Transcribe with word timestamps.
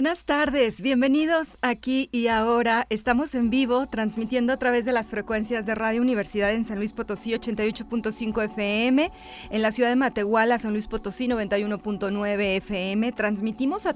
Buenas 0.00 0.24
tardes, 0.24 0.80
bienvenidos 0.80 1.58
aquí 1.60 2.08
y 2.10 2.28
ahora. 2.28 2.86
Estamos 2.88 3.34
en 3.34 3.50
vivo 3.50 3.86
transmitiendo 3.86 4.54
a 4.54 4.56
través 4.56 4.86
de 4.86 4.92
las 4.92 5.10
frecuencias 5.10 5.66
de 5.66 5.74
Radio 5.74 6.00
Universidad 6.00 6.52
en 6.52 6.64
San 6.64 6.78
Luis 6.78 6.94
Potosí 6.94 7.32
88.5 7.32 8.44
FM, 8.46 9.10
en 9.50 9.60
la 9.60 9.70
ciudad 9.72 9.90
de 9.90 9.96
Matehuala, 9.96 10.56
San 10.56 10.72
Luis 10.72 10.86
Potosí 10.86 11.28
91.9 11.28 12.56
FM. 12.56 13.12
Transmitimos 13.12 13.84
a, 13.84 13.92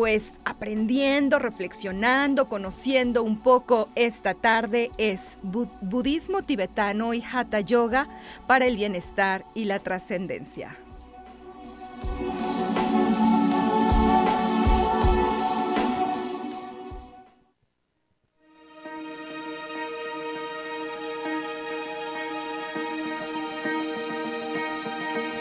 pues 0.00 0.32
aprendiendo, 0.46 1.38
reflexionando, 1.38 2.48
conociendo 2.48 3.22
un 3.22 3.38
poco 3.38 3.90
esta 3.96 4.32
tarde 4.32 4.90
es 4.96 5.36
budismo 5.42 6.40
tibetano 6.40 7.12
y 7.12 7.22
hatha 7.22 7.60
yoga 7.60 8.06
para 8.46 8.64
el 8.64 8.76
bienestar 8.76 9.42
y 9.54 9.66
la 9.66 9.78
trascendencia. 9.78 10.74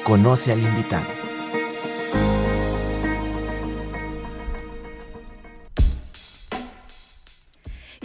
Conoce 0.03 0.51
al 0.51 0.59
invitado. 0.59 1.18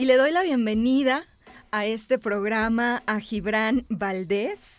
Y 0.05 0.07
le 0.07 0.19
doy 0.19 0.33
la 0.33 0.43
bienvenida 0.43 1.25
a 1.71 1.87
este 1.87 2.19
programa 2.19 3.03
a 3.07 3.21
Gibran 3.21 3.87
Valdés. 3.89 4.74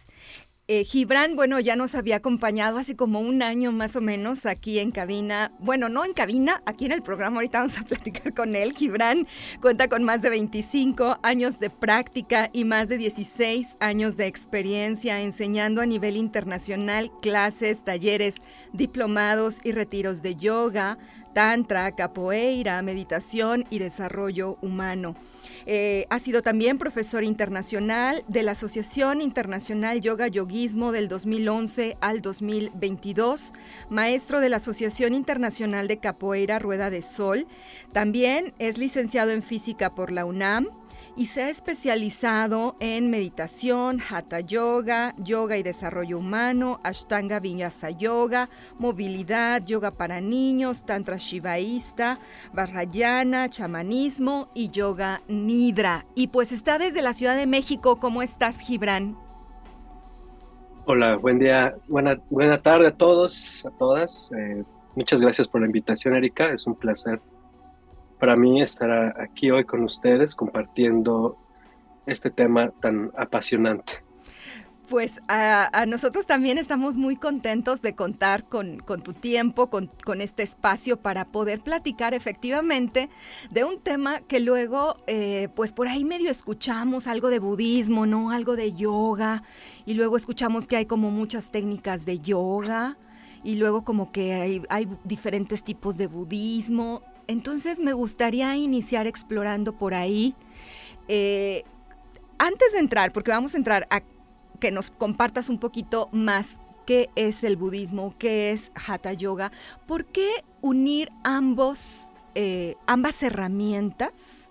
Eh, 0.68 0.84
Gibran, 0.84 1.36
bueno, 1.36 1.60
ya 1.60 1.76
nos 1.76 1.94
había 1.94 2.16
acompañado 2.16 2.80
hace 2.80 2.96
como 2.96 3.20
un 3.20 3.44
año 3.44 3.72
más 3.72 3.96
o 3.96 4.02
menos 4.02 4.48
aquí 4.48 4.80
en 4.80 4.90
cabina. 4.90 5.52
Bueno, 5.60 5.90
no 5.90 6.04
en 6.04 6.14
cabina, 6.14 6.60
aquí 6.66 6.86
en 6.86 6.92
el 6.92 7.04
programa. 7.04 7.36
Ahorita 7.36 7.60
vamos 7.60 7.78
a 7.78 7.84
platicar 7.86 8.34
con 8.34 8.56
él. 8.56 8.74
Gibran 8.74 9.28
cuenta 9.62 9.88
con 9.88 10.04
más 10.04 10.24
de 10.24 10.32
25 10.32 11.20
años 11.22 11.60
de 11.60 11.70
práctica 11.70 12.50
y 12.52 12.64
más 12.64 12.90
de 12.90 12.98
16 12.98 13.78
años 13.80 14.18
de 14.18 14.26
experiencia 14.26 15.22
enseñando 15.22 15.82
a 15.82 15.86
nivel 15.86 16.18
internacional 16.18 17.12
clases, 17.22 17.84
talleres, 17.84 18.38
diplomados 18.74 19.60
y 19.64 19.72
retiros 19.72 20.24
de 20.24 20.34
yoga, 20.34 20.98
tantra, 21.36 21.92
capoeira, 21.92 22.82
meditación 22.82 23.66
y 23.70 23.78
desarrollo 23.78 24.58
humano. 24.64 25.14
Eh, 25.68 26.06
ha 26.10 26.20
sido 26.20 26.44
también 26.44 26.78
profesor 26.78 27.24
internacional 27.24 28.24
de 28.28 28.44
la 28.44 28.52
Asociación 28.52 29.20
Internacional 29.20 30.00
Yoga 30.00 30.28
Yoguismo 30.28 30.92
del 30.92 31.08
2011 31.08 31.98
al 32.02 32.22
2022, 32.22 33.54
maestro 33.90 34.42
de 34.42 34.50
la 34.50 34.58
Asociación 34.58 35.16
Internacional 35.16 35.88
de 35.88 35.98
Capoeira 35.98 36.60
Rueda 36.60 36.92
de 36.92 37.02
Sol. 37.02 37.48
También 37.94 38.54
es 38.60 38.78
licenciado 38.78 39.32
en 39.32 39.42
física 39.42 39.90
por 39.90 40.12
la 40.12 40.26
UNAM 40.26 40.68
y 41.18 41.28
se 41.28 41.44
ha 41.44 41.50
especializado 41.50 42.76
en 42.80 43.10
meditación, 43.10 44.00
hatha 44.02 44.42
yoga, 44.42 45.14
yoga 45.18 45.58
y 45.58 45.64
desarrollo 45.64 46.20
humano, 46.20 46.80
ashtanga 46.84 47.40
vinyasa 47.40 47.90
yoga, 47.92 48.50
movilidad, 48.80 49.66
yoga 49.66 49.92
para 49.92 50.20
niños, 50.20 50.86
tantra 50.86 51.18
shivaísta, 51.18 52.20
vajrayana, 52.54 53.50
chamanismo 53.50 54.50
y 54.54 54.70
yoga 54.70 55.22
nidra. 55.28 56.06
Y 56.16 56.28
pues 56.28 56.52
está 56.52 56.78
desde 56.78 57.02
la 57.02 57.14
Ciudad 57.14 57.38
de 57.38 57.48
México. 57.48 57.98
¿Cómo 57.98 58.22
estás, 58.22 58.60
Gibran? 58.60 59.16
Hola, 60.86 61.16
buen 61.16 61.40
día, 61.40 61.76
buena, 61.88 62.20
buena 62.30 62.62
tarde 62.62 62.88
a 62.88 62.92
todos, 62.92 63.66
a 63.66 63.72
todas. 63.72 64.32
Eh, 64.38 64.64
muchas 64.96 65.22
gracias 65.22 65.48
por 65.48 65.62
la 65.62 65.68
invitación, 65.68 66.14
Erika. 66.14 66.50
Es 66.50 66.68
un 66.68 66.76
placer 66.76 67.22
para 68.20 68.36
mí 68.36 68.62
estar 68.62 69.20
aquí 69.22 69.52
hoy 69.52 69.66
con 69.66 69.84
ustedes 69.84 70.36
compartiendo 70.36 71.38
este 72.06 72.30
tema 72.30 72.72
tan 72.82 73.12
apasionante. 73.18 74.06
Pues 74.90 75.20
a, 75.28 75.86
nosotros 75.88 76.28
también 76.28 76.60
estamos 76.60 76.96
muy 76.96 77.16
contentos 77.16 77.82
de 77.82 77.96
contar 77.96 78.44
con, 78.44 78.78
tu 79.04 79.14
tiempo, 79.14 79.68
con, 79.68 79.90
este 80.22 80.44
espacio 80.44 80.98
para 80.98 81.26
poder 81.26 81.62
platicar 81.62 82.14
efectivamente 82.14 83.10
de 83.50 83.64
un 83.64 83.80
tema 83.80 84.20
que 84.20 84.40
luego, 84.40 84.98
eh, 85.08 85.50
pues 85.56 85.72
por 85.72 85.88
ahí 85.88 86.06
medio 86.06 86.30
escuchamos 86.30 87.08
algo 87.08 87.30
de 87.30 87.40
budismo, 87.40 88.06
¿no? 88.06 88.30
Algo 88.30 88.56
de 88.56 88.74
yoga, 88.74 89.42
y 89.88 89.96
luego 89.96 90.18
escuchamos 90.18 90.68
que 90.68 90.78
hay 90.78 90.86
como 90.86 91.10
muchas 91.10 91.50
técnicas 91.50 92.06
de 92.06 92.20
yoga, 92.20 92.96
y 93.44 93.56
luego 93.56 93.84
como 93.84 94.12
que 94.12 94.34
hay, 94.34 94.62
hay 94.70 94.88
diferentes 95.04 95.64
tipos 95.64 95.98
de 95.98 96.06
budismo, 96.06 97.02
entonces 97.28 97.80
me 97.80 97.94
gustaría 97.94 98.56
iniciar 98.56 99.08
explorando 99.08 99.74
por 99.74 99.94
ahí. 99.94 100.36
Eh, 101.08 101.64
antes 102.38 102.74
de 102.74 102.80
entrar, 102.80 103.12
porque 103.12 103.32
vamos 103.32 103.54
a 103.54 103.58
entrar 103.58 103.88
a 103.90 104.02
que 104.60 104.72
nos 104.72 104.90
compartas 104.90 105.50
un 105.50 105.60
poquito 105.60 106.10
más 106.12 106.58
qué 106.86 107.10
es 107.16 107.44
el 107.44 107.56
budismo, 107.56 108.14
qué 108.18 108.52
es 108.52 108.72
hatha 108.76 109.14
yoga, 109.14 109.52
¿por 109.88 110.06
qué 110.06 110.30
unir 110.62 111.10
ambos, 111.24 112.12
eh, 112.36 112.76
ambas 112.86 113.22
herramientas 113.24 114.50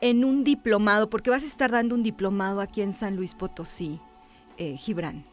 en 0.00 0.24
un 0.24 0.44
diplomado? 0.44 1.10
Porque 1.10 1.30
vas 1.30 1.42
a 1.42 1.46
estar 1.46 1.70
dando 1.70 1.94
un 1.94 2.02
diplomado 2.02 2.60
aquí 2.60 2.82
en 2.82 2.92
San 2.92 3.16
Luis 3.16 3.34
Potosí, 3.34 4.00
eh, 4.58 4.76
Gibran. 4.76 5.24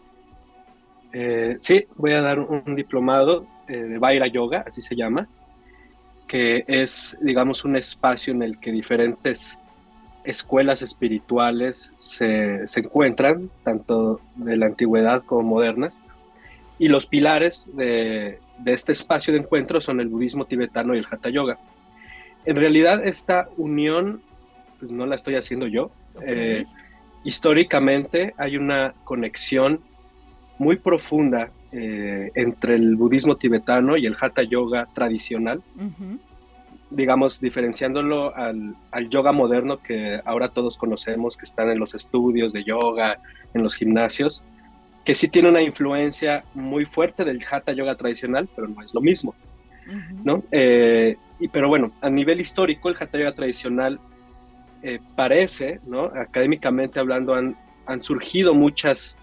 sí, 1.57 1.85
voy 1.95 2.13
a 2.13 2.21
dar 2.21 2.39
un, 2.39 2.75
diplomado 2.75 3.47
de 3.67 3.97
Vaira 3.97 4.27
Yoga, 4.27 4.63
así 4.67 4.81
se 4.81 4.95
llama 4.95 5.27
que 6.27 6.65
es, 6.67 7.17
digamos, 7.21 7.63
un 7.63 7.75
espacio 7.77 8.33
en 8.33 8.43
el 8.43 8.59
que 8.59 8.71
diferentes 8.71 9.57
escuelas 10.23 10.81
espirituales 10.81 11.93
se, 11.95 12.65
encuentran, 12.75 13.49
tanto 13.63 14.19
de 14.35 14.57
la 14.57 14.65
antigüedad 14.65 15.23
como 15.25 15.43
modernas, 15.43 16.01
y 16.77 16.89
los 16.89 17.07
pilares 17.07 17.71
de, 17.73 18.39
este 18.65 18.91
espacio 18.91 19.33
de 19.33 19.39
encuentro 19.39 19.79
son 19.79 19.99
el 19.99 20.09
budismo 20.09 20.45
tibetano 20.45 20.93
y 20.93 20.99
el 20.99 21.07
hatha 21.09 21.29
yoga. 21.29 21.57
En 22.45 22.57
realidad 22.57 23.05
esta 23.05 23.47
unión, 23.57 24.21
pues 24.79 24.91
no 24.91 25.05
la 25.05 25.15
estoy 25.15 25.35
haciendo 25.35 25.67
yo. 25.67 25.91
Eh, 26.21 26.65
históricamente 27.23 28.33
hay 28.37 28.57
una 28.57 28.93
conexión 29.05 29.79
muy 30.59 30.75
profunda 30.75 31.51
eh, 31.71 32.31
entre 32.35 32.75
el 32.75 32.95
budismo 32.95 33.35
tibetano 33.35 33.97
y 33.97 34.05
el 34.05 34.15
hatha 34.19 34.43
yoga 34.43 34.87
tradicional, 34.93 35.61
digamos, 36.89 37.41
diferenciándolo 37.41 38.33
al, 38.35 38.75
yoga 39.09 39.33
moderno 39.33 39.81
que 39.81 40.21
ahora 40.23 40.47
todos 40.47 40.77
conocemos, 40.77 41.35
que 41.35 41.43
están 41.43 41.69
en 41.69 41.79
los 41.79 41.93
estudios 41.93 42.53
de 42.53 42.63
yoga, 42.63 43.19
en 43.53 43.63
los 43.63 43.75
gimnasios, 43.75 44.43
que 45.03 45.13
sí 45.13 45.27
tiene 45.27 45.49
una 45.49 45.61
influencia 45.61 46.43
muy 46.53 46.85
fuerte 46.85 47.25
del 47.25 47.43
hatha 47.49 47.73
yoga 47.73 47.95
tradicional, 47.95 48.47
pero 48.55 48.67
no 48.67 48.81
es 48.81 48.93
lo 48.93 49.01
mismo, 49.01 49.35
¿no? 50.23 50.43
Eh, 50.51 51.17
y, 51.39 51.49
pero 51.49 51.67
bueno, 51.67 51.91
a 52.01 52.09
nivel 52.09 52.39
histórico, 52.39 52.89
el 52.89 52.95
hatha 52.97 53.17
yoga 53.17 53.33
tradicional 53.33 53.99
eh, 54.83 54.99
parece, 55.15 55.79
¿no? 55.85 56.05
Académicamente 56.05 56.99
hablando, 56.99 57.33
han, 57.33 57.57
han 57.85 58.01
surgido 58.03 58.53
muchas 58.53 59.17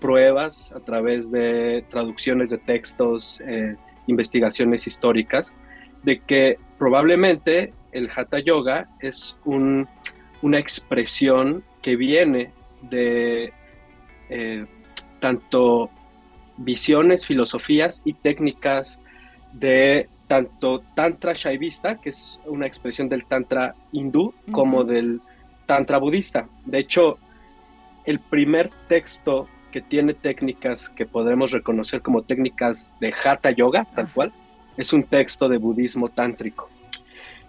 pruebas 0.00 0.72
a 0.72 0.80
través 0.80 1.30
de 1.30 1.84
traducciones 1.88 2.50
de 2.50 2.58
textos, 2.58 3.40
eh, 3.46 3.76
investigaciones 4.06 4.86
históricas, 4.86 5.54
de 6.02 6.18
que 6.20 6.58
probablemente 6.78 7.70
el 7.92 8.10
Hatha 8.14 8.38
Yoga 8.38 8.88
es 9.00 9.36
una 9.44 10.58
expresión 10.58 11.64
que 11.82 11.96
viene 11.96 12.52
de 12.82 13.52
eh, 14.28 14.66
tanto 15.18 15.90
visiones, 16.56 17.26
filosofías 17.26 18.02
y 18.04 18.12
técnicas 18.12 19.00
de 19.52 20.08
tanto 20.26 20.82
Tantra 20.94 21.32
Shaivista, 21.34 21.96
que 22.00 22.10
es 22.10 22.40
una 22.46 22.66
expresión 22.66 23.08
del 23.08 23.26
Tantra 23.26 23.74
hindú, 23.92 24.34
como 24.50 24.84
del 24.84 25.20
Tantra 25.66 25.98
budista. 25.98 26.48
De 26.64 26.78
hecho, 26.78 27.18
el 28.04 28.20
primer 28.20 28.70
texto 28.88 29.48
que 29.70 29.80
tiene 29.80 30.14
técnicas 30.14 30.88
que 30.88 31.06
podremos 31.06 31.52
reconocer 31.52 32.02
como 32.02 32.22
técnicas 32.22 32.92
de 33.00 33.12
Hatha 33.12 33.50
Yoga, 33.50 33.86
tal 33.94 34.08
cual, 34.12 34.32
es 34.76 34.92
un 34.92 35.04
texto 35.04 35.48
de 35.48 35.58
budismo 35.58 36.08
tántrico. 36.08 36.68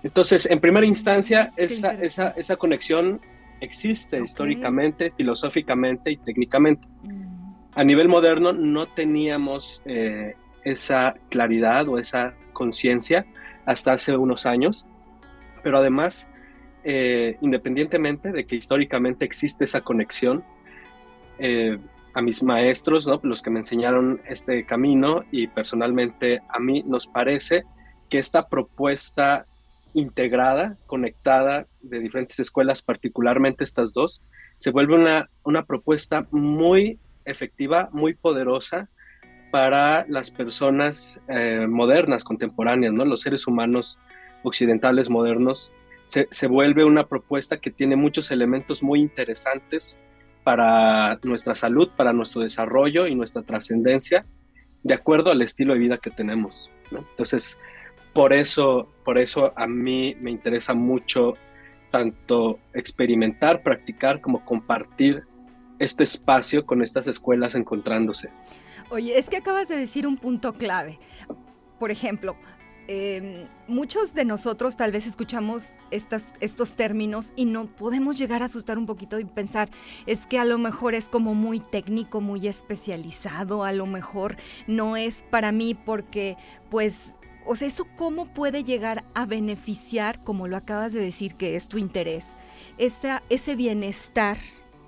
Entonces, 0.03 0.49
en 0.49 0.59
primera 0.59 0.85
instancia, 0.85 1.51
esa, 1.55 1.91
esa, 1.91 2.29
esa, 2.29 2.55
conexión 2.55 3.19
existe 3.59 4.21
históricamente, 4.23 5.11
filosóficamente 5.15 6.11
y 6.11 6.17
técnicamente. 6.17 6.87
Mm. 7.03 7.37
A 7.73 7.83
nivel 7.83 8.07
moderno 8.07 8.53
no 8.53 8.87
teníamos 8.87 9.81
eh, 9.85 10.35
esa 10.63 11.15
claridad 11.29 11.87
o 11.87 11.97
esa 11.97 12.33
conciencia 12.53 13.25
hasta 13.65 13.93
hace 13.93 14.15
unos 14.15 14.45
años, 14.45 14.85
pero 15.63 15.77
además, 15.77 16.29
eh, 16.83 17.37
independientemente 17.41 18.31
de 18.31 18.45
que 18.45 18.55
históricamente 18.55 19.25
existe 19.25 19.65
esa 19.65 19.81
conexión, 19.81 20.43
eh, 21.39 21.77
a 22.17 22.21
mis 22.23 22.41
maestros, 22.41 23.07
los 23.21 23.43
que 23.43 23.51
me 23.51 23.59
enseñaron 23.59 24.19
este 24.27 24.65
camino 24.65 25.23
y 25.31 25.45
personalmente 25.45 26.41
a 26.49 26.57
mí 26.57 26.81
nos 26.83 27.05
parece 27.05 27.63
que 28.09 28.17
esta 28.17 28.49
propuesta 28.49 29.45
integrada, 29.93 30.77
conectada 30.87 31.67
de 31.79 31.99
diferentes 31.99 32.39
escuelas, 32.39 32.81
particularmente 32.81 33.63
estas 33.63 33.93
dos, 33.93 34.23
se 34.55 34.71
vuelve 34.71 34.95
una, 34.95 35.29
una 35.43 35.65
propuesta 35.65 36.27
muy 36.31 36.97
efectiva, 37.23 37.89
muy 37.91 38.15
poderosa 38.15 38.89
para 39.51 40.03
las 40.09 40.31
personas 40.31 41.21
eh, 41.27 41.67
modernas, 41.69 42.23
contemporáneas, 42.23 42.93
¿no? 42.93 43.05
los 43.05 43.21
seres 43.21 43.45
humanos 43.45 43.99
occidentales 44.41 45.11
modernos. 45.11 45.71
Se, 46.05 46.27
se 46.31 46.47
vuelve 46.47 46.83
una 46.83 47.05
propuesta 47.05 47.57
que 47.57 47.69
tiene 47.69 47.95
muchos 47.95 48.31
elementos 48.31 48.81
muy 48.81 49.01
interesantes 49.01 49.99
para 50.47 51.19
nuestra 51.23 51.55
salud, 51.55 51.89
para 51.93 52.13
nuestro 52.13 52.39
desarrollo 52.41 53.05
y 53.05 53.15
nuestra 53.15 53.41
trascendencia, 53.41 54.23
de 54.81 54.93
acuerdo 54.93 55.29
al 55.29 55.41
estilo 55.41 55.73
de 55.73 55.79
vida 55.81 55.97
que 55.97 56.09
tenemos. 56.09 56.71
Entonces, 56.89 57.59
por 58.13 58.31
eso, 58.31 58.87
por 59.03 59.17
eso 59.17 59.51
a 59.57 59.67
mí 59.67 60.15
me 60.21 60.31
interesa 60.31 60.73
mucho 60.73 61.33
tanto 61.91 62.59
experimentar, 62.73 63.59
practicar, 63.59 64.21
como 64.21 64.45
compartir 64.45 65.25
este 65.79 66.05
espacio 66.05 66.65
con 66.65 66.81
estas 66.81 67.07
escuelas 67.07 67.55
encontrándose. 67.55 68.29
Oye, 68.89 69.19
es 69.19 69.27
que 69.29 69.35
acabas 69.35 69.67
de 69.67 69.75
decir 69.75 70.07
un 70.07 70.15
punto 70.15 70.53
clave. 70.53 70.97
Por 71.77 71.91
ejemplo, 71.91 72.37
Em, 72.89 73.45
muchos 73.67 74.13
de 74.13 74.23
nosotros 74.23 74.77
tal 74.77 74.93
vez 74.93 75.07
escuchamos 75.07 75.75
estas, 75.91 76.27
estos 76.39 76.73
términos 76.73 77.33
y 77.35 77.43
no 77.43 77.67
podemos 77.67 78.17
llegar 78.17 78.41
a 78.41 78.45
asustar 78.45 78.77
un 78.77 78.85
poquito 78.85 79.19
y 79.19 79.25
pensar, 79.25 79.69
es 80.05 80.25
que 80.25 80.39
a 80.39 80.45
lo 80.45 80.57
mejor 80.57 80.95
es 80.95 81.09
como 81.09 81.35
muy 81.35 81.59
técnico, 81.59 82.21
muy 82.21 82.47
especializado, 82.47 83.65
a 83.65 83.73
lo 83.73 83.87
mejor 83.87 84.37
no 84.67 84.95
es 84.95 85.23
para 85.29 85.51
mí 85.51 85.73
porque 85.73 86.37
pues, 86.69 87.11
o 87.45 87.57
sea, 87.57 87.67
eso 87.67 87.85
cómo 87.97 88.33
puede 88.33 88.63
llegar 88.63 89.03
a 89.13 89.25
beneficiar, 89.25 90.21
como 90.21 90.47
lo 90.47 90.55
acabas 90.55 90.93
de 90.93 91.01
decir, 91.01 91.35
que 91.35 91.57
es 91.57 91.67
tu 91.67 91.77
interés, 91.77 92.25
ese 92.77 93.55
bienestar 93.57 94.37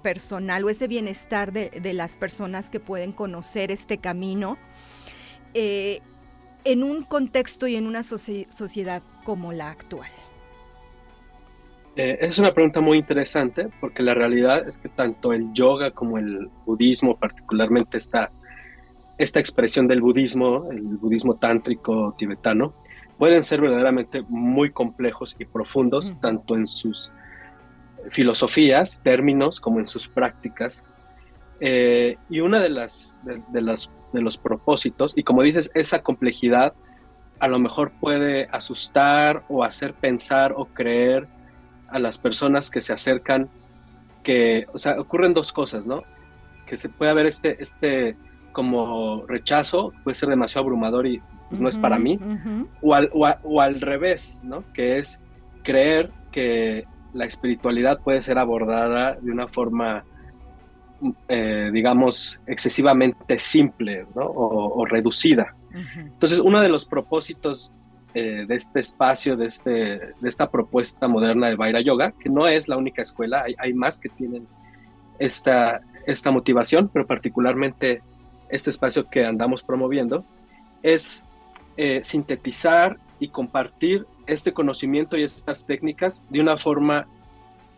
personal 0.01 0.63
o 0.63 0.69
ese 0.69 0.87
bienestar 0.87 1.51
de, 1.51 1.93
las 1.93 2.15
personas 2.15 2.69
que 2.69 2.79
pueden 2.79 3.11
conocer 3.11 3.71
este 3.71 3.97
camino. 3.97 4.57
Eh, 5.53 5.99
en 6.71 6.83
un 6.83 7.03
contexto 7.03 7.67
y 7.67 7.75
en 7.75 7.87
una 7.87 8.03
sociedad 8.03 9.01
como 9.23 9.51
la 9.51 9.69
actual? 9.69 10.09
Eh, 11.95 12.17
es 12.21 12.37
una 12.37 12.53
pregunta 12.53 12.79
muy 12.79 12.97
interesante 12.97 13.67
porque 13.81 14.03
la 14.03 14.13
realidad 14.13 14.67
es 14.67 14.77
que 14.77 14.87
tanto 14.87 15.33
el 15.33 15.51
yoga 15.53 15.91
como 15.91 16.17
el 16.17 16.49
budismo, 16.65 17.17
particularmente 17.17 17.97
esta, 17.97 18.29
esta 19.17 19.39
expresión 19.39 19.87
del 19.87 20.01
budismo, 20.01 20.69
el 20.71 20.81
budismo 20.97 21.35
tántrico 21.35 22.15
tibetano, 22.17 22.71
pueden 23.17 23.43
ser 23.43 23.59
verdaderamente 23.59 24.21
muy 24.29 24.69
complejos 24.69 25.35
y 25.39 25.45
profundos, 25.45 26.15
tanto 26.21 26.55
en 26.55 26.65
sus 26.65 27.11
filosofías, 28.11 29.01
términos, 29.03 29.59
como 29.59 29.79
en 29.79 29.87
sus 29.87 30.07
prácticas. 30.07 30.85
Eh, 31.59 32.17
y 32.29 32.39
una 32.39 32.59
de 32.61 32.69
las, 32.69 33.17
de 33.23 33.61
las 33.61 33.89
de 34.13 34.21
los 34.21 34.37
propósitos 34.37 35.13
y 35.15 35.23
como 35.23 35.43
dices, 35.43 35.71
esa 35.73 36.01
complejidad 36.01 36.73
a 37.39 37.47
lo 37.47 37.59
mejor 37.59 37.91
puede 37.99 38.47
asustar 38.51 39.43
o 39.47 39.63
hacer 39.63 39.93
pensar 39.93 40.53
o 40.55 40.65
creer 40.65 41.27
a 41.89 41.99
las 41.99 42.17
personas 42.17 42.69
que 42.69 42.81
se 42.81 42.91
acercan 42.91 43.49
que, 44.23 44.65
o 44.73 44.77
sea, 44.77 44.99
ocurren 44.99 45.33
dos 45.33 45.53
cosas, 45.53 45.87
¿no? 45.87 46.03
Que 46.67 46.77
se 46.77 46.89
puede 46.89 47.11
haber 47.11 47.25
este, 47.25 47.61
este 47.61 48.17
como 48.51 49.25
rechazo, 49.25 49.93
puede 50.03 50.15
ser 50.15 50.29
demasiado 50.29 50.65
abrumador 50.65 51.07
y 51.07 51.21
pues, 51.47 51.61
no 51.61 51.69
es 51.69 51.77
para 51.77 51.97
mí, 51.97 52.19
o, 52.81 52.93
al, 52.93 53.09
o 53.13 53.61
al 53.61 53.79
revés, 53.79 54.41
¿no? 54.43 54.63
Que 54.73 54.97
es 54.97 55.21
creer 55.63 56.09
que 56.31 56.83
la 57.13 57.25
espiritualidad 57.25 58.01
puede 58.01 58.21
ser 58.21 58.37
abordada 58.37 59.15
de 59.15 59.31
una 59.31 59.47
forma 59.47 60.03
eh, 61.27 61.69
digamos, 61.71 62.39
excesivamente 62.47 63.39
simple 63.39 64.05
o, 64.15 64.85
reducida. 64.85 65.55
Entonces, 65.95 66.39
uno 66.39 66.61
de 66.61 66.69
los 66.69 66.85
propósitos 66.85 67.71
eh, 68.15 68.45
de 68.47 68.55
este 68.55 68.79
espacio, 68.79 69.37
de, 69.37 69.45
este, 69.45 69.71
de 69.71 70.29
esta 70.29 70.49
propuesta 70.49 71.07
moderna 71.07 71.47
de 71.47 71.55
Vaira 71.55 71.79
Yoga, 71.81 72.11
que 72.11 72.29
no 72.29 72.47
es 72.47 72.67
la 72.67 72.75
única 72.75 73.01
escuela, 73.01 73.45
hay, 73.57 73.73
más 73.73 73.99
que 73.99 74.09
tienen 74.09 74.47
esta, 75.19 75.81
esta 76.07 76.31
motivación, 76.31 76.89
pero 76.91 77.05
particularmente 77.05 78.01
este 78.49 78.71
espacio 78.71 79.07
que 79.09 79.25
andamos 79.25 79.61
promoviendo, 79.61 80.25
es 80.81 81.25
eh, 81.77 82.01
sintetizar 82.03 82.97
y 83.19 83.27
compartir 83.27 84.07
este 84.25 84.53
conocimiento 84.53 85.17
y 85.17 85.23
estas 85.23 85.65
técnicas 85.65 86.25
de 86.29 86.41
una 86.41 86.57
forma 86.57 87.07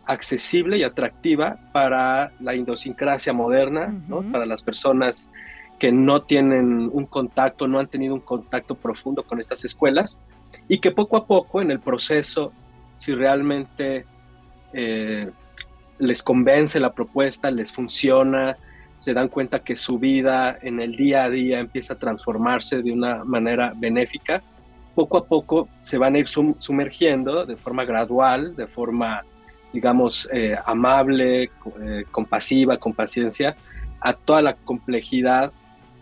accesible 0.06 0.78
y 0.78 0.84
atractiva 0.84 1.58
para 1.72 2.32
la 2.40 2.54
idiosincrasia 2.54 3.32
moderna, 3.32 3.94
para 4.30 4.46
las 4.46 4.62
personas 4.62 5.30
que 5.78 5.92
no 5.92 6.20
tienen 6.20 6.90
un 6.92 7.06
contacto, 7.06 7.66
no 7.66 7.78
han 7.78 7.88
tenido 7.88 8.14
un 8.14 8.20
contacto 8.20 8.74
profundo 8.74 9.22
con 9.22 9.40
estas 9.40 9.64
escuelas 9.64 10.20
y 10.68 10.78
que 10.78 10.92
poco 10.92 11.16
a 11.16 11.26
poco 11.26 11.60
en 11.60 11.70
el 11.70 11.80
proceso, 11.80 12.52
si 12.94 13.14
realmente 13.14 14.04
eh, 14.72 15.30
les 15.98 16.22
convence 16.22 16.78
la 16.78 16.92
propuesta, 16.92 17.50
les 17.50 17.72
funciona, 17.72 18.56
se 18.98 19.12
dan 19.12 19.28
cuenta 19.28 19.64
que 19.64 19.74
su 19.74 19.98
vida 19.98 20.56
en 20.62 20.80
el 20.80 20.94
día 20.94 21.24
a 21.24 21.30
día 21.30 21.58
empieza 21.58 21.94
a 21.94 21.98
transformarse 21.98 22.82
de 22.82 22.92
una 22.92 23.24
manera 23.24 23.72
benéfica, 23.76 24.40
poco 24.94 25.18
a 25.18 25.24
poco 25.24 25.68
se 25.80 25.98
van 25.98 26.14
a 26.14 26.18
ir 26.18 26.28
sumergiendo 26.28 27.44
de 27.44 27.56
forma 27.56 27.84
gradual, 27.84 28.54
de 28.54 28.66
forma 28.66 29.24
digamos, 29.72 30.28
eh, 30.32 30.56
amable, 30.66 31.44
eh, 31.44 32.04
compasiva, 32.10 32.76
con 32.76 32.92
paciencia, 32.92 33.56
a 34.00 34.12
toda 34.12 34.42
la 34.42 34.54
complejidad 34.54 35.52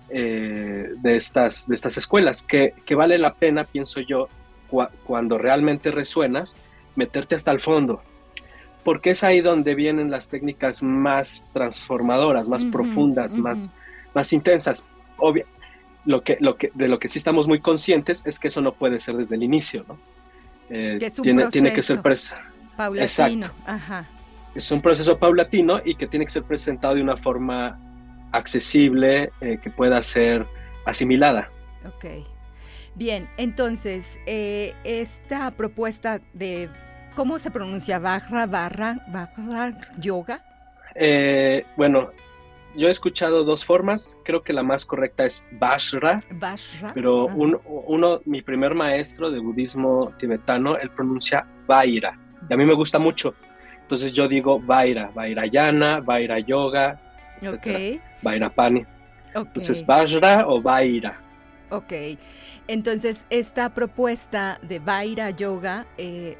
de, 0.08 0.90
estas, 1.04 1.68
de 1.68 1.74
estas 1.76 1.96
escuelas, 1.96 2.42
que, 2.42 2.74
vale 2.96 3.16
la 3.16 3.34
pena, 3.34 3.62
pienso 3.62 4.00
yo, 4.00 4.28
cuando 5.04 5.38
realmente 5.38 5.92
resuenas, 5.92 6.56
meterte 6.96 7.36
hasta 7.36 7.52
el 7.52 7.60
fondo, 7.60 8.02
porque 8.82 9.10
es 9.10 9.22
ahí 9.22 9.40
donde 9.40 9.76
vienen 9.76 10.10
las 10.10 10.28
técnicas 10.28 10.82
más 10.82 11.44
transformadoras, 11.52 12.48
más 12.48 12.64
profundas, 12.64 13.38
más, 13.38 13.70
más 14.12 14.32
intensas. 14.32 14.84
Obvio, 15.16 15.46
lo 16.04 16.22
que, 16.22 16.38
lo 16.40 16.56
que, 16.56 16.70
de 16.74 16.88
lo 16.88 16.98
que 16.98 17.08
sí 17.08 17.18
estamos 17.18 17.46
muy 17.46 17.60
conscientes 17.60 18.22
es 18.24 18.38
que 18.38 18.48
eso 18.48 18.60
no 18.60 18.72
puede 18.72 19.00
ser 19.00 19.16
desde 19.16 19.36
el 19.36 19.42
inicio, 19.42 19.84
¿no? 19.86 19.98
Eh, 20.70 21.10
tiene, 21.22 21.48
tiene 21.48 21.72
que 21.72 21.82
ser 21.82 22.00
paulatino. 22.80 23.48
Ajá. 23.66 24.08
Es 24.54 24.70
un 24.70 24.80
proceso 24.80 25.18
paulatino 25.18 25.80
y 25.84 25.96
que 25.96 26.06
tiene 26.06 26.24
que 26.24 26.30
ser 26.30 26.44
presentado 26.44 26.94
de 26.94 27.02
una 27.02 27.16
forma 27.16 27.78
accesible, 28.32 29.32
eh, 29.40 29.58
que 29.62 29.70
pueda 29.70 30.00
ser 30.00 30.46
asimilada. 30.86 31.50
Ok. 31.86 32.06
Bien, 32.94 33.28
entonces, 33.36 34.18
eh, 34.26 34.74
esta 34.84 35.50
propuesta 35.50 36.20
de, 36.32 36.70
¿cómo 37.14 37.38
se 37.38 37.50
pronuncia? 37.50 37.98
Barra, 37.98 38.46
barra, 38.46 39.04
barra, 39.08 39.78
yoga. 39.98 40.42
bueno, 41.76 42.10
yo 42.76 42.88
he 42.88 42.90
escuchado 42.90 43.44
dos 43.44 43.64
formas, 43.64 44.18
creo 44.24 44.42
que 44.42 44.52
la 44.52 44.62
más 44.62 44.86
correcta 44.86 45.26
es 45.26 45.44
Bashra, 45.52 46.22
pero 46.94 47.26
uno, 47.26 48.20
mi 48.24 48.42
primer 48.42 48.74
maestro 48.74 49.30
de 49.30 49.38
budismo 49.38 50.12
tibetano, 50.18 50.76
él 50.76 50.90
pronuncia 50.90 51.46
Vaira, 51.66 52.18
y 52.48 52.52
a 52.52 52.56
mí 52.56 52.64
me 52.64 52.74
gusta 52.74 52.98
mucho, 52.98 53.34
entonces 53.82 54.12
yo 54.12 54.28
digo 54.28 54.60
Vaira, 54.60 55.10
Vairayana, 55.14 56.00
Vaira 56.00 56.38
Yoga, 56.38 57.00
etc. 57.40 58.00
Vaira 58.22 58.48
Pani. 58.48 58.86
Entonces, 59.34 59.84
Bashra 59.84 60.46
o 60.46 60.60
Vaira. 60.60 61.20
Ok, 61.70 61.92
entonces 62.66 63.26
esta 63.30 63.72
propuesta 63.74 64.58
de 64.62 64.78
Vaira 64.78 65.30
Yoga... 65.30 65.86
Eh, 65.98 66.36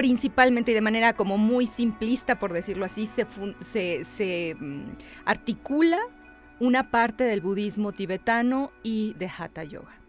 principalmente 0.00 0.70
y 0.70 0.74
de 0.74 0.80
manera 0.80 1.12
como 1.12 1.36
muy 1.36 1.66
simplista, 1.66 2.38
por 2.38 2.52
decirlo 2.52 2.86
así, 2.86 3.06
se, 3.06 4.04
se, 4.04 4.56
mm, 4.58 4.84
articula 5.26 5.98
una 6.58 6.90
parte 6.90 7.24
del 7.24 7.40
budismo 7.40 7.92
tibetano 7.92 8.72
y 8.82 9.14
de 9.18 9.28
Hatha 9.28 9.64
Yoga. 9.64 9.99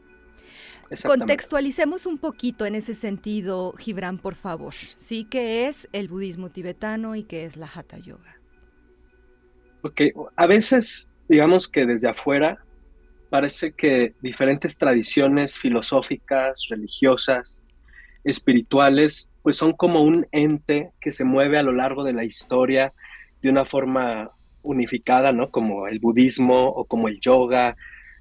Contextualicemos 1.05 2.05
un 2.05 2.17
poquito 2.17 2.65
en 2.65 2.75
ese 2.75 2.93
sentido, 2.93 3.73
Gibran, 3.77 4.17
por 4.17 4.35
favor. 4.35 4.73
¿Sí? 4.73 5.25
¿Qué 5.29 5.67
es 5.67 5.87
el 5.93 6.07
budismo 6.07 6.49
tibetano 6.49 7.15
y 7.15 7.23
qué 7.23 7.45
es 7.45 7.57
la 7.57 7.69
Hatha 7.73 7.97
Yoga? 7.97 8.37
Ok, 9.83 10.01
a 10.35 10.47
veces, 10.47 11.09
digamos 11.27 11.67
que 11.67 11.85
desde 11.85 12.09
afuera, 12.09 12.63
parece 13.29 13.71
que 13.71 14.13
diferentes 14.21 14.77
tradiciones 14.77 15.57
filosóficas, 15.57 16.67
religiosas, 16.69 17.63
espirituales, 18.23 19.29
pues 19.41 19.55
son 19.55 19.73
como 19.73 20.03
un 20.03 20.27
ente 20.31 20.91
que 20.99 21.11
se 21.11 21.23
mueve 21.23 21.57
a 21.57 21.63
lo 21.63 21.71
largo 21.71 22.03
de 22.03 22.13
la 22.13 22.25
historia 22.25 22.91
de 23.41 23.49
una 23.49 23.65
forma 23.65 24.27
unificada, 24.61 25.31
¿no? 25.31 25.49
Como 25.49 25.87
el 25.87 25.99
budismo 25.99 26.67
o 26.67 26.85
como 26.85 27.07
el 27.07 27.19
yoga 27.19 27.75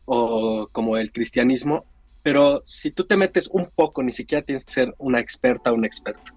o 0.06 0.68
como 0.72 0.96
el 0.96 1.12
cristianismo. 1.12 1.84
Pero 2.22 2.60
si 2.64 2.90
tú 2.90 3.04
te 3.04 3.16
metes 3.16 3.48
un 3.48 3.70
poco, 3.74 4.02
ni 4.02 4.12
siquiera 4.12 4.44
tienes 4.44 4.64
que 4.64 4.72
ser 4.72 4.94
una 4.98 5.20
experta 5.20 5.72
o 5.72 5.74
un 5.74 5.84
experto, 5.84 6.32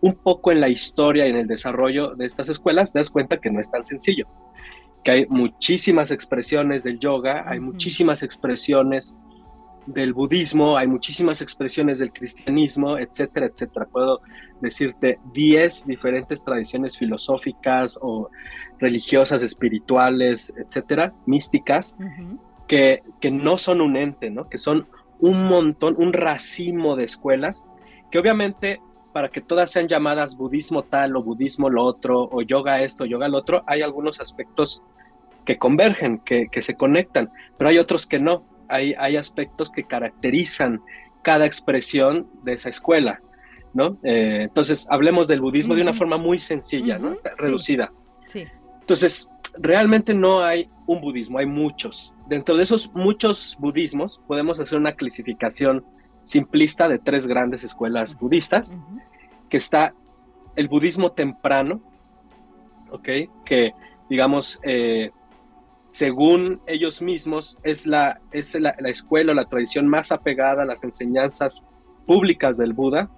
un 0.00 0.14
poco 0.16 0.52
en 0.52 0.60
la 0.60 0.68
historia 0.68 1.26
y 1.26 1.30
en 1.30 1.36
el 1.36 1.46
desarrollo 1.46 2.14
de 2.14 2.26
estas 2.26 2.48
escuelas, 2.48 2.92
te 2.92 2.98
das 2.98 3.10
cuenta 3.10 3.38
que 3.38 3.50
no 3.50 3.60
es 3.60 3.70
tan 3.70 3.84
sencillo, 3.84 4.26
que 5.02 5.10
hay 5.10 5.26
muchísimas 5.26 6.10
expresiones 6.10 6.84
del 6.84 6.98
yoga, 6.98 7.44
hay 7.46 7.60
muchísimas 7.60 8.22
expresiones 8.22 9.14
del 9.86 10.12
budismo, 10.14 10.76
hay 10.76 10.86
muchísimas 10.86 11.40
expresiones 11.42 11.98
del 11.98 12.12
cristianismo, 12.12 12.98
etcétera, 12.98 13.46
etcétera. 13.46 13.86
Puedo 13.86 14.20
decirte 14.60 15.18
10 15.32 15.86
diferentes 15.86 16.42
tradiciones 16.42 16.96
filosóficas 16.96 17.98
o 18.00 18.30
religiosas, 18.78 19.42
espirituales, 19.42 20.54
etcétera, 20.56 21.12
místicas, 21.26 21.96
que, 22.66 23.02
que, 23.20 23.30
no 23.30 23.58
son 23.58 23.80
un 23.82 23.96
ente, 23.96 24.30
¿no? 24.30 24.44
Que 24.44 24.56
son 24.56 24.86
un 25.24 25.44
montón, 25.44 25.94
un 25.98 26.12
racimo 26.12 26.96
de 26.96 27.04
escuelas, 27.04 27.64
que 28.10 28.18
obviamente 28.18 28.80
para 29.12 29.28
que 29.28 29.40
todas 29.40 29.70
sean 29.70 29.86
llamadas 29.86 30.36
budismo 30.36 30.82
tal 30.82 31.16
o 31.16 31.22
budismo 31.22 31.70
lo 31.70 31.84
otro, 31.84 32.28
o 32.30 32.42
yoga 32.42 32.82
esto, 32.82 33.04
yoga 33.04 33.28
lo 33.28 33.38
otro, 33.38 33.62
hay 33.66 33.82
algunos 33.82 34.20
aspectos 34.20 34.82
que 35.44 35.56
convergen, 35.56 36.18
que, 36.18 36.48
que 36.50 36.60
se 36.62 36.74
conectan, 36.74 37.30
pero 37.56 37.70
hay 37.70 37.78
otros 37.78 38.06
que 38.06 38.18
no 38.18 38.42
hay, 38.68 39.16
aspectos 39.16 39.70
que 39.70 39.84
caracterizan 39.84 40.80
cada 41.22 41.46
expresión 41.46 42.26
de 42.42 42.54
esa 42.54 42.68
escuela, 42.68 43.18
¿no? 43.72 43.96
Eh, 44.02 44.42
entonces, 44.42 44.86
hablemos 44.90 45.28
del 45.28 45.40
budismo 45.40 45.74
de 45.74 45.82
una 45.82 45.94
forma 45.94 46.16
muy 46.16 46.38
sencilla, 46.38 46.98
¿no? 46.98 47.12
Está 47.12 47.30
reducida. 47.38 47.92
Sí. 48.26 48.46
Entonces, 48.80 49.28
realmente 49.58 50.14
no 50.14 50.42
hay 50.42 50.68
un 50.86 51.00
budismo, 51.00 51.38
hay 51.38 51.46
muchos. 51.46 52.13
Dentro 52.26 52.56
de 52.56 52.62
esos 52.62 52.90
muchos 52.94 53.56
budismos 53.58 54.18
podemos 54.26 54.58
hacer 54.60 54.78
una 54.78 54.92
clasificación 54.92 55.84
simplista 56.22 56.88
de 56.88 56.98
tres 56.98 57.26
grandes 57.26 57.64
escuelas 57.64 58.18
budistas, 58.18 58.74
que 59.50 59.58
está 59.58 59.94
el 60.56 60.68
budismo 60.68 61.12
temprano, 61.12 61.80
¿ok? 62.90 63.08
Que, 63.44 63.72
digamos, 64.08 64.58
eh, 64.62 65.10
según 65.94 66.60
ellos 66.66 67.02
mismos, 67.02 67.58
es 67.62 67.86
la, 67.86 68.20
es 68.32 68.54
la, 68.54 68.70
escuela 68.86 69.32
o 69.32 69.34
la 69.34 69.44
tradición 69.44 69.86
más 69.86 70.10
apegada 70.10 70.62
a 70.62 70.66
las 70.66 70.82
enseñanzas 70.82 71.66
públicas 72.04 72.56
del 72.56 72.72
Buda, 72.72 73.10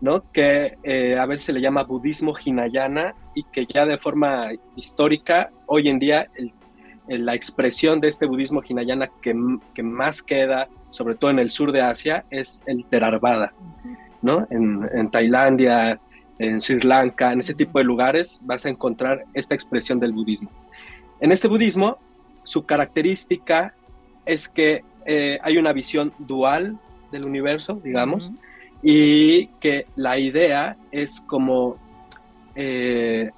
¿no? 0.00 0.22
que 0.32 0.78
eh, 0.84 1.18
a 1.18 1.26
veces 1.26 1.46
se 1.46 1.52
le 1.52 1.60
llama 1.60 1.82
budismo 1.82 2.34
hinayana 2.42 3.14
y 3.34 3.44
que 3.44 3.66
ya 3.66 3.84
de 3.84 3.98
forma 3.98 4.48
histórica, 4.74 5.48
hoy 5.66 5.90
en 5.90 5.98
día, 5.98 6.26
la 7.08 7.34
expresión 7.34 8.00
de 8.00 8.08
este 8.08 8.26
budismo 8.26 8.62
hinayana 8.66 9.08
que, 9.20 9.34
que, 9.74 9.82
más 9.82 10.22
queda, 10.22 10.68
sobre 10.90 11.14
todo 11.14 11.30
en 11.30 11.38
el 11.38 11.50
sur 11.50 11.72
de 11.72 11.82
Asia, 11.82 12.24
es 12.30 12.64
el 12.66 12.84
Theravada. 12.86 13.52
¿no? 14.22 14.46
En, 14.50 14.88
en, 14.94 15.10
Tailandia, 15.10 15.98
en 16.38 16.60
Sri 16.60 16.80
Lanka, 16.80 17.32
en 17.32 17.40
ese 17.40 17.54
tipo 17.54 17.78
de 17.78 17.84
lugares 17.84 18.40
vas 18.42 18.64
a 18.64 18.70
encontrar 18.70 19.24
esta 19.34 19.54
expresión 19.54 20.00
del 20.00 20.12
budismo. 20.12 20.50
En 21.20 21.30
este 21.30 21.48
budismo 21.48 21.98
su 22.44 22.64
característica 22.64 23.74
es 24.24 24.48
que 24.48 24.84
eh, 25.06 25.38
hay 25.42 25.56
una 25.56 25.72
visión 25.72 26.12
dual 26.18 26.78
del 27.10 27.24
universo, 27.24 27.80
digamos, 27.82 28.30
y 28.82 29.46
que 29.60 29.86
la 29.96 30.18
idea 30.18 30.76
es 30.92 31.20
como 31.20 31.74
eh, 32.54 33.30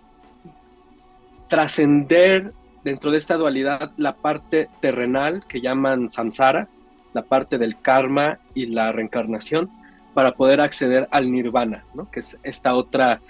trascender 1.49 2.52
dentro 2.86 3.10
de 3.10 3.18
esta 3.18 3.34
dualidad 3.34 3.90
la 3.96 4.14
parte 4.14 4.68
terrenal 4.80 5.44
que 5.48 5.60
llaman 5.60 6.08
samsara, 6.08 6.68
la 7.14 7.22
parte 7.22 7.58
del 7.58 7.80
karma 7.80 8.38
y 8.54 8.66
la 8.66 8.92
reencarnación, 8.92 9.68
para 10.14 10.34
poder 10.34 10.60
acceder 10.60 11.08
al 11.10 11.32
nirvana, 11.32 11.82
¿no? 11.96 12.08
que 12.08 12.20
es 12.20 12.38
esta 12.44 12.76
otra 12.76 13.20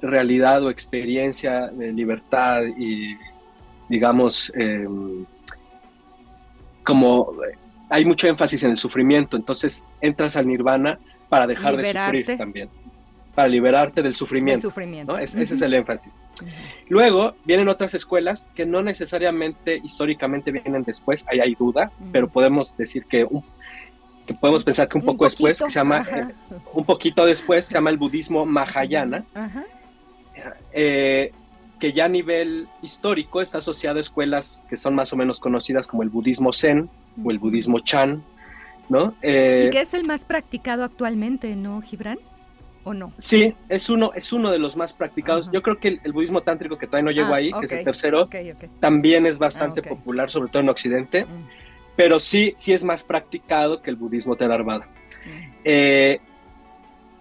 realidad 0.00 0.64
o 0.64 0.70
experiencia 0.70 1.66
de 1.66 1.92
libertad 1.92 2.62
y 2.78 3.16
digamos, 3.90 4.50
em, 4.56 5.26
como 6.82 7.32
hay 7.90 8.06
mucho 8.06 8.28
énfasis 8.28 8.62
en 8.62 8.70
el 8.70 8.78
sufrimiento, 8.78 9.36
entonces 9.36 9.86
entras 10.00 10.36
al 10.36 10.48
nirvana 10.48 10.98
para 11.28 11.46
dejar 11.46 11.76
de 11.76 11.84
sufrir 11.92 12.38
también, 12.38 12.70
para 13.36 13.48
liberarte 13.48 14.02
del 14.02 14.16
sufrimiento. 14.16 14.72
Ese 15.20 15.42
es 15.42 15.60
el 15.60 15.74
énfasis. 15.74 16.22
Luego 16.88 17.34
vienen 17.44 17.68
otras 17.68 17.92
escuelas 17.92 18.50
que 18.54 18.64
no 18.64 18.82
necesariamente 18.82 19.78
históricamente 19.84 20.50
vienen 20.50 20.82
después, 20.82 21.26
ahí 21.28 21.40
hay 21.40 21.54
duda, 21.54 21.92
pero 22.12 22.28
podemos 22.28 22.74
decir 22.78 23.04
que, 23.04 23.28
que 24.26 24.32
podemos 24.32 24.64
pensar 24.64 24.88
que 24.88 24.96
un, 24.96 25.04
poco 25.04 25.24
después, 25.24 25.58
se 25.58 25.68
llama, 25.68 26.04
eh, 26.10 26.28
un 26.72 26.86
poquito 26.86 27.26
después, 27.26 27.66
se 27.66 27.74
llama 27.74 27.90
el 27.90 27.98
budismo 27.98 28.46
Mahayana. 28.46 29.22
Eh, 30.72 31.30
que 31.78 31.92
ya 31.92 32.06
a 32.06 32.08
nivel 32.08 32.68
histórico 32.80 33.42
está 33.42 33.58
asociado 33.58 33.98
a 33.98 34.00
escuelas 34.00 34.64
que 34.66 34.78
son 34.78 34.94
más 34.94 35.12
o 35.12 35.16
menos 35.16 35.40
conocidas 35.40 35.86
como 35.86 36.02
el 36.02 36.08
budismo 36.08 36.54
Zen 36.54 36.88
o 37.22 37.30
el 37.30 37.38
budismo 37.38 37.80
Chan, 37.80 38.24
¿no? 38.88 39.12
Eh, 39.20 39.66
y 39.68 39.70
que 39.70 39.82
es 39.82 39.92
el 39.92 40.06
más 40.06 40.24
practicado 40.24 40.84
actualmente, 40.84 41.54
¿no, 41.54 41.82
Gibran? 41.82 42.18
¿O 42.86 42.94
no? 42.94 43.12
Sí, 43.18 43.52
es 43.68 43.90
uno, 43.90 44.12
es 44.14 44.32
uno 44.32 44.52
de 44.52 44.60
los 44.60 44.76
más 44.76 44.92
practicados. 44.92 45.50
Yo 45.52 45.60
creo 45.60 45.76
que 45.76 45.98
el, 46.04 46.12
budismo 46.12 46.42
tántrico 46.42 46.78
que 46.78 46.86
todavía 46.86 47.06
no 47.06 47.10
llegó 47.10 47.34
ah, 47.34 47.38
ahí, 47.38 47.50
que 47.50 47.66
es 47.66 47.72
el 47.72 47.82
tercero, 47.82 48.28
también 48.78 49.26
es 49.26 49.40
bastante 49.40 49.82
ah, 49.84 49.88
popular, 49.88 50.30
sobre 50.30 50.48
todo 50.52 50.62
en 50.62 50.68
Occidente, 50.68 51.24
mm. 51.24 51.48
pero 51.96 52.20
sí, 52.20 52.54
sí 52.56 52.72
es 52.72 52.84
más 52.84 53.02
practicado 53.02 53.82
que 53.82 53.90
el 53.90 53.96
budismo 53.96 54.36
Theravada. 54.36 54.84
Mm. 54.84 55.58
Eh, 55.64 56.20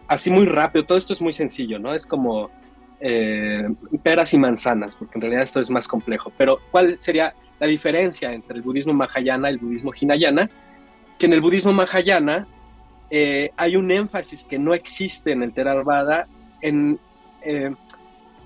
así 0.07 0.29
muy 0.29 0.45
rápido, 0.45 0.85
todo 0.85 0.99
esto 0.99 1.13
es 1.13 1.21
muy 1.23 1.33
sencillo, 1.33 1.79
¿no? 1.79 1.95
Es 1.95 2.05
como 2.05 2.51
eh, 2.99 3.67
peras 4.03 4.35
y 4.35 4.37
manzanas, 4.37 4.95
porque 4.95 5.17
en 5.17 5.21
realidad 5.21 5.41
esto 5.41 5.59
es 5.59 5.71
más 5.71 5.87
complejo. 5.87 6.31
Pero 6.37 6.59
¿cuál 6.69 6.99
sería 6.99 7.33
la 7.59 7.65
diferencia 7.65 8.31
entre 8.31 8.57
el 8.57 8.61
budismo 8.61 8.93
Mahayana 8.93 9.49
y 9.49 9.53
el 9.53 9.59
budismo 9.59 9.93
Hinayana? 9.99 10.47
Que 11.17 11.25
en 11.25 11.33
el 11.33 11.41
budismo 11.41 11.73
Mahayana 11.73 12.45
eh, 13.09 13.51
hay 13.57 13.75
un 13.75 13.91
énfasis 13.91 14.43
que 14.43 14.59
no 14.59 14.73
existe 14.73 15.31
en 15.31 15.43
el 15.43 15.53
Theravada 15.53 16.27
en, 16.61 16.99
eh, 17.41 17.73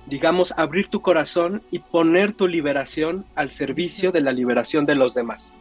digamos, 0.05 0.53
abrir 0.57 0.87
tu 0.87 1.01
corazón 1.01 1.61
y 1.71 1.79
poner 1.79 2.33
tu 2.33 2.47
liberación 2.47 3.25
al 3.35 3.51
servicio 3.51 4.11
de 4.11 4.21
la 4.21 4.31
liberación 4.31 4.85
de 4.85 4.95
los 4.95 5.13
demás. 5.13 5.53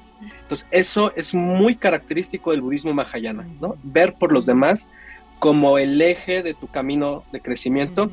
Entonces, 0.42 0.66
eso 0.70 1.12
es 1.14 1.34
muy 1.34 1.76
característico 1.76 2.50
del 2.50 2.62
budismo 2.62 2.92
Mahayana, 2.92 3.46
¿no? 3.60 3.76
Ver 3.82 4.14
por 4.14 4.32
los 4.32 4.46
demás 4.46 4.88
como 5.38 5.78
el 5.78 6.00
eje 6.02 6.42
de 6.42 6.54
tu 6.54 6.66
camino 6.66 7.22
de 7.30 7.40
crecimiento. 7.40 8.10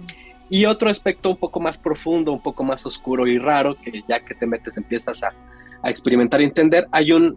Y 0.48 0.66
otro 0.66 0.92
aspecto 0.92 1.32
un 1.32 1.38
poco 1.38 1.60
más 1.60 1.80
profundo, 1.80 2.32
un 2.32 2.42
poco 2.42 2.64
más 2.64 2.86
oscuro 2.86 3.26
y 3.26 3.40
raro, 3.40 3.76
que 3.82 4.04
ya 4.08 4.20
que 4.20 4.36
te 4.36 4.46
metes 4.46 4.78
empiezas 4.78 5.24
a, 5.24 5.34
a 5.82 5.90
experimentar 5.90 6.40
y 6.42 6.44
entender, 6.44 6.88
hay 6.92 7.12
un, 7.12 7.36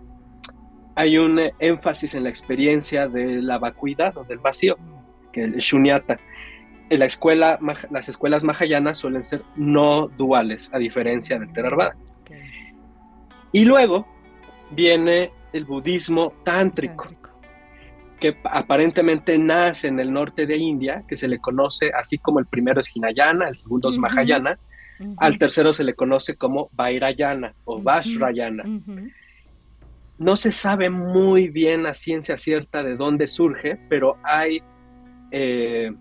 hay 0.98 1.16
un 1.16 1.40
énfasis 1.60 2.16
en 2.16 2.24
la 2.24 2.28
experiencia 2.28 3.06
de 3.06 3.40
la 3.40 3.58
vacuidad 3.58 4.16
o 4.18 4.24
del 4.24 4.38
vacío, 4.38 4.76
que 5.30 5.44
el 5.44 5.58
shunyata. 5.58 6.18
En 6.90 6.98
la 6.98 7.04
escuela, 7.04 7.56
las 7.92 8.08
escuelas 8.08 8.42
mahayanas 8.42 8.98
suelen 8.98 9.22
ser 9.22 9.44
no 9.54 10.08
duales, 10.08 10.70
a 10.74 10.78
diferencia 10.78 11.38
del 11.38 11.52
Theravada. 11.52 11.94
Y 13.52 13.64
luego 13.64 14.08
viene 14.72 15.30
el 15.52 15.66
budismo 15.66 16.32
tántrico 16.42 17.06
que 18.18 18.36
aparentemente 18.42 19.38
nace 19.38 19.86
en 19.86 20.00
el 20.00 20.12
norte 20.12 20.46
de 20.46 20.56
India, 20.56 21.04
que 21.06 21.14
se 21.14 21.28
le 21.28 21.38
conoce 21.38 21.92
así 21.94 22.18
como 22.18 22.40
el 22.40 22.46
primero 22.46 22.80
es 22.80 22.96
Hinayana, 22.96 23.48
el 23.48 23.54
segundo 23.54 23.88
es 23.88 23.98
Mahayana, 23.98 24.58
al 25.18 25.38
tercero 25.38 25.72
se 25.72 25.84
le 25.84 25.94
conoce 25.94 26.34
como 26.34 26.68
Vairayana 26.72 27.54
o 27.64 27.80
Vashrayana. 27.80 28.64
No 30.18 30.36
se 30.36 30.52
sabe 30.52 30.90
muy 30.90 31.48
bien 31.48 31.86
a 31.86 31.94
ciencia 31.94 32.36
cierta 32.36 32.82
de 32.82 32.96
dónde 32.96 33.26
surge, 33.26 33.78
pero 33.88 34.16
hay 34.24 34.62
eh, 35.30 35.92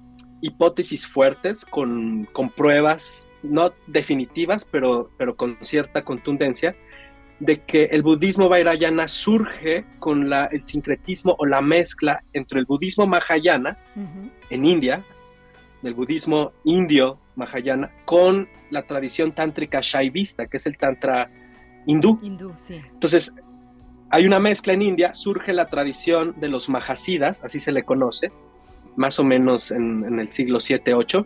hipótesis 0.41 1.07
fuertes 1.07 1.65
con, 1.65 2.27
con, 2.31 2.50
pruebas, 2.50 3.27
no 3.43 3.74
definitivas, 3.86 4.67
pero, 4.69 5.12
pero 5.17 5.36
con 5.36 5.57
cierta 5.62 6.03
contundencia, 6.03 6.75
de 7.39 7.62
que 7.62 7.86
el 7.86 8.01
budismo 8.01 8.50
vairayana 8.50 9.07
surge 9.07 9.86
con 10.00 10.29
la, 10.29 10.45
el 10.45 10.62
sincretismo 10.62 11.36
o 11.38 11.45
la 11.45 11.62
mezcla 11.62 12.24
entre 12.33 12.59
el 12.59 12.65
budismo 12.65 13.05
mahayana 13.05 13.77
en 14.50 14.65
India, 14.65 15.03
del 15.81 15.93
budismo 15.93 16.51
indio 16.63 17.19
mahayana, 17.36 17.91
con 18.05 18.50
la 18.71 18.81
tradición 18.83 19.31
tántrica 19.31 19.79
shaivista, 19.81 20.47
que 20.47 20.57
es 20.57 20.65
el 20.65 20.77
tantra 20.77 21.29
hindú. 21.86 22.19
Entonces, 22.91 23.36
hay 24.10 24.26
una 24.26 24.40
mezcla 24.40 24.74
en 24.74 24.82
India, 24.82 25.14
surge 25.14 25.54
la 25.54 25.66
tradición 25.66 26.34
de 26.38 26.48
los 26.48 26.70
mahasidas, 26.70 27.44
así 27.44 27.60
se 27.60 27.72
le 27.72 27.84
conoce, 27.84 28.30
más 28.96 29.20
o 29.20 29.24
menos 29.24 29.72
en, 29.72 30.20
el 30.20 30.30
siglo 30.30 30.60
7-8, 30.60 31.26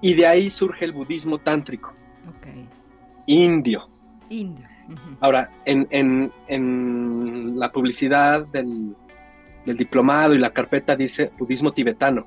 y 0.00 0.14
de 0.14 0.26
ahí 0.26 0.50
surge 0.50 0.84
el 0.84 0.92
budismo 0.92 1.38
tántrico. 1.38 1.92
Indio. 3.26 3.88
Indio. 4.28 4.66
Ahora, 5.20 5.50
en, 5.64 6.32
la 7.56 7.72
publicidad 7.72 8.46
del, 8.46 8.94
diplomado 9.64 10.34
y 10.34 10.38
la 10.38 10.50
carpeta 10.50 10.94
dice 10.94 11.30
budismo 11.38 11.72
tibetano, 11.72 12.26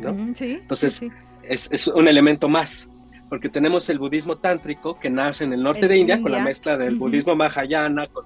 ¿no? 0.00 0.10
Entonces, 0.10 1.04
Es, 1.42 1.86
un 1.88 2.08
elemento 2.08 2.48
más, 2.48 2.90
porque 3.28 3.48
tenemos 3.48 3.88
el 3.90 3.98
budismo 3.98 4.36
tántrico 4.36 4.98
que 4.98 5.08
nace 5.08 5.44
en 5.44 5.52
el 5.52 5.62
norte 5.62 5.86
de 5.86 5.98
India, 5.98 6.20
con 6.20 6.32
la 6.32 6.42
mezcla 6.42 6.76
del 6.76 6.96
budismo 6.96 7.36
mahayana, 7.36 8.08
con, 8.08 8.24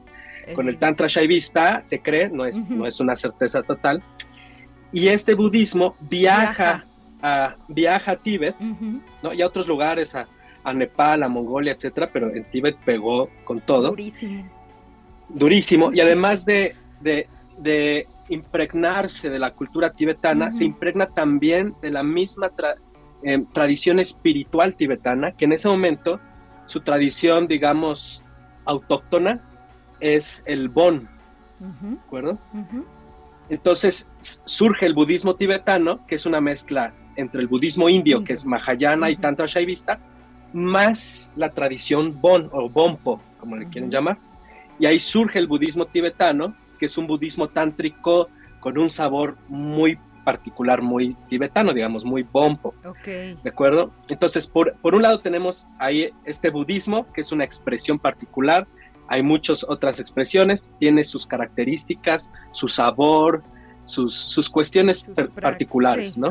el 0.68 0.78
tantra 0.78 1.06
shaivista, 1.08 1.82
se 1.82 2.00
cree, 2.00 2.28
no 2.28 2.44
es, 2.44 2.68
no 2.70 2.86
es 2.86 3.00
una 3.00 3.16
certeza 3.16 3.62
total, 3.62 4.02
y 4.92 5.08
este 5.08 5.34
budismo 5.34 5.96
viaja, 6.00 6.84
A, 7.22 7.54
viaja 7.68 8.12
a 8.12 8.16
Tíbet, 8.16 8.56
¿no? 9.22 9.32
y 9.32 9.42
a 9.42 9.46
otros 9.46 9.66
lugares, 9.66 10.14
a, 10.14 10.26
a 10.64 10.72
Nepal, 10.72 11.22
a 11.22 11.28
Mongolia, 11.28 11.72
etcétera, 11.72 12.08
pero 12.12 12.34
en 12.34 12.44
Tíbet 12.44 12.76
pegó 12.84 13.28
con 13.44 13.60
todo. 13.60 13.90
Durísimo. 13.90 14.44
Durísimo. 15.28 15.92
Y 15.92 16.00
además 16.00 16.44
de, 16.44 16.74
de, 17.00 18.06
impregnarse 18.28 19.30
de 19.30 19.38
la 19.38 19.52
cultura 19.52 19.92
tibetana, 19.92 20.50
se 20.50 20.64
impregna 20.64 21.06
también 21.06 21.74
de 21.82 21.90
la 21.90 22.02
misma 22.02 22.50
eh, 23.22 23.44
tradición 23.52 23.98
espiritual 23.98 24.74
tibetana, 24.74 25.32
que 25.32 25.44
en 25.44 25.52
ese 25.52 25.68
momento 25.68 26.20
su 26.66 26.80
tradición, 26.80 27.46
digamos, 27.46 28.22
autóctona 28.64 29.40
es 30.02 30.42
el 30.46 30.68
Bon. 30.68 31.08
¿De 31.58 31.96
acuerdo? 32.06 32.38
Entonces 33.48 34.10
surge 34.44 34.84
el 34.84 34.94
budismo 34.94 35.34
tibetano, 35.34 36.04
que 36.06 36.16
es 36.16 36.26
una 36.26 36.40
mezcla 36.40 36.92
entre 37.16 37.40
el 37.40 37.46
budismo 37.46 37.88
indio, 37.88 38.24
que 38.24 38.32
es 38.32 38.44
Mahayana 38.44 39.10
y 39.10 39.16
Tantra 39.16 39.46
Shaivista, 39.46 39.98
más 40.52 41.30
la 41.36 41.50
tradición 41.50 42.20
Bon 42.20 42.48
o 42.52 42.68
Bonpo, 42.68 43.20
como 43.38 43.56
le 43.56 43.68
quieren 43.68 43.90
llamar. 43.90 44.18
Y 44.78 44.86
ahí 44.86 44.98
surge 44.98 45.38
el 45.38 45.46
budismo 45.46 45.86
tibetano, 45.86 46.54
que 46.78 46.86
es 46.86 46.98
un 46.98 47.06
budismo 47.06 47.48
tántrico 47.48 48.28
con 48.58 48.76
un 48.78 48.90
sabor 48.90 49.36
muy 49.48 49.96
particular, 50.24 50.82
muy 50.82 51.16
tibetano, 51.28 51.72
digamos, 51.72 52.04
muy 52.04 52.22
Bonpo. 52.24 52.74
¿De 53.42 53.50
acuerdo? 53.50 53.92
Entonces, 54.08 54.46
por, 54.46 54.74
por 54.76 54.94
un 54.94 55.02
lado 55.02 55.18
tenemos 55.18 55.66
ahí 55.78 56.10
este 56.24 56.50
budismo, 56.50 57.06
que 57.12 57.20
es 57.20 57.30
una 57.32 57.44
expresión 57.44 57.98
particular. 57.98 58.66
Hay 59.08 59.22
muchas 59.22 59.64
otras 59.64 60.00
expresiones, 60.00 60.70
tiene 60.78 61.04
sus 61.04 61.26
características, 61.26 62.30
su 62.52 62.68
sabor, 62.68 63.42
sus, 63.84 64.14
sus 64.14 64.48
cuestiones 64.48 65.08
particulares, 65.40 66.16
¿no? 66.16 66.30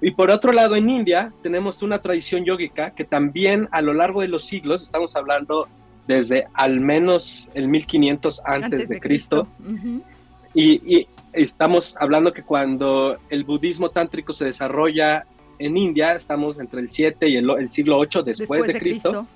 Y 0.00 0.10
por 0.10 0.30
otro 0.30 0.52
lado, 0.52 0.76
en 0.76 0.90
India 0.90 1.32
tenemos 1.42 1.82
una 1.82 2.00
tradición 2.00 2.44
yógica 2.44 2.90
que 2.90 3.04
también 3.04 3.68
a 3.70 3.80
lo 3.80 3.94
largo 3.94 4.20
de 4.20 4.28
los 4.28 4.44
siglos, 4.44 4.82
estamos 4.82 5.16
hablando 5.16 5.66
desde 6.06 6.46
al 6.54 6.80
menos 6.80 7.48
el 7.54 7.68
1500 7.68 8.42
antes, 8.44 8.88
de, 8.88 9.00
Cristo, 9.00 9.48
y, 10.54 11.06
estamos 11.32 11.96
hablando 11.98 12.32
que 12.32 12.42
cuando 12.42 13.18
el 13.28 13.44
budismo 13.44 13.90
tántrico 13.90 14.32
se 14.32 14.46
desarrolla 14.46 15.26
en 15.58 15.76
India, 15.76 16.12
estamos 16.12 16.58
entre 16.58 16.80
el 16.80 16.88
7 16.88 17.28
y 17.28 17.36
el, 17.36 17.70
siglo 17.70 17.98
8 17.98 18.22
después, 18.22 18.66
de, 18.66 18.78
Cristo, 18.78 19.26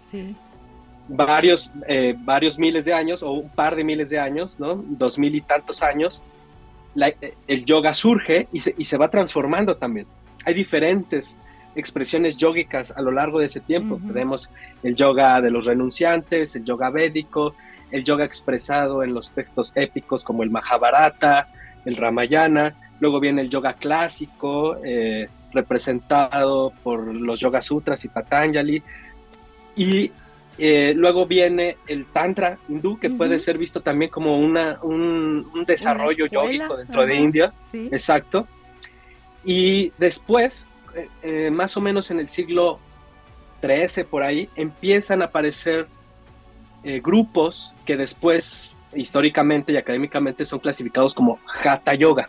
varios, 1.11 1.71
eh, 1.87 2.15
varios 2.19 2.59
miles 2.59 2.85
de 2.85 2.95
años 2.95 3.23
o 3.23 3.33
un 3.33 3.51
par 3.51 3.77
de 3.77 3.85
miles 3.85 4.11
de 4.11 4.19
años, 4.19 4.59
¿no? 4.59 4.77
Dos 4.77 5.19
mil 5.19 5.35
y 5.35 5.41
tantos 5.41 5.83
años, 5.83 6.23
el 7.47 7.65
yoga 7.65 7.95
surge 7.95 8.49
y 8.53 8.61
se, 8.61 8.75
y 8.77 8.85
se 8.85 8.97
va 8.97 9.09
transformando 9.09 9.77
también 9.77 10.07
hay 10.45 10.55
diferentes 10.55 11.39
expresiones 11.75 12.37
yógicas 12.37 12.91
a 12.97 13.03
lo 13.03 13.11
largo 13.11 13.39
de 13.39 13.47
ese 13.47 13.61
tiempo. 13.61 14.01
Tenemos 14.07 14.51
el 14.83 14.97
yoga 14.97 15.41
de 15.41 15.51
los 15.51 15.67
renunciantes, 15.67 16.57
el 16.57 16.65
yoga 16.65 16.91
védico, 16.91 17.55
el 17.91 18.05
yoga 18.05 18.25
expresado 18.25 19.03
en 19.03 19.15
los 19.15 19.33
textos 19.33 19.73
épicos 19.75 20.25
como 20.25 20.43
el 20.43 20.51
Mahabharata, 20.51 21.49
el 21.85 21.97
Ramayana, 21.97 22.75
luego 22.99 23.21
viene 23.21 23.43
el 23.43 23.51
yoga 23.51 23.75
clásico, 23.75 24.77
eh, 24.85 25.29
representado 25.53 26.73
por 26.83 27.07
los 27.15 27.41
Yoga 27.41 27.63
Sutras 27.63 28.05
y 28.05 28.09
Patanjali, 28.09 28.83
y 29.75 30.13
eh, 30.63 30.93
luego 30.95 31.25
viene 31.25 31.79
el 31.87 32.05
Tantra 32.05 32.59
hindú, 32.69 32.99
que 32.99 33.09
puede 33.09 33.39
ser 33.39 33.57
visto 33.57 33.81
también 33.81 34.11
como 34.11 34.39
una, 34.39 34.79
un, 34.83 35.65
desarrollo 35.67 36.27
yógico 36.27 36.77
dentro 36.77 37.07
de 37.07 37.17
India. 37.17 37.53
Exacto. 37.73 38.47
Y 39.43 39.91
después, 39.97 40.67
eh, 40.95 41.09
eh, 41.23 41.51
más 41.51 41.79
o 41.79 41.81
menos 41.81 42.11
en 42.11 42.21
el 42.21 42.29
siglo 42.29 42.79
XIII 43.63 44.05
por 44.05 44.23
ahí, 44.23 44.51
empiezan 44.55 45.23
a 45.23 45.27
aparecer 45.27 45.87
grupos 47.03 47.73
que 47.85 47.97
después 47.99 48.77
históricamente 48.95 49.73
y 49.73 49.77
académicamente 49.77 50.45
son 50.45 50.61
clasificados 50.61 51.15
como 51.15 51.39
Hatha 51.63 51.95
Yoga, 51.95 52.29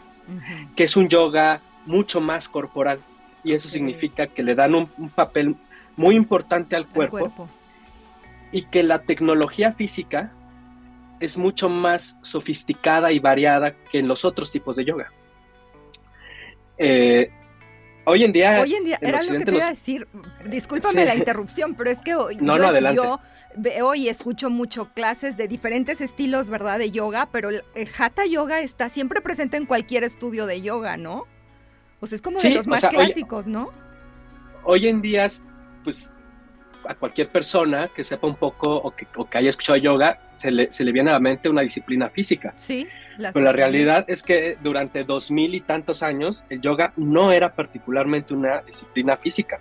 que 0.76 0.86
es 0.86 0.96
un 0.96 1.10
yoga 1.10 1.62
mucho 1.86 2.22
más 2.22 2.48
corporal. 2.48 3.00
Y 3.44 3.54
eso 3.54 3.68
significa 3.68 4.28
que 4.28 4.44
le 4.44 4.56
dan 4.56 4.76
un, 4.76 4.88
papel 5.16 5.56
muy 5.98 6.16
importante 6.16 6.76
al 6.76 6.86
cuerpo, 6.86 7.50
y 8.52 8.64
que 8.64 8.84
la 8.84 9.00
tecnología 9.00 9.74
física 9.74 10.34
es 11.20 11.38
mucho 11.38 11.70
más 11.70 12.18
sofisticada 12.22 13.12
y 13.12 13.20
variada 13.20 13.76
que 13.84 14.00
en 14.00 14.08
los 14.08 14.26
otros 14.26 14.52
tipos 14.52 14.76
de 14.76 14.86
yoga. 14.86 15.12
Eh, 16.78 17.30
hoy 18.06 18.24
en 18.24 18.32
día. 18.32 18.60
Hoy 18.62 18.74
en 18.74 18.84
día, 18.84 18.98
era 19.02 19.22
lo 19.22 19.38
que 19.38 19.46
te 19.46 19.56
iba 19.56 19.66
a 19.66 19.70
decir. 19.70 20.08
Discúlpame 20.46 21.06
la 21.06 21.16
interrupción, 21.16 21.76
pero 21.76 21.92
es 21.92 22.02
que 22.02 22.16
hoy, 22.16 22.38
yo, 22.42 22.94
yo, 22.94 23.20
veo 23.56 23.94
y 23.94 24.10
escucho 24.10 24.50
mucho 24.50 24.92
clases 24.94 25.38
de 25.38 25.48
diferentes 25.48 26.02
estilos, 26.02 26.50
¿verdad? 26.50 26.80
De 26.80 26.90
yoga, 26.90 27.30
pero 27.32 27.50
el 27.50 27.90
Hatha 27.98 28.26
Yoga 28.26 28.62
está 28.62 28.90
siempre 28.90 29.22
presente 29.22 29.58
en 29.58 29.66
cualquier 29.66 30.04
estudio 30.04 30.48
de 30.48 30.62
yoga, 30.62 30.98
¿no? 30.98 31.26
O 32.00 32.08
sea, 32.08 32.16
es 32.16 32.22
como 32.24 32.40
de 32.40 32.50
los 32.50 32.66
más 32.66 32.84
clásicos, 32.86 33.48
¿no? 33.48 33.70
hoy 34.64 34.88
en 34.88 35.02
día, 35.02 35.28
pues 35.84 36.14
a 36.88 36.96
cualquier 36.96 37.30
persona 37.30 37.90
que 37.94 38.04
sepa 38.04 38.28
un 38.28 38.36
poco 38.36 38.76
o 38.76 38.92
que, 38.92 39.08
o 39.16 39.30
que 39.30 39.38
haya 39.38 39.50
escuchado 39.50 39.78
yoga, 39.78 40.22
se 40.26 40.52
le, 40.52 40.72
se 40.72 40.84
le, 40.84 40.92
viene 40.92 41.10
a 41.10 41.14
la 41.14 41.20
mente 41.20 41.50
una 41.50 41.62
disciplina 41.62 42.10
física. 42.10 42.54
Sí. 42.56 42.88
Pero 43.18 43.46
la 43.46 43.52
realidad 43.52 44.06
es 44.08 44.24
que 44.24 44.58
durante 44.62 45.04
dos 45.04 45.32
mil 45.32 45.54
y 45.54 45.62
tantos 45.62 46.02
años 46.02 46.44
el 46.50 46.62
yoga 46.62 46.94
no 46.98 47.32
era 47.32 47.54
particularmente 47.54 48.34
una 48.34 48.62
disciplina 48.62 49.18
física. 49.18 49.60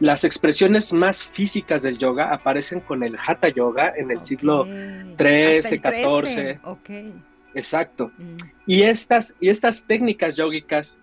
Las 0.00 0.24
expresiones 0.24 0.92
más 0.92 1.24
físicas 1.24 1.82
del 1.82 1.98
yoga 1.98 2.32
aparecen 2.32 2.80
con 2.80 3.04
el 3.04 3.16
Hatha 3.16 3.48
Yoga 3.48 3.92
en 3.96 4.10
el 4.10 4.22
siglo 4.22 4.64
XIII, 4.64 5.62
XIV. 5.62 6.58
Okay. 6.64 7.14
Exacto. 7.54 8.10
Mm. 8.18 8.36
Y, 8.66 8.82
estas, 8.82 9.34
y 9.40 9.48
estas 9.48 9.86
técnicas 9.86 10.36
yógicas 10.36 11.00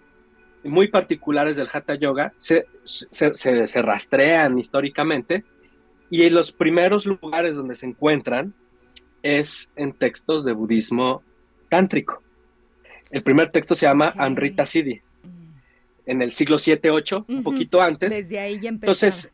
muy 0.64 0.88
particulares 0.88 1.58
del 1.58 1.68
Hatha 1.72 1.96
Yoga 1.96 2.34
se, 2.36 2.68
se, 2.84 3.82
rastrean 3.82 4.60
históricamente 4.60 5.44
y 6.10 6.24
en 6.24 6.34
los 6.34 6.52
primeros 6.52 7.06
lugares 7.06 7.56
donde 7.56 7.76
se 7.76 7.88
encuentran 7.88 8.54
es 9.24 9.72
en 9.76 9.94
textos 9.94 10.44
de 10.44 10.52
budismo 10.52 11.24
tántrico. 11.70 12.22
El 13.10 13.24
primer 13.24 13.52
texto 13.52 13.76
se 13.76 13.86
llama 13.86 14.14
Amrita 14.18 14.66
Siddhi, 14.66 14.96
mm. 14.96 15.52
en 16.06 16.22
el 16.22 16.32
siglo 16.32 16.58
7-8, 16.58 17.26
un 17.28 17.44
poquito 17.44 17.82
antes. 17.82 18.10
Desde 18.10 18.40
ahí 18.40 18.60
ya 18.60 18.70
empezó. 18.70 18.92
Entonces, 18.92 19.34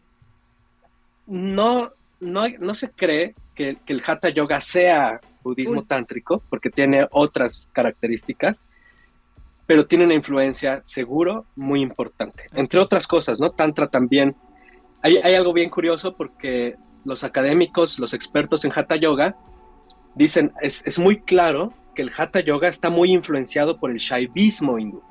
no, 1.25 1.89
no, 2.19 2.47
no 2.59 2.75
se 2.75 2.89
cree 2.89 3.33
que, 3.55 3.77
que, 3.85 3.93
el 3.93 4.01
Hatha 4.05 4.29
Yoga 4.29 4.61
sea 4.61 5.21
budismo 5.43 5.83
tántrico, 5.83 6.41
porque 6.49 6.69
tiene 6.69 7.07
otras 7.11 7.69
características, 7.73 8.61
pero 9.67 9.85
tiene 9.85 10.05
una 10.05 10.13
influencia 10.13 10.81
seguro 10.83 11.45
muy 11.55 11.81
importante. 11.81 12.43
Entre 12.53 12.79
otras 12.79 13.05
cosas, 13.05 13.39
¿no? 13.39 13.51
Tantra 13.51 13.87
también. 13.87 14.35
Hay, 15.03 15.17
hay 15.17 15.35
algo 15.35 15.53
bien 15.53 15.69
curioso 15.69 16.15
porque 16.15 16.75
los 17.03 17.23
académicos, 17.23 17.99
los 17.99 18.13
expertos 18.13 18.65
en 18.65 18.71
Hatha 18.73 18.95
Yoga, 18.95 19.35
dicen, 20.15 20.53
es, 20.61 20.87
es 20.87 20.97
muy 20.97 21.19
claro 21.19 21.73
que 21.93 22.01
el 22.01 22.11
Hatha 22.15 22.39
Yoga 22.39 22.69
está 22.69 22.89
muy 22.89 23.11
influenciado 23.11 23.77
por 23.77 23.91
el 23.91 23.97
Shaivismo 23.97 24.79
hindú, 24.79 25.03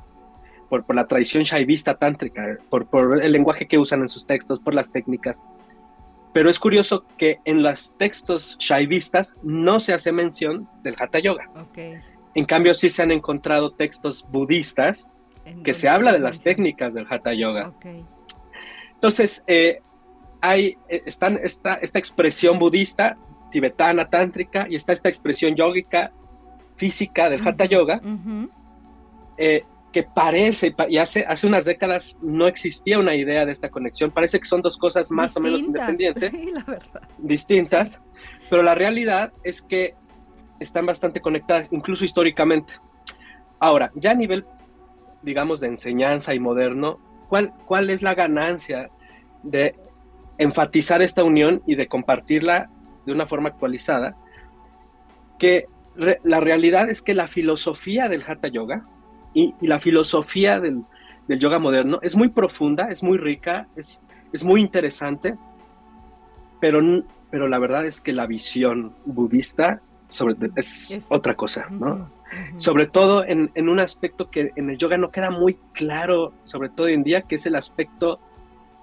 por, 0.70 0.84
por 0.86 0.96
la 0.96 1.06
tradición 1.06 1.44
shaivista 1.44 1.94
tántrica, 1.94 2.58
por, 2.70 2.86
por, 2.86 3.22
el 3.22 3.32
lenguaje 3.32 3.66
que 3.66 3.78
usan 3.78 4.00
en 4.00 4.08
sus 4.08 4.26
textos, 4.26 4.58
por 4.58 4.74
las 4.74 4.90
técnicas. 4.90 5.42
Pero 6.32 6.50
es 6.50 6.58
curioso 6.58 7.04
que 7.18 7.38
en 7.44 7.62
los 7.62 7.96
textos 7.98 8.56
shaivistas 8.58 9.34
no 9.42 9.80
se 9.80 9.94
hace 9.94 10.12
mención 10.12 10.68
del 10.82 10.96
Hatha 10.98 11.18
Yoga. 11.18 11.50
En 12.36 12.44
cambio, 12.44 12.74
sí 12.74 12.90
se 12.90 13.02
han 13.02 13.10
encontrado 13.12 13.72
textos 13.72 14.26
budistas 14.30 15.08
que 15.64 15.72
se 15.72 15.88
habla 15.88 16.12
de 16.12 16.18
las 16.18 16.42
técnicas 16.42 16.92
del 16.92 17.06
Hatha 17.08 17.32
Yoga. 17.32 17.72
Entonces, 18.92 19.42
eh, 19.46 19.80
hay 20.42 20.76
eh, 20.90 21.02
están 21.06 21.38
esta, 21.42 21.76
esta 21.76 21.98
expresión 21.98 22.58
budista, 22.58 23.16
tibetana, 23.50 24.10
tántrica, 24.10 24.66
y 24.68 24.76
está 24.76 24.92
esta 24.92 25.08
expresión 25.08 25.54
yógica 25.54 26.12
física 26.76 27.30
del 27.30 27.46
Hatha 27.46 27.64
Yoga, 27.64 28.02
eh, 29.38 29.62
que 29.90 30.02
parece, 30.02 30.74
y 30.90 30.98
hace, 30.98 31.24
hace 31.26 31.46
unas 31.46 31.64
décadas 31.64 32.18
no 32.20 32.46
existía 32.46 32.98
una 32.98 33.14
idea 33.14 33.46
de 33.46 33.52
esta 33.52 33.70
conexión, 33.70 34.10
parece 34.10 34.38
que 34.38 34.44
son 34.44 34.60
dos 34.60 34.76
cosas 34.76 35.10
más 35.10 35.34
o 35.38 35.40
menos 35.40 35.62
independientes, 35.62 36.30
distintas, 37.18 38.02
pero 38.50 38.62
la 38.62 38.74
realidad 38.74 39.32
es 39.42 39.62
que 39.62 39.94
están 40.60 40.86
bastante 40.86 41.20
conectadas, 41.20 41.68
incluso 41.70 42.04
históricamente. 42.04 42.74
Ahora, 43.58 43.90
ya 43.94 44.10
a 44.10 44.14
nivel, 44.14 44.44
digamos, 45.22 45.60
de 45.60 45.68
enseñanza 45.68 46.34
y 46.34 46.40
moderno, 46.40 46.98
¿cuál, 47.28 47.52
cuál 47.64 47.90
es 47.90 48.02
la 48.02 48.14
ganancia 48.14 48.90
de 49.42 49.74
enfatizar 50.38 51.02
esta 51.02 51.24
unión 51.24 51.62
y 51.66 51.74
de 51.74 51.88
compartirla 51.88 52.70
de 53.04 53.12
una 53.12 53.26
forma 53.26 53.48
actualizada? 53.48 54.16
Que 55.38 55.66
la 56.22 56.40
realidad 56.40 56.90
es 56.90 57.02
que 57.02 57.14
la 57.14 57.28
filosofía 57.28 58.08
del 58.08 58.24
Hatha 58.26 58.48
Yoga 58.48 58.82
y, 59.34 59.54
la 59.60 59.80
filosofía 59.80 60.60
del, 60.60 60.84
yoga 61.28 61.58
moderno 61.58 61.98
es 62.02 62.16
muy 62.16 62.28
profunda, 62.28 62.88
es 62.90 63.02
muy 63.02 63.18
rica, 63.18 63.66
es, 63.76 64.02
es 64.32 64.44
muy 64.44 64.60
interesante, 64.60 65.36
pero, 66.60 66.80
pero 67.30 67.48
la 67.48 67.58
verdad 67.58 67.84
es 67.86 68.00
que 68.00 68.12
la 68.12 68.26
visión 68.26 68.94
budista 69.04 69.80
sobre, 70.06 70.36
es, 70.56 71.06
otra 71.08 71.34
cosa, 71.34 71.66
¿no? 71.70 72.10
Sobre 72.56 72.86
todo 72.86 73.24
en, 73.24 73.50
en, 73.54 73.68
un 73.68 73.80
aspecto 73.80 74.30
que 74.30 74.52
en 74.56 74.68
el 74.68 74.78
yoga 74.78 74.98
no 74.98 75.10
queda 75.10 75.30
muy 75.30 75.56
claro, 75.72 76.32
sobre 76.42 76.68
todo 76.68 76.86
hoy 76.86 76.94
en 76.94 77.02
día, 77.02 77.22
que 77.22 77.36
es 77.36 77.46
el 77.46 77.54
aspecto 77.54 78.18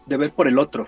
de 0.06 0.18
ver 0.18 0.32
por 0.32 0.48
el 0.48 0.58
otro. 0.58 0.88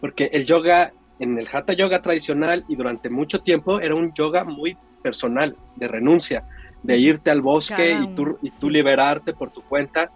Porque 0.00 0.30
el 0.32 0.46
yoga, 0.46 0.92
en 1.18 1.38
el 1.38 1.46
hatha 1.52 1.74
yoga 1.74 2.00
tradicional 2.02 2.64
y 2.68 2.76
durante 2.76 3.10
mucho 3.10 3.40
tiempo, 3.40 3.80
era 3.80 3.94
un 3.94 4.12
yoga 4.14 4.44
muy 4.44 4.76
personal, 5.02 5.56
de 5.76 5.88
renuncia, 5.88 6.44
de 6.82 6.98
irte 6.98 7.30
al 7.30 7.42
bosque 7.42 7.92
y 7.92 8.14
tú, 8.14 8.38
y 8.42 8.50
tú 8.50 8.70
liberarte 8.70 9.32
por 9.32 9.50
tu 9.50 9.62
cuenta. 9.62 10.10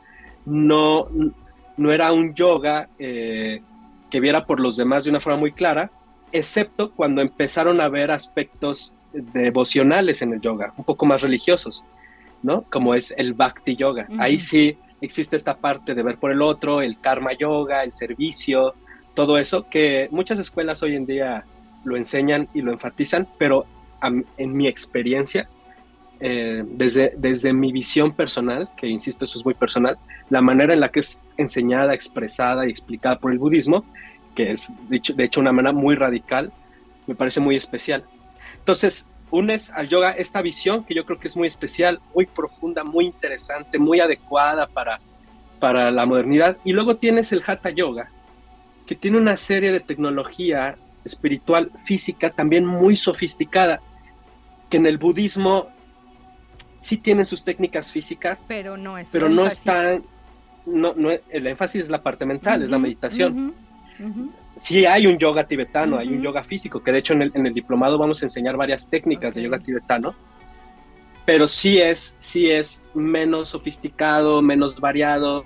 No, 0.47 1.07
no 1.77 1.93
era 1.93 2.13
un 2.13 2.35
yoga 2.35 2.89
eh, 2.99 3.63
que 4.11 4.21
viera 4.21 4.45
por 4.45 4.61
los 4.61 4.77
demás 4.77 5.05
de 5.05 5.11
una 5.11 5.21
forma 5.21 5.39
muy 5.39 5.53
clara, 5.53 5.91
excepto 6.33 6.93
cuando 6.93 7.21
empezaron 7.21 7.81
a 7.81 7.89
ver 7.89 8.11
aspectos 8.11 8.95
devocionales 9.15 10.23
en 10.23 10.33
el 10.33 10.41
yoga, 10.41 10.75
un 10.77 10.85
poco 10.85 11.07
más 11.07 11.23
religiosos, 11.23 11.85
¿no? 12.43 12.63
Como 12.63 12.95
es 12.95 13.15
el 13.17 13.35
bhakti 13.35 13.77
yoga. 13.77 14.07
Ahí 14.19 14.39
sí 14.39 14.77
existe 15.01 15.37
esta 15.37 15.57
parte 15.57 15.95
de 15.95 16.03
ver 16.03 16.17
por 16.17 16.31
el 16.31 16.43
otro, 16.43 16.83
el 16.83 16.99
karma 16.99 17.33
yoga, 17.33 17.83
el 17.85 17.93
servicio, 17.93 18.75
todo 19.15 19.39
eso 19.39 19.69
que 19.69 20.09
muchas 20.11 20.39
escuelas 20.39 20.83
hoy 20.83 20.97
en 20.97 21.07
día 21.07 21.45
lo 21.85 21.97
enseñan 21.97 22.49
y 22.55 22.63
lo 22.63 22.73
enfatizan, 22.73 23.29
pero 23.39 23.67
en 24.37 24.57
mi 24.57 24.69
experiencia, 24.69 25.49
eh, 26.21 26.63
desde, 26.67 27.15
desde 27.17 27.53
mi 27.53 27.73
visión 27.73 28.13
personal, 28.13 28.69
que 28.77 28.87
insisto, 28.87 29.25
eso 29.25 29.39
es 29.39 29.45
muy 29.45 29.55
personal, 29.55 29.97
la 30.31 30.41
manera 30.41 30.75
en 30.75 30.81
la 30.81 30.91
que 30.91 31.01
es 31.01 31.21
enseñada, 31.37 31.95
expresada 31.95 32.67
y 32.67 32.71
explicada 32.71 33.19
por 33.19 33.33
el 33.33 33.39
budismo, 33.39 33.85
que 34.35 34.53
es 34.53 34.73
de 34.89 34.97
hecho, 34.97 35.15
de 35.15 35.25
hecho 35.25 35.41
una 35.41 35.53
manera 35.53 35.73
muy 35.73 35.95
radical, 35.95 36.53
me 37.07 37.15
parece 37.15 37.41
muy 37.41 37.57
especial. 37.57 38.05
Entonces, 38.65 39.07
unes 39.31 39.69
al 39.69 39.91
yoga 39.91 40.13
esta 40.13 40.41
visión 40.41 40.85
que 40.85 40.95
yo 40.95 41.05
creo 41.05 41.19
que 41.19 41.29
es 41.29 41.37
muy 41.37 41.47
especial, 41.47 42.01
muy 42.15 42.25
profunda, 42.25 42.83
muy 42.83 43.05
interesante, 43.05 43.79
muy 43.79 44.01
adecuada 44.01 44.67
para, 44.67 45.01
para 45.61 45.91
la 45.91 46.07
modernidad. 46.07 46.57
Y 46.65 46.73
luego 46.73 46.97
tienes 46.97 47.31
el 47.33 47.43
hatha 47.47 47.69
yoga, 47.69 48.11
que 48.87 48.95
tiene 48.95 49.19
una 49.19 49.37
serie 49.37 49.71
de 49.71 49.81
tecnología 49.81 50.79
espiritual, 51.05 51.71
física, 51.85 52.31
también 52.31 52.65
muy 52.65 52.97
sofisticada, 52.97 53.83
que 54.71 54.79
en 54.79 54.87
el 54.87 54.97
budismo 54.97 55.69
sí 56.81 56.97
tienen 56.97 57.27
sus 57.27 57.45
técnicas 57.45 57.93
físicas, 57.93 58.47
pero 58.49 58.79
no, 58.79 58.97
es 58.97 59.11
pero 59.13 59.29
no 59.29 59.47
están, 59.47 60.05
no, 60.65 60.95
no, 60.97 61.11
el 61.11 61.47
énfasis 61.47 61.83
es 61.83 61.91
la 61.91 62.03
parte 62.03 62.25
mental, 62.25 62.63
es 62.63 62.71
la 62.71 62.79
meditación. 62.79 63.55
Sí 64.57 64.87
hay 64.87 65.07
un 65.07 65.19
yoga 65.19 65.47
tibetano, 65.47 65.99
hay 65.99 66.09
un 66.09 66.23
yoga 66.23 66.45
físico, 66.45 66.83
que 66.83 66.93
de 66.93 66.99
hecho 66.99 67.13
en 67.15 67.23
el, 67.23 67.53
diplomado 67.53 67.99
vamos 67.99 68.23
a 68.23 68.27
enseñar 68.27 68.57
varias 68.57 68.89
técnicas 68.89 69.35
de 69.35 69.43
yoga 69.43 69.59
tibetano, 69.59 70.15
pero 71.25 71.49
sí 71.49 71.81
es, 71.81 72.15
sí 72.19 72.51
es 72.51 72.85
menos 72.95 73.49
sofisticado, 73.49 74.43
menos 74.43 74.79
variado, 74.81 75.43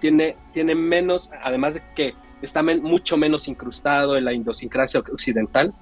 tiene, 0.00 0.34
tiene 0.52 0.74
menos, 0.74 1.30
además 1.42 1.74
de 1.74 1.82
que 1.94 2.14
está 2.42 2.62
mucho 2.62 3.16
menos 3.16 3.46
incrustado 3.48 4.16
en 4.16 4.24
la 4.24 4.32
idiosincrasia 4.32 5.00
occidental 5.00 5.72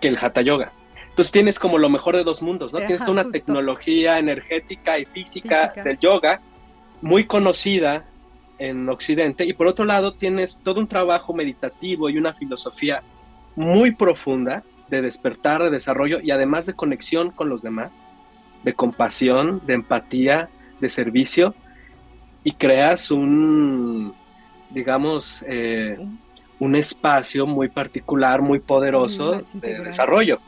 que 0.00 0.08
el 0.08 0.18
hatha 0.20 0.40
yoga. 0.40 0.72
Entonces 1.10 1.30
tienes 1.30 1.60
como 1.60 1.78
lo 1.78 1.88
mejor 1.88 2.16
de 2.16 2.24
dos 2.24 2.42
mundos, 2.42 2.72
¿no? 2.72 2.80
tienes 2.80 3.02
una 3.02 3.28
tecnología 3.30 4.18
energética 4.18 4.98
y 4.98 5.04
física, 5.04 5.72
del 5.84 5.98
yoga 5.98 6.40
muy 7.02 7.24
conocida 7.24 8.04
en 8.58 8.88
Occidente 8.88 9.44
y 9.44 9.52
por 9.52 9.66
otro 9.66 9.84
lado 9.84 10.14
tienes 10.14 10.58
todo 10.58 10.80
un 10.80 10.86
trabajo 10.86 11.32
meditativo 11.34 12.08
y 12.08 12.18
una 12.18 12.34
filosofía 12.34 13.02
muy 13.56 13.92
profunda 13.92 14.62
de 14.88 15.02
despertar, 15.02 15.62
de 15.62 15.70
desarrollo 15.70 16.20
y 16.20 16.30
además 16.30 16.66
de 16.66 16.74
conexión 16.74 17.30
con 17.30 17.48
los 17.48 17.62
demás, 17.62 18.04
de 18.62 18.74
compasión, 18.74 19.62
de 19.66 19.74
empatía, 19.74 20.48
de 20.80 20.88
servicio 20.88 21.54
y 22.42 22.52
creas 22.52 23.10
un, 23.10 24.14
digamos, 24.70 25.44
eh, 25.48 25.98
un 26.58 26.76
espacio 26.76 27.46
muy 27.46 27.68
particular, 27.68 28.42
muy 28.42 28.60
poderoso 28.60 29.40
de 29.54 29.80
desarrollo. 29.80 30.40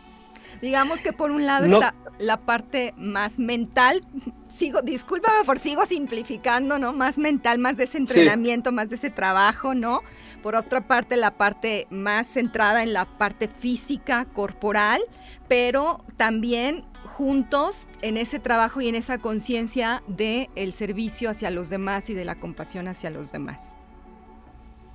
Digamos 0.60 1.02
que 1.02 1.12
por 1.12 1.30
un 1.30 1.46
lado 1.46 1.66
está 1.66 1.94
la 2.18 2.38
parte 2.38 2.94
más 2.96 3.38
mental, 3.38 4.04
sigo, 4.54 4.82
discúlpame 4.82 5.44
por 5.44 5.58
sigo 5.58 5.84
simplificando, 5.86 6.78
¿no? 6.78 6.92
Más 6.92 7.18
mental, 7.18 7.58
más 7.58 7.76
de 7.76 7.84
ese 7.84 7.98
entrenamiento, 7.98 8.72
más 8.72 8.88
de 8.88 8.96
ese 8.96 9.10
trabajo, 9.10 9.74
¿no? 9.74 10.00
Por 10.42 10.54
otra 10.54 10.86
parte, 10.86 11.16
la 11.16 11.36
parte 11.36 11.86
más 11.90 12.26
centrada 12.26 12.82
en 12.82 12.92
la 12.92 13.04
parte 13.04 13.48
física, 13.48 14.24
corporal, 14.26 15.00
pero 15.48 16.04
también 16.16 16.84
juntos 17.04 17.86
en 18.02 18.16
ese 18.16 18.38
trabajo 18.38 18.80
y 18.80 18.88
en 18.88 18.94
esa 18.94 19.18
conciencia 19.18 20.02
del 20.06 20.48
el 20.56 20.72
servicio 20.72 21.30
hacia 21.30 21.50
los 21.50 21.68
demás 21.68 22.10
y 22.10 22.14
de 22.14 22.24
la 22.24 22.34
compasión 22.34 22.88
hacia 22.88 23.10
los 23.10 23.32
demás. 23.32 23.76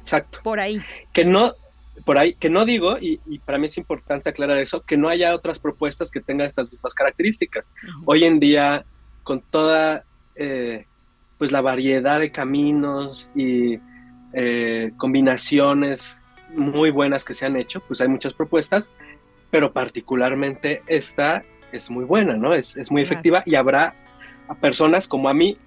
exacto. 0.01 0.39
Por 0.43 0.59
ahí. 0.59 0.81
Que 1.13 1.25
no, 1.25 1.53
por 2.05 2.17
ahí, 2.17 2.33
que 2.33 2.49
no 2.49 2.65
digo, 2.65 2.97
y, 2.99 3.17
para 3.39 3.57
mí 3.57 3.67
es 3.67 3.77
importante 3.77 4.29
aclarar 4.29 4.57
eso, 4.57 4.81
que 4.81 4.97
no 4.97 5.09
haya 5.09 5.35
otras 5.35 5.59
propuestas 5.59 6.09
que 6.09 6.21
tengan 6.21 6.47
estas 6.47 6.71
mismas 6.71 6.93
características. 6.93 7.69
Hoy 8.05 8.23
en 8.23 8.39
día, 8.39 8.85
con 9.23 9.41
toda 9.41 10.05
eh, 10.35 10.85
pues 11.37 11.51
la 11.51 11.61
variedad 11.61 12.19
de 12.19 12.31
caminos 12.31 13.29
y 13.35 13.79
eh, 14.33 14.91
combinaciones 14.97 16.23
muy 16.55 16.91
buenas 16.91 17.23
que 17.23 17.33
se 17.33 17.45
han 17.45 17.55
hecho, 17.55 17.81
pues 17.81 18.01
hay 18.01 18.07
muchas 18.07 18.33
propuestas, 18.33 18.91
pero 19.49 19.73
particularmente 19.73 20.81
esta 20.87 21.43
es 21.71 21.89
muy 21.89 22.05
buena, 22.05 22.35
¿no? 22.35 22.53
Es, 22.53 22.77
es 22.77 22.91
muy 22.91 23.01
efectiva 23.01 23.43
y 23.45 23.55
habrá 23.55 23.93
personas 24.59 25.07
como 25.07 25.29
a 25.29 25.33
mí 25.33 25.57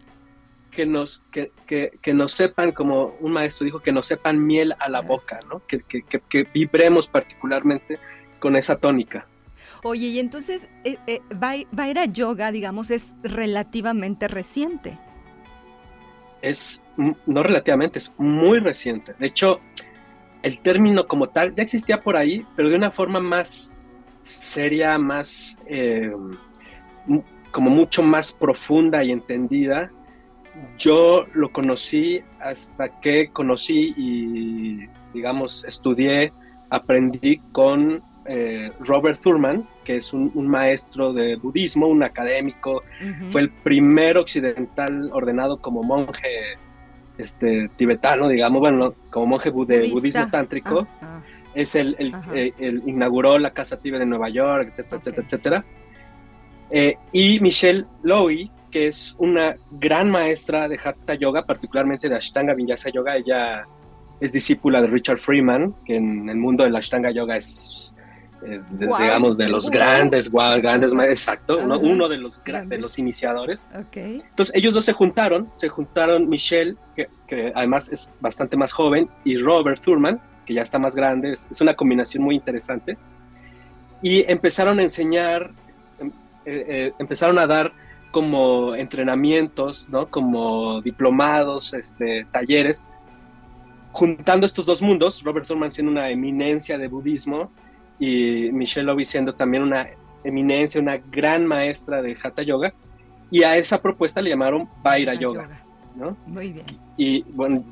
que 0.75 0.87
nos, 0.87 1.21
que, 1.31 1.53
que, 1.67 1.93
que, 2.03 2.13
nos 2.15 2.33
sepan, 2.33 2.73
como 2.73 3.17
un 3.21 3.33
maestro 3.33 3.65
dijo, 3.65 3.81
que 3.81 3.93
nos 3.93 4.07
sepan 4.07 4.45
miel 4.45 4.75
a 4.79 4.89
la 4.89 5.01
boca, 5.01 5.41
¿no? 5.49 5.63
Que, 5.67 5.81
que 5.81 6.47
vibremos 6.53 7.07
particularmente 7.09 7.99
con 8.39 8.57
esa 8.57 8.77
tónica. 8.77 9.27
Oye, 9.87 10.07
y 10.07 10.19
entonces, 10.19 10.67
eh, 10.85 10.97
eh, 11.07 11.21
Vaira 11.71 12.07
Yoga, 12.07 12.51
digamos, 12.51 12.91
es 12.91 13.15
relativamente 13.23 14.29
reciente. 14.29 14.99
Es, 16.41 16.83
no 17.27 17.43
relativamente, 17.43 17.99
es 17.99 18.11
muy 18.17 18.61
reciente. 18.61 19.15
De 19.19 19.27
hecho, 19.27 19.61
el 20.43 20.59
término 20.61 21.07
como 21.07 21.29
tal 21.29 21.55
ya 21.55 21.63
existía 21.63 22.01
por 22.01 22.17
ahí, 22.17 22.47
pero 22.57 22.71
de 22.71 22.77
una 22.77 22.91
forma 22.91 23.21
más 23.21 23.75
seria, 24.21 24.97
más, 24.97 25.59
eh, 25.67 26.13
como 27.51 27.69
mucho 27.69 28.03
más 28.03 28.33
profunda 28.33 29.05
y 29.05 29.13
entendida 29.13 29.91
yo 30.79 31.27
lo 31.35 31.51
conocí 31.53 32.23
hasta 32.41 33.01
que 33.01 33.29
conocí 33.29 33.95
y, 33.97 34.89
digamos, 35.13 35.65
estudié, 35.65 36.33
aprendí 36.71 37.39
con 37.53 38.03
eh, 38.27 38.71
Robert 38.81 39.21
Thurman, 39.21 39.67
que 39.85 39.97
es 39.97 40.13
un, 40.13 40.49
maestro 40.49 41.13
de 41.13 41.37
budismo, 41.37 41.87
un 41.89 42.03
académico, 42.03 42.83
fue 43.31 43.43
el 43.43 43.51
primer 43.51 44.17
occidental 44.17 45.11
ordenado 45.13 45.59
como 45.59 45.83
monje 45.83 46.57
este, 47.19 47.69
tibetano, 47.77 48.29
digamos, 48.29 48.61
bueno, 48.61 48.95
como 49.11 49.27
monje 49.27 49.51
de 49.51 49.91
budismo 49.91 50.29
tántrico. 50.31 50.87
Ah, 51.01 51.19
ah. 51.19 51.23
Es 51.55 51.77
el, 51.77 51.95
el, 51.99 52.83
inauguró 52.85 53.39
la 53.39 53.53
Casa 53.53 53.79
Tibet 53.79 54.01
de 54.01 54.07
Nueva 54.07 54.29
York, 54.29 54.71
etcétera, 54.71 54.97
etcétera, 54.99 55.25
etcétera. 55.25 55.65
Eh, 56.71 56.97
y 57.13 57.39
Michelle 57.39 57.85
Lowy, 58.03 58.51
que 58.75 58.89
es 58.89 59.15
una 59.19 59.55
gran 59.71 60.11
maestra 60.11 60.69
de 60.69 60.77
Hatha 60.83 61.15
Yoga, 61.15 61.47
particularmente 61.47 62.09
de 62.09 62.17
Ashtanga 62.17 62.55
Vinyasa 62.55 62.91
Yoga. 62.91 63.17
Ella 63.17 63.63
es 64.19 64.33
discípula 64.33 64.81
de 64.81 64.89
Richard 64.89 65.21
Freeman, 65.21 65.73
que 65.87 65.95
en 65.95 66.29
el 66.29 66.37
mundo 66.39 66.65
del 66.65 66.75
Ashtanga 66.75 67.13
Yoga 67.13 67.37
es, 67.37 67.93
eh, 68.45 68.61
digamos, 68.73 69.37
de 69.37 69.49
los 69.49 69.71
grandes, 69.71 70.29
grandes, 70.29 70.93
exacto, 70.93 71.57
uno 71.57 72.09
de 72.09 72.19
los, 72.19 72.43
de 72.43 72.79
los 72.79 72.99
iniciadores. 72.99 73.65
Entonces 73.95 74.53
ellos 74.57 74.75
dos 74.75 74.85
se 74.85 74.93
juntaron, 74.93 75.49
se 75.53 75.69
juntaron 75.69 76.29
Michelle, 76.29 76.75
que, 76.97 77.53
además 77.55 77.93
es 77.93 78.11
bastante 78.19 78.57
más 78.57 78.73
joven, 78.73 79.09
y 79.23 79.39
Robert 79.39 79.81
Thurman, 79.81 80.21
que 80.45 80.55
ya 80.55 80.63
está 80.63 80.81
más 80.81 80.97
grande, 80.97 81.31
es, 81.31 81.47
es 81.49 81.61
una 81.61 81.75
combinación 81.75 82.25
muy 82.25 82.35
interesante, 82.35 82.99
y 84.03 84.29
empezaron 84.29 84.81
a 84.81 84.83
enseñar, 84.83 85.53
em, 86.01 86.09
eh, 86.45 86.65
eh, 86.69 86.93
empezaron 86.99 87.39
a 87.39 87.47
dar 87.47 87.73
como 88.15 88.77
entrenamientos, 88.77 89.89
¿no? 89.89 90.07
Como 90.07 90.81
diplomados, 90.83 91.75
este, 91.75 92.25
talleres, 92.31 92.85
juntando 93.91 94.47
estos 94.47 94.65
dos 94.67 94.81
mundos, 94.81 95.25
Robert 95.25 95.49
Thurman 95.49 95.73
siendo 95.73 95.91
una 95.91 96.09
eminencia 96.11 96.79
de 96.79 96.87
budismo 96.87 97.51
y 97.99 98.53
Michelle 98.53 98.87
Lobby 98.87 99.05
siendo 99.05 99.35
también 99.35 99.65
una 99.65 99.89
eminencia, 100.23 100.81
una 100.81 100.97
gran 100.97 101.45
maestra 101.45 102.03
de 102.03 102.17
Hatha 102.23 102.45
Yoga, 102.45 102.73
y 103.33 103.43
a 103.43 103.57
esa 103.57 103.83
propuesta 103.83 104.23
le 104.23 104.31
llamaron 104.31 104.69
Vaira 104.81 105.15
yoga, 105.15 105.49
¿no? 105.97 106.17
Muy 106.29 106.53
bien. 106.53 106.67
Y 106.97 107.23
bueno, 107.33 107.65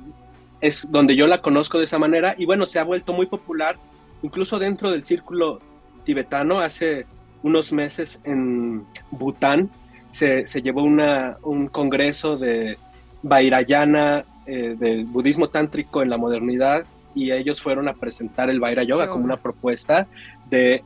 es 0.61 0.91
donde 0.91 1.15
yo 1.15 1.29
la 1.29 1.41
conozco 1.41 1.79
de 1.79 1.85
esa 1.85 2.01
manera, 2.01 2.35
y 2.37 2.47
bueno, 2.47 2.67
se 2.67 2.81
ha 2.81 2.85
vuelto 2.85 3.13
muy 3.13 3.27
popular, 3.27 3.77
incluso 4.23 4.59
dentro 4.59 4.91
del 4.91 5.05
círculo 5.05 5.61
tibetano, 6.05 6.59
hace 6.59 7.07
unos 7.45 7.73
meses 7.73 8.21
en 8.25 8.85
Bután, 9.13 9.71
se, 10.13 10.45
llevó 10.63 10.83
un 10.85 11.69
congreso 11.69 12.37
de 12.37 12.77
Vairayana, 13.23 14.23
eh, 14.47 14.77
del 14.79 15.05
budismo 15.05 15.49
tántrico 15.49 16.03
en 16.03 16.11
la 16.11 16.19
modernidad, 16.19 16.85
y 17.15 17.33
ellos 17.33 17.61
fueron 17.61 17.89
a 17.89 17.95
presentar 17.95 18.51
el 18.51 18.61
Vaira 18.61 18.83
Yoga 18.83 19.09
como 19.09 19.25
una 19.25 19.37
propuesta 19.37 20.07
de, 20.49 20.83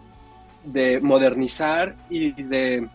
modernizar 1.01 1.95
y 2.11 2.33
de 2.43 2.89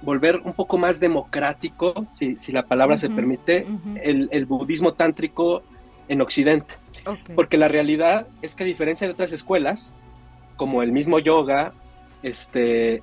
volver 0.00 0.40
un 0.44 0.54
poco 0.54 0.78
más 0.78 1.00
democrático, 1.00 2.06
si, 2.10 2.36
la 2.52 2.64
palabra 2.64 2.96
se 2.96 3.10
permite, 3.10 3.66
el, 4.02 4.46
budismo 4.46 4.94
tántrico 4.94 5.62
en 6.08 6.20
Occidente. 6.20 6.74
Porque 7.34 7.56
la 7.56 7.68
realidad 7.68 8.26
es 8.42 8.54
que 8.54 8.64
a 8.64 8.66
diferencia 8.66 9.06
de 9.06 9.12
otras 9.12 9.32
escuelas, 9.32 9.90
como 10.56 10.82
el 10.82 10.92
mismo 10.92 11.18
yoga, 11.18 11.72
este, 12.22 13.02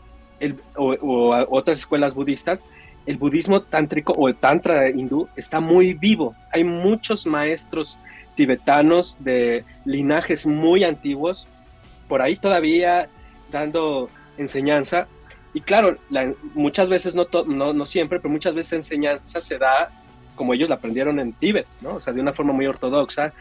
o, 0.75 1.35
otras 1.49 1.79
escuelas 1.79 2.13
budistas, 2.13 2.65
el 3.05 3.17
budismo 3.17 3.61
tántrico 3.61 4.13
o 4.13 4.27
el 4.27 4.35
tantra 4.35 4.89
hindú 4.89 5.27
está 5.35 5.59
muy 5.59 5.93
vivo. 5.93 6.35
Hay 6.51 6.63
muchos 6.63 7.25
maestros 7.25 7.99
tibetanos 8.35 9.17
de 9.19 9.63
linajes 9.85 10.45
muy 10.45 10.83
antiguos 10.83 11.47
por 12.07 12.21
ahí 12.21 12.35
todavía 12.35 13.09
dando 13.51 14.09
enseñanza. 14.37 15.07
Y 15.53 15.61
claro, 15.61 15.95
muchas 16.53 16.89
veces, 16.89 17.15
no, 17.15 17.27
no, 17.47 17.73
no 17.73 17.85
siempre, 17.85 18.19
pero 18.19 18.31
muchas 18.31 18.53
veces 18.53 18.73
enseñanza 18.73 19.39
se 19.39 19.57
da 19.57 19.89
como 20.35 20.53
ellos 20.53 20.69
la 20.69 20.75
aprendieron 20.75 21.19
en 21.19 21.33
Tíbet, 21.33 21.65
¿no? 21.81 21.95
O 21.95 22.01
sea, 22.01 22.13
de 22.13 22.21
una 22.21 22.33
forma 22.33 22.53
muy 22.53 22.67
ortodoxa 22.67 23.33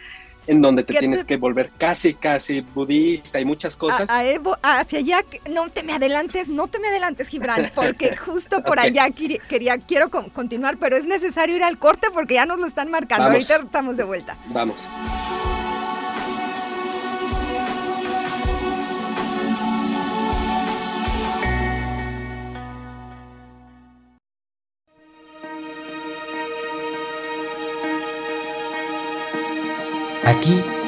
en 0.47 0.63
donde 0.63 0.85
te 0.85 0.95
tienes 0.95 1.25
que 1.25 1.37
volver 1.37 1.71
casi, 1.79 2.15
casi 2.15 2.61
budista 2.61 3.41
y 3.41 3.45
muchas 3.45 3.77
cosas. 3.77 4.09
hacia 4.63 4.99
allá, 4.99 5.25
no 5.51 5.69
te 5.71 5.83
me 5.83 5.95
adelantes, 5.95 6.49
no 6.49 6.67
te 6.67 6.79
me 6.81 6.89
adelantes, 6.89 7.29
Gibran, 7.29 7.71
porque 7.75 8.17
justo 8.17 8.63
por 8.63 8.79
allá 8.79 9.09
quería, 9.11 9.79
quiero 9.79 10.11
continuar, 10.11 10.77
pero 10.79 10.97
es 10.97 11.07
necesario 11.07 11.57
ir 11.57 11.63
al 11.63 11.79
corte 11.79 12.09
porque 12.13 12.35
ya 12.35 12.47
nos 12.47 12.59
lo 12.59 12.67
están 12.67 12.91
marcando. 12.91 13.27
Ahorita 13.27 13.57
estamos 13.57 13.97
de 13.97 14.05
vuelta. 14.05 14.37
Vamos. 14.49 14.89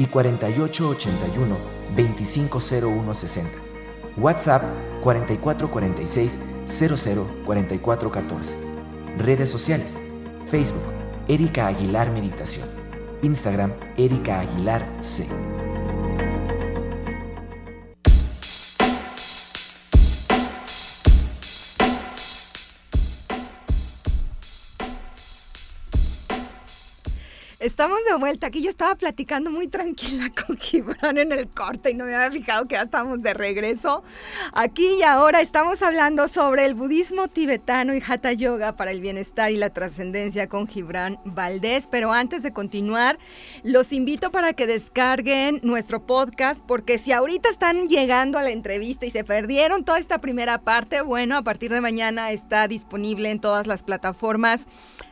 y 0.00 0.06
4881 0.06 1.56
250160. 1.94 3.50
WhatsApp 4.16 4.62
4446 5.02 6.38
004414. 6.66 8.56
Redes 9.18 9.50
sociales: 9.50 9.98
Facebook 10.50 10.82
Erika 11.28 11.66
Aguilar 11.66 12.10
Meditación. 12.12 12.66
Instagram 13.22 13.74
Erika 13.98 14.40
Aguilar 14.40 14.82
C. 15.02 15.26
Estamos 27.80 28.04
de 28.04 28.14
vuelta 28.16 28.48
aquí. 28.48 28.60
Yo 28.60 28.68
estaba 28.68 28.94
platicando 28.94 29.50
muy 29.50 29.66
tranquila 29.66 30.30
con 30.46 30.58
Gibran 30.58 31.16
en 31.16 31.32
el 31.32 31.48
corte 31.48 31.90
y 31.90 31.94
no 31.94 32.04
me 32.04 32.14
había 32.14 32.30
fijado 32.30 32.66
que 32.66 32.74
ya 32.74 32.82
estamos 32.82 33.22
de 33.22 33.32
regreso. 33.32 34.04
Aquí 34.52 34.96
y 34.98 35.02
ahora 35.02 35.40
estamos 35.40 35.80
hablando 35.80 36.28
sobre 36.28 36.66
el 36.66 36.74
budismo 36.74 37.28
tibetano 37.28 37.94
y 37.94 38.02
hatha 38.06 38.34
yoga 38.34 38.76
para 38.76 38.90
el 38.90 39.00
bienestar 39.00 39.50
y 39.50 39.56
la 39.56 39.70
trascendencia 39.70 40.46
con 40.46 40.68
Gibran 40.68 41.18
Valdés. 41.24 41.88
Pero 41.90 42.12
antes 42.12 42.42
de 42.42 42.52
continuar, 42.52 43.16
los 43.64 43.94
invito 43.94 44.30
para 44.30 44.52
que 44.52 44.66
descarguen 44.66 45.60
nuestro 45.62 46.02
podcast 46.02 46.60
porque 46.60 46.98
si 46.98 47.12
ahorita 47.12 47.48
están 47.48 47.88
llegando 47.88 48.38
a 48.38 48.42
la 48.42 48.50
entrevista 48.50 49.06
y 49.06 49.10
se 49.10 49.24
perdieron 49.24 49.84
toda 49.84 49.98
esta 49.98 50.18
primera 50.18 50.58
parte, 50.58 51.00
bueno, 51.00 51.34
a 51.34 51.40
partir 51.42 51.72
de 51.72 51.80
mañana 51.80 52.30
está 52.30 52.68
disponible 52.68 53.30
en 53.30 53.40
todas 53.40 53.66
las 53.66 53.82
plataformas 53.82 54.68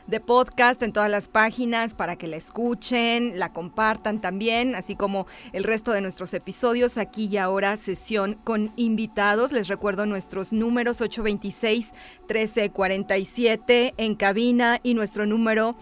de 0.08 0.20
podcast 0.20 0.82
en 0.82 0.92
todas 0.92 1.10
las 1.10 1.28
páginas 1.28 1.94
para 1.94 2.16
que 2.16 2.26
la 2.26 2.36
escuchen, 2.36 3.38
la 3.38 3.52
compartan 3.52 4.20
también, 4.20 4.74
así 4.74 4.96
como 4.96 5.26
el 5.52 5.64
resto 5.64 5.92
de 5.92 6.00
nuestros 6.00 6.32
episodios 6.34 6.96
aquí 6.96 7.26
y 7.26 7.36
ahora 7.36 7.76
sesión 7.76 8.38
con 8.42 8.72
invitados. 8.76 9.52
Les 9.52 9.68
recuerdo 9.68 10.06
nuestros 10.06 10.52
números 10.52 11.02
826 11.02 11.92
1347 12.22 13.94
en 13.98 14.14
cabina 14.14 14.80
y 14.82 14.94
nuestro 14.94 15.26
número 15.26 15.76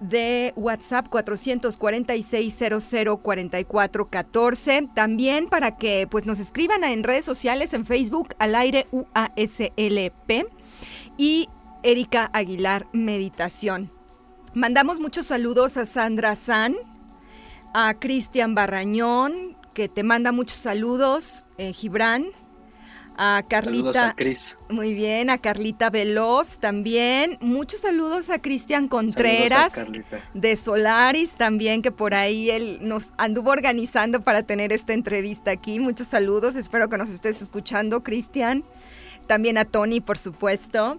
de 0.00 0.54
WhatsApp 0.56 1.08
446 1.08 2.54
0044 2.90 4.08
14. 4.08 4.88
También 4.94 5.48
para 5.48 5.76
que 5.76 6.06
pues 6.10 6.24
nos 6.24 6.38
escriban 6.38 6.82
en 6.84 7.04
redes 7.04 7.26
sociales 7.26 7.74
en 7.74 7.84
Facebook 7.84 8.34
al 8.38 8.54
aire 8.54 8.86
UASLP 8.90 10.46
y 11.18 11.48
Erika 11.86 12.28
Aguilar 12.32 12.88
Meditación. 12.92 13.88
Mandamos 14.54 14.98
muchos 14.98 15.26
saludos 15.26 15.76
a 15.76 15.86
Sandra 15.86 16.34
San, 16.34 16.74
a 17.74 17.94
Cristian 17.94 18.56
Barrañón, 18.56 19.56
que 19.72 19.88
te 19.88 20.02
manda 20.02 20.32
muchos 20.32 20.58
saludos, 20.58 21.44
eh, 21.58 21.72
Gibran, 21.72 22.26
a 23.16 23.44
Carlita. 23.48 24.08
A 24.08 24.16
Cris. 24.16 24.58
Muy 24.68 24.94
bien, 24.94 25.30
a 25.30 25.38
Carlita 25.38 25.88
Veloz 25.88 26.58
también. 26.58 27.38
Muchos 27.40 27.82
saludos 27.82 28.30
a 28.30 28.40
Cristian 28.40 28.88
Contreras 28.88 29.74
de 30.34 30.56
Solaris 30.56 31.36
también, 31.36 31.82
que 31.82 31.92
por 31.92 32.14
ahí 32.14 32.50
él 32.50 32.78
nos 32.80 33.12
anduvo 33.16 33.50
organizando 33.50 34.22
para 34.22 34.42
tener 34.42 34.72
esta 34.72 34.92
entrevista 34.92 35.52
aquí. 35.52 35.78
Muchos 35.78 36.08
saludos, 36.08 36.56
espero 36.56 36.88
que 36.88 36.98
nos 36.98 37.10
estés 37.10 37.40
escuchando, 37.42 38.02
Cristian. 38.02 38.64
También 39.28 39.56
a 39.56 39.64
Tony, 39.64 40.00
por 40.00 40.18
supuesto 40.18 40.98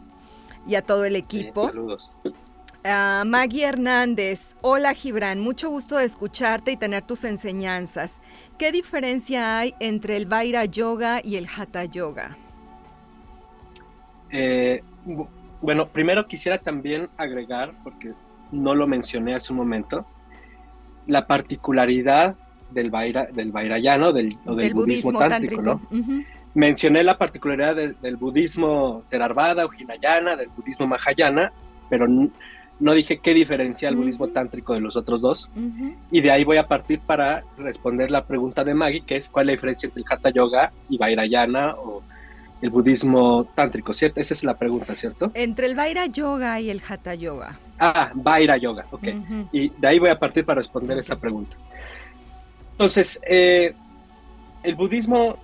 y 0.68 0.76
a 0.76 0.82
todo 0.82 1.06
el 1.06 1.16
equipo. 1.16 1.68
saludos. 1.68 2.18
Maggie 3.26 3.66
Hernández, 3.66 4.56
hola 4.62 4.94
Gibran, 4.94 5.40
mucho 5.40 5.70
gusto 5.70 5.98
de 5.98 6.06
escucharte 6.06 6.72
y 6.72 6.78
tener 6.78 7.04
tus 7.04 7.26
enseñanzas. 7.26 8.22
¿Qué 8.58 8.72
diferencia 8.72 9.60
hay 9.60 9.74
entre 9.80 10.16
el 10.16 10.26
Vaira 10.26 10.64
Yoga 10.66 11.20
y 11.24 11.36
el 11.36 11.48
Hatha 11.48 11.84
Yoga? 11.86 12.38
Eh, 14.30 14.84
bueno, 15.62 15.86
primero 15.86 16.26
quisiera 16.26 16.58
también 16.58 17.10
agregar, 17.18 17.72
porque 17.84 18.14
no 18.52 18.74
lo 18.74 18.88
mencioné 18.88 19.36
hace 19.36 19.52
un 19.52 19.58
momento, 19.58 20.06
la 21.08 21.28
particularidad 21.28 22.36
del 22.72 22.90
Vaira, 22.90 23.26
del 23.26 23.52
Vairayano 23.52 24.14
del, 24.14 24.38
o 24.46 24.56
del, 24.56 24.74
budismo, 24.74 25.18
tántrico, 25.18 25.82
Mencioné 26.58 27.04
la 27.04 27.16
particularidad 27.16 27.76
del 27.76 28.16
budismo 28.16 29.04
Theravada 29.10 29.64
o 29.64 29.70
Hinayana, 29.72 30.36
del 30.36 30.48
budismo 30.58 30.88
Mahayana, 30.88 31.54
pero 31.88 32.08
no 32.08 32.94
dije 32.94 33.20
qué 33.20 33.36
diferencia 33.36 33.90
el 33.90 33.96
budismo 33.96 34.30
tántrico 34.30 34.74
de 34.74 34.80
los 34.80 34.96
otros 34.96 35.22
dos. 35.22 35.52
Y 36.10 36.22
de 36.22 36.32
ahí 36.32 36.44
voy 36.44 36.58
a 36.58 36.68
partir 36.68 37.00
para 37.00 37.44
responder 37.60 38.10
la 38.10 38.26
pregunta 38.26 38.64
de 38.64 38.74
Maggie, 38.74 39.02
que 39.06 39.18
es 39.18 39.30
cuál 39.30 39.44
es 39.44 39.48
la 39.48 39.52
diferencia 39.52 39.86
entre 39.86 40.02
el 40.02 40.08
Hatha 40.10 40.32
Yoga 40.32 40.72
y 40.90 40.98
Vairayana 40.98 41.76
o 41.76 42.02
el 42.60 42.72
budismo 42.72 43.46
tántrico, 43.54 43.94
¿cierto? 43.94 44.20
Esa 44.20 44.34
es 44.34 44.44
la 44.44 44.56
pregunta, 44.56 44.96
¿cierto? 44.96 45.30
Entre 45.36 45.68
el 45.68 45.76
Vaira 45.76 46.08
Yoga 46.08 46.60
y 46.60 46.72
el 46.72 46.82
Hatha 46.90 47.14
Yoga. 47.14 47.60
Ah, 47.78 48.10
Vaira 48.16 48.58
Yoga, 48.58 48.84
ok. 48.90 49.10
Y 49.52 49.70
de 49.70 49.88
ahí 49.88 50.00
voy 50.00 50.10
a 50.10 50.18
partir 50.18 50.44
para 50.44 50.58
responder 50.58 50.98
esa 50.98 51.20
pregunta. 51.20 51.56
Entonces, 52.72 53.22
eh, 53.30 53.76
el 54.64 54.74
budismo 54.74 55.38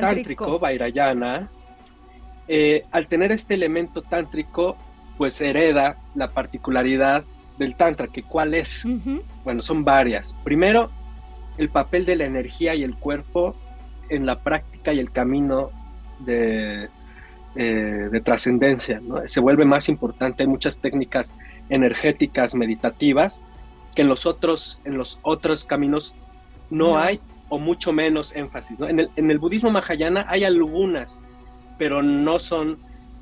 tántrico, 0.00 0.58
Vairayana, 0.58 1.48
eh, 2.48 2.84
al 2.90 3.06
tener 3.06 3.32
este 3.32 3.54
elemento 3.54 4.02
tántrico, 4.02 4.76
pues 5.16 5.40
hereda 5.40 5.96
la 6.14 6.28
particularidad 6.28 7.24
del 7.58 7.76
Tantra, 7.76 8.08
que 8.08 8.22
cuál 8.22 8.54
es. 8.54 8.84
Bueno, 9.44 9.62
son 9.62 9.84
varias. 9.84 10.34
Primero, 10.44 10.90
el 11.58 11.68
papel 11.68 12.04
de 12.04 12.16
la 12.16 12.24
energía 12.24 12.74
y 12.74 12.82
el 12.82 12.96
cuerpo 12.96 13.54
en 14.08 14.26
la 14.26 14.40
práctica 14.40 14.92
y 14.92 14.98
el 14.98 15.10
camino 15.10 15.70
de, 16.20 16.88
eh, 17.54 18.08
de 18.10 18.20
trascendencia. 18.20 19.00
Se 19.26 19.40
vuelve 19.40 19.64
más 19.64 19.88
importante. 19.88 20.42
Hay 20.42 20.48
muchas 20.48 20.78
técnicas 20.78 21.34
energéticas 21.68 22.54
meditativas 22.54 23.42
que 23.94 24.02
en 24.02 24.08
los 24.08 24.26
otros, 24.26 24.80
en 24.84 24.96
los 24.96 25.18
otros 25.22 25.64
caminos 25.64 26.14
no. 26.70 26.98
hay 26.98 27.20
o 27.52 27.58
mucho 27.58 27.92
menos 27.92 28.34
énfasis. 28.34 28.80
En, 28.80 28.98
el, 28.98 29.38
budismo 29.38 29.70
mahayana 29.70 30.24
hay 30.26 30.44
algunas, 30.44 31.20
pero 31.76 32.02
no 32.02 32.38
son 32.38 32.78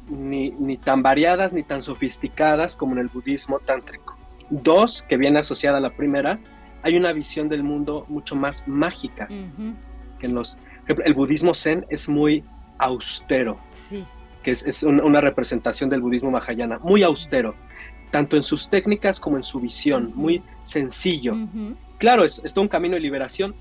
ni, 0.09 0.77
tan 0.77 1.03
variadas 1.03 1.53
ni 1.53 1.65
tan 1.65 1.83
sofisticadas 1.83 2.77
como 2.77 2.93
en 2.93 3.01
el 3.01 3.09
budismo 3.09 3.59
tántrico. 3.59 4.17
Dos, 4.49 5.03
que 5.03 5.17
viene 5.17 5.41
asociada 5.41 5.79
a 5.79 5.81
la 5.81 5.91
primera, 5.91 6.39
hay 6.85 6.97
una 6.97 7.13
visión 7.13 7.49
del 7.49 7.65
mundo 7.65 8.07
mucho 8.09 8.37
más 8.37 8.69
mágica. 8.69 9.27
que 9.27 10.27
en 10.27 10.35
los, 10.35 10.57
el 10.87 11.15
budismo 11.15 11.53
zen 11.53 11.85
es 11.89 12.09
muy 12.09 12.45
austero, 12.79 13.57
sí. 13.73 14.05
que 14.45 14.53
es, 14.53 14.85
una, 14.85 15.21
representación 15.21 15.91
del 15.91 16.03
budismo 16.03 16.31
mahayana, 16.31 16.79
muy 16.79 17.03
austero, 17.03 17.57
tanto 18.13 18.37
en 18.37 18.45
sus 18.45 18.71
técnicas 18.71 19.19
como 19.19 19.39
en 19.39 19.43
su 19.43 19.59
visión, 19.59 20.13
muy 20.15 20.41
sencillo. 20.63 21.35
Claro, 21.99 22.23
es, 22.23 22.41
es 22.45 22.55
todo 22.55 22.63
un 22.63 22.69
camino 22.69 22.95
de 22.95 23.01
liberación, 23.01 23.57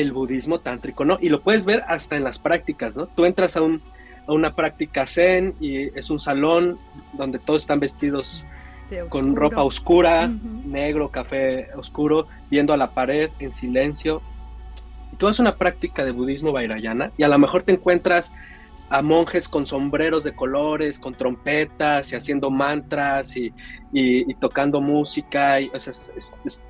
el 0.00 0.12
budismo 0.12 0.60
tántrico, 0.60 1.04
¿no? 1.04 1.18
Y 1.20 1.28
lo 1.28 1.40
puedes 1.40 1.64
ver 1.64 1.82
hasta 1.88 2.16
en 2.16 2.24
las 2.24 2.38
prácticas, 2.38 2.96
¿no? 2.96 3.06
Tú 3.06 3.24
entras 3.24 3.56
a, 3.56 3.62
un, 3.62 3.82
a 4.26 4.32
una 4.32 4.54
práctica 4.54 5.06
zen 5.06 5.54
y 5.60 5.96
es 5.98 6.10
un 6.10 6.18
salón 6.18 6.78
donde 7.14 7.38
todos 7.38 7.62
están 7.62 7.80
vestidos 7.80 8.46
con 9.08 9.36
ropa 9.36 9.62
oscura, 9.62 10.30
negro, 10.64 11.10
café 11.10 11.68
oscuro, 11.74 12.26
viendo 12.50 12.72
a 12.72 12.76
la 12.76 12.90
pared 12.90 13.30
en 13.38 13.52
silencio. 13.52 14.22
Y 15.12 15.16
tú 15.16 15.28
haces 15.28 15.40
una 15.40 15.56
práctica 15.56 16.04
de 16.04 16.12
budismo 16.12 16.52
vairayana 16.52 17.12
y 17.16 17.22
a 17.22 17.28
lo 17.28 17.38
mejor 17.38 17.64
te 17.64 17.72
encuentras 17.72 18.32
a 18.90 19.02
monjes 19.02 19.48
con 19.48 19.66
sombreros 19.66 20.24
de 20.24 20.34
colores, 20.34 20.98
con 20.98 21.14
trompetas 21.14 22.12
y 22.12 22.16
haciendo 22.16 22.50
mantras 22.50 23.36
y, 23.36 23.52
tocando 24.40 24.80
música, 24.80 25.60
y, 25.60 25.70
o 25.74 25.78
sea, 25.78 25.90
es, 25.90 26.62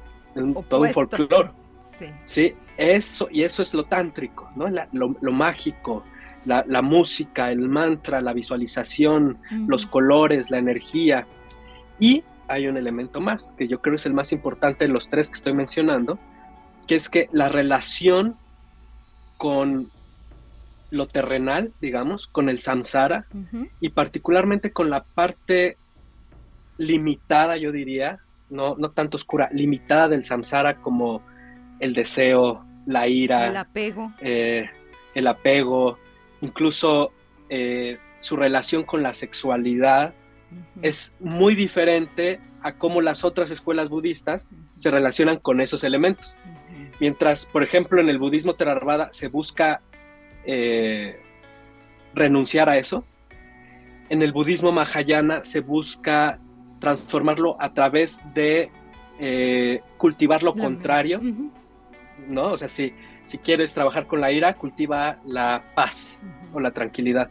todo 0.69 0.81
un 0.81 0.91
folclore. 0.91 1.51
Sí. 1.99 2.07
sí. 2.25 2.55
Eso, 2.79 3.29
y 3.33 3.43
eso 3.43 3.61
es 3.61 3.75
lo 3.75 3.87
tántrico, 3.87 4.49
¿no? 4.55 4.69
lo, 4.93 5.33
mágico, 5.33 6.05
la, 6.45 6.81
música, 6.81 7.51
el 7.51 7.69
mantra, 7.69 8.21
la 8.21 8.33
visualización, 8.33 9.39
los 9.67 9.89
colores, 9.89 10.53
la 10.53 10.59
energía. 10.59 11.27
Y 11.99 12.23
hay 12.47 12.69
un 12.69 12.77
elemento 12.77 13.21
más, 13.21 13.53
que 13.59 13.67
yo 13.67 13.83
creo 13.83 13.97
es 13.97 14.07
el 14.07 14.15
más 14.15 14.33
importante 14.33 14.87
de 14.87 14.93
los 14.93 15.09
tres 15.09 15.29
que 15.29 15.35
estoy 15.35 15.55
mencionando, 15.55 16.21
que 16.87 16.95
es 16.95 17.09
que 17.09 17.29
la 17.33 17.49
relación 17.49 18.37
con 19.39 19.89
lo 20.91 21.09
terrenal, 21.09 21.73
digamos, 21.81 22.29
con 22.29 22.49
el 22.49 22.61
samsara, 22.61 23.27
y 23.81 23.91
particularmente 23.91 24.73
con 24.73 24.89
la 24.89 25.03
parte 25.03 25.77
limitada, 26.77 27.57
yo 27.57 27.73
diría, 27.73 28.21
no, 28.51 28.77
no 28.77 28.93
tanto 28.93 29.17
oscura, 29.17 29.49
limitada 29.53 30.07
del 30.07 30.25
samsara 30.25 30.77
como 30.77 31.23
el 31.81 31.93
deseo, 31.93 32.65
la 32.89 33.07
ira, 33.07 33.47
el 33.47 33.57
apego, 33.57 34.13
eh, 34.19 34.71
el 35.15 35.27
apego, 35.27 35.99
incluso 36.41 37.13
eh, 37.51 37.99
su 38.19 38.35
relación 38.35 38.83
con 38.83 39.03
la 39.03 39.13
sexualidad 39.13 40.15
es 40.81 41.15
muy 41.21 41.55
diferente 41.55 42.41
a 42.63 42.73
cómo 42.73 43.03
las 43.03 43.25
otras 43.25 43.51
escuelas 43.51 43.91
budistas 43.91 44.55
se 44.75 44.91
relacionan 44.91 45.37
con 45.37 45.61
esos 45.61 45.85
elementos. 45.85 46.35
Mientras, 46.99 47.45
por 47.45 47.63
ejemplo, 47.63 48.01
en 48.01 48.09
el 48.09 48.19
budismo 48.19 48.55
Theravada 48.55 49.13
se 49.13 49.29
busca 49.29 49.83
eh, 50.47 51.21
renunciar 52.15 52.71
a 52.71 52.79
eso, 52.79 53.05
en 54.09 54.23
el 54.23 54.33
budismo 54.33 54.73
Mahayana 54.73 55.45
se 55.45 55.61
busca 55.61 56.39
transformarlo 56.81 57.59
a 57.61 57.75
través 57.75 58.19
de 58.33 58.71
cultivar 59.99 60.45
lo 60.45 60.55
contrario, 60.55 61.21
¿no? 62.29 62.53
O 62.53 62.57
sea, 62.57 62.69
si, 62.69 62.95
si 63.25 63.39
quieres 63.39 63.75
trabajar 63.75 64.07
con 64.07 64.21
la 64.21 64.31
ira, 64.31 64.55
cultiva 64.55 65.19
la 65.25 65.65
paz 65.75 66.23
o 66.53 66.61
la 66.61 66.71
tranquilidad. 66.71 67.31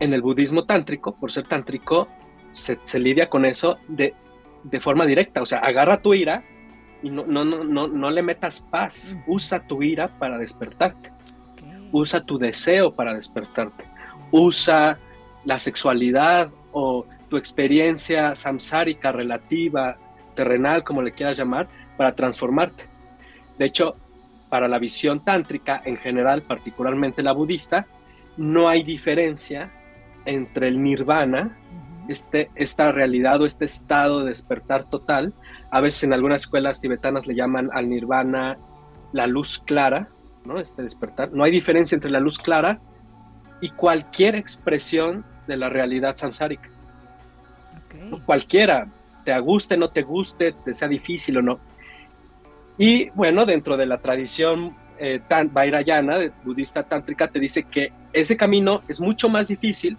En 0.00 0.12
el 0.12 0.22
budismo 0.22 0.64
tántrico, 0.64 1.14
por 1.18 1.30
ser 1.30 1.46
tántrico, 1.46 2.08
se, 2.50 2.76
lidia 2.98 3.30
con 3.30 3.44
eso 3.44 3.78
de 3.88 4.14
de 4.62 4.80
forma 4.80 5.06
directa, 5.06 5.42
o 5.42 5.46
sea, 5.46 5.58
agarra 5.58 6.00
tu 6.00 6.14
ira 6.14 6.42
y 7.02 7.10
no, 7.10 7.24
no, 7.26 7.44
no, 7.44 7.64
no, 7.64 7.88
no 7.88 8.10
le 8.10 8.22
metas 8.22 8.60
paz, 8.60 9.16
usa 9.26 9.66
tu 9.66 9.82
ira 9.82 10.08
para 10.08 10.38
despertarte, 10.38 11.10
usa 11.90 12.24
tu 12.24 12.38
deseo 12.38 12.94
para 12.94 13.14
despertarte, 13.14 13.84
usa 14.30 14.98
la 15.44 15.58
sexualidad 15.58 16.50
o 16.70 17.06
tu 17.28 17.36
experiencia 17.36 18.34
samsárica 18.34 19.10
relativa, 19.10 19.96
terrenal, 20.34 20.84
como 20.84 21.02
le 21.02 21.12
quieras 21.12 21.36
llamar, 21.36 21.66
para 21.96 22.14
transformarte. 22.14 22.84
De 23.58 23.66
hecho, 23.66 23.94
para 24.48 24.68
la 24.68 24.78
visión 24.78 25.24
tántrica 25.24 25.80
en 25.84 25.96
general, 25.96 26.42
particularmente 26.42 27.22
la 27.22 27.32
budista, 27.32 27.86
no 28.36 28.68
hay 28.68 28.82
diferencia 28.82 29.70
entre 30.24 30.68
el 30.68 30.82
nirvana, 30.82 31.56
este, 32.08 32.50
esta 32.54 32.92
realidad 32.92 33.40
o 33.40 33.46
este 33.46 33.64
estado 33.64 34.20
de 34.20 34.28
despertar 34.28 34.84
total. 34.84 35.32
A 35.70 35.80
veces 35.80 36.04
en 36.04 36.12
algunas 36.12 36.42
escuelas 36.42 36.80
tibetanas 36.80 37.26
le 37.26 37.34
llaman 37.34 37.70
al 37.72 37.88
nirvana 37.88 38.56
la 39.12 39.26
luz 39.26 39.62
clara, 39.64 40.08
¿no? 40.44 40.58
Este 40.58 40.82
despertar. 40.82 41.32
No 41.32 41.44
hay 41.44 41.50
diferencia 41.50 41.94
entre 41.94 42.10
la 42.10 42.20
luz 42.20 42.38
clara 42.38 42.78
y 43.60 43.70
cualquier 43.70 44.34
expresión 44.34 45.24
de 45.46 45.56
la 45.56 45.68
realidad 45.68 46.16
samsárica. 46.16 46.68
Cualquiera, 48.26 48.86
te 49.24 49.38
guste, 49.38 49.76
no 49.76 49.88
te 49.88 50.02
guste, 50.02 50.52
te 50.52 50.74
sea 50.74 50.88
difícil 50.88 51.38
o 51.38 51.42
no. 51.42 51.60
Y 52.78 53.10
bueno, 53.10 53.44
dentro 53.46 53.76
de 53.76 53.86
la 53.86 53.98
tradición 53.98 54.74
eh, 54.98 55.20
tan, 55.26 55.52
vairayana, 55.52 56.18
budista 56.44 56.82
tántrica, 56.82 57.28
te 57.28 57.40
dice 57.40 57.64
que 57.64 57.92
ese 58.12 58.36
camino 58.36 58.82
es 58.88 59.00
mucho 59.00 59.28
más 59.28 59.48
difícil, 59.48 59.96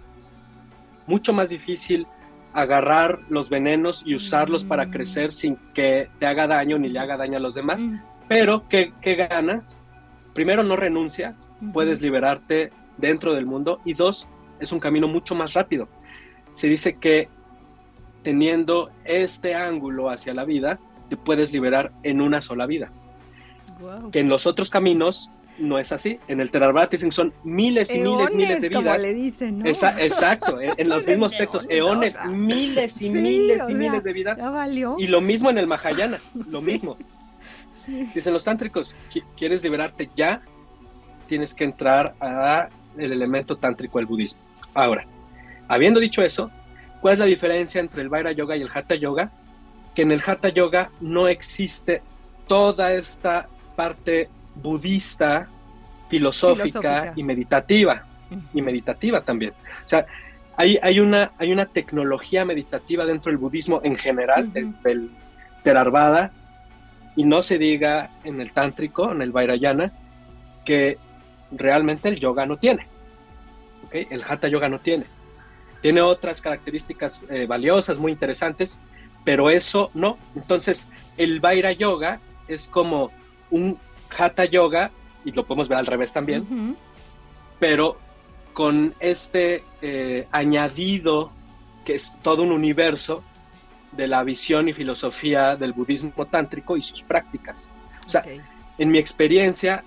mucho 1.06 1.32
más 1.32 1.50
difícil 1.50 2.06
agarrar 2.54 3.18
los 3.28 3.50
venenos 3.50 4.02
y 4.06 4.14
usarlos 4.14 4.64
para 4.64 4.90
crecer 4.90 5.32
sin 5.32 5.56
que 5.74 6.08
te 6.18 6.26
haga 6.26 6.46
daño 6.46 6.78
ni 6.78 6.88
le 6.88 7.00
haga 7.00 7.16
daño 7.16 7.36
a 7.36 7.40
los 7.40 7.54
demás. 7.54 7.82
Pero, 8.28 8.66
¿qué, 8.68 8.92
ganas? 9.28 9.76
Primero, 10.32 10.62
no 10.62 10.76
renuncias, 10.76 11.50
puedes 11.72 12.00
liberarte 12.00 12.70
dentro 12.96 13.34
del 13.34 13.44
mundo. 13.44 13.80
Y 13.84 13.94
dos, 13.94 14.28
es 14.60 14.72
un 14.72 14.80
camino 14.80 15.08
mucho 15.08 15.34
más 15.34 15.52
rápido. 15.52 15.88
Se 16.54 16.68
dice 16.68 16.96
que 16.96 17.28
teniendo 18.22 18.90
este 19.04 19.54
ángulo 19.54 20.08
hacia 20.08 20.32
la 20.32 20.44
vida, 20.44 20.78
te 21.08 21.16
puedes 21.16 21.52
liberar 21.52 21.92
en 22.02 22.20
una 22.20 22.40
sola 22.40 22.66
vida. 22.66 22.90
Que 24.12 24.20
en 24.20 24.28
los 24.28 24.46
otros 24.46 24.70
caminos 24.70 25.30
no 25.58 25.78
es 25.78 25.92
así. 25.92 26.18
En 26.28 26.40
el 26.40 26.50
dicen 26.90 27.12
son 27.12 27.32
miles 27.44 27.94
y 27.94 28.00
miles, 28.00 28.34
miles 28.34 28.60
de 28.60 28.68
vidas. 28.68 29.02
le 29.02 29.14
dicen, 29.14 29.58
¿no? 29.58 29.66
exacto, 29.66 30.58
en, 30.60 30.88
los 30.88 31.06
mismos 31.08 31.36
textos, 31.36 31.66
eones, 31.68 32.18
miles 32.28 33.00
y 33.00 33.10
miles 33.10 33.68
y 33.68 33.74
miles 33.74 34.04
de 34.04 34.12
vidas. 34.12 34.40
Y 34.98 35.06
lo 35.06 35.20
mismo 35.20 35.50
en 35.50 35.58
el 35.58 35.66
Mahayana, 35.66 36.18
lo 36.50 36.60
mismo. 36.60 36.96
Dicen 38.14 38.32
los 38.32 38.44
tántricos, 38.44 38.96
¿quieres 39.36 39.62
liberarte 39.62 40.08
ya? 40.16 40.40
Tienes 41.26 41.54
que 41.54 41.64
entrar 41.64 42.14
a 42.20 42.68
el 42.96 43.12
elemento 43.12 43.56
tántrico 43.56 43.98
del 43.98 44.06
budismo. 44.06 44.40
Ahora, 44.72 45.06
habiendo 45.68 46.00
dicho 46.00 46.22
eso, 46.22 46.50
¿cuál 47.00 47.14
es 47.14 47.18
la 47.18 47.26
diferencia 47.26 47.80
entre 47.80 48.02
el 48.02 48.08
Vaira 48.08 48.32
Yoga 48.32 48.56
y 48.56 48.62
el 48.62 48.70
Hatha 48.72 48.94
Yoga? 48.94 49.30
Que 49.94 50.02
en 50.02 50.12
el 50.12 50.22
Hatha 50.24 50.48
Yoga 50.48 50.90
no 51.00 51.28
existe 51.28 52.02
toda 52.46 52.92
esta 52.92 53.48
parte 53.76 54.28
budista, 54.56 55.46
filosófica, 56.08 57.12
y 57.16 57.22
meditativa. 57.22 58.04
Y 58.52 58.62
meditativa 58.62 59.20
también. 59.20 59.52
O 59.84 59.88
sea, 59.88 60.06
hay, 60.56 60.78
hay, 60.82 61.00
una, 61.00 61.32
hay 61.38 61.52
una 61.52 61.66
tecnología 61.66 62.44
meditativa 62.44 63.04
dentro 63.04 63.30
del 63.30 63.38
budismo 63.38 63.80
en 63.84 63.96
general, 63.96 64.52
desde 64.52 64.92
el 64.92 65.10
Theravada, 65.62 66.32
y 67.16 67.24
no 67.24 67.42
se 67.42 67.58
diga 67.58 68.10
en 68.24 68.40
el 68.40 68.52
tántrico, 68.52 69.12
en 69.12 69.22
el 69.22 69.32
Vairayana, 69.32 69.92
que 70.64 70.98
realmente 71.50 72.08
el 72.08 72.18
yoga 72.18 72.46
no 72.46 72.56
tiene. 72.56 72.86
El 73.92 74.24
hatha 74.24 74.48
yoga 74.48 74.68
no 74.68 74.78
tiene. 74.78 75.04
Tiene 75.80 76.00
otras 76.00 76.40
características 76.40 77.22
eh, 77.30 77.46
valiosas, 77.46 77.98
muy 77.98 78.10
interesantes, 78.10 78.80
pero 79.24 79.50
eso 79.50 79.90
no. 79.94 80.18
Entonces, 80.36 80.88
el 81.16 81.40
Vaira 81.40 81.72
yoga 81.72 82.20
es 82.46 82.68
como 82.68 83.10
un 83.50 83.78
hatha 84.16 84.44
yoga, 84.44 84.90
y 85.24 85.32
lo 85.32 85.44
podemos 85.44 85.68
ver 85.68 85.78
al 85.78 85.86
revés 85.86 86.12
también, 86.12 86.76
pero 87.58 87.98
con 88.52 88.94
este 89.00 89.62
eh, 89.82 90.28
añadido 90.30 91.32
que 91.84 91.94
es 91.94 92.16
todo 92.22 92.42
un 92.42 92.52
universo 92.52 93.22
de 93.92 94.06
la 94.06 94.22
visión 94.22 94.68
y 94.68 94.72
filosofía 94.72 95.56
del 95.56 95.72
budismo 95.72 96.26
tántrico 96.26 96.76
y 96.76 96.82
sus 96.82 97.02
prácticas. 97.02 97.68
O 98.06 98.08
sea, 98.08 98.24
en 98.78 98.90
mi 98.90 98.98
experiencia, 98.98 99.84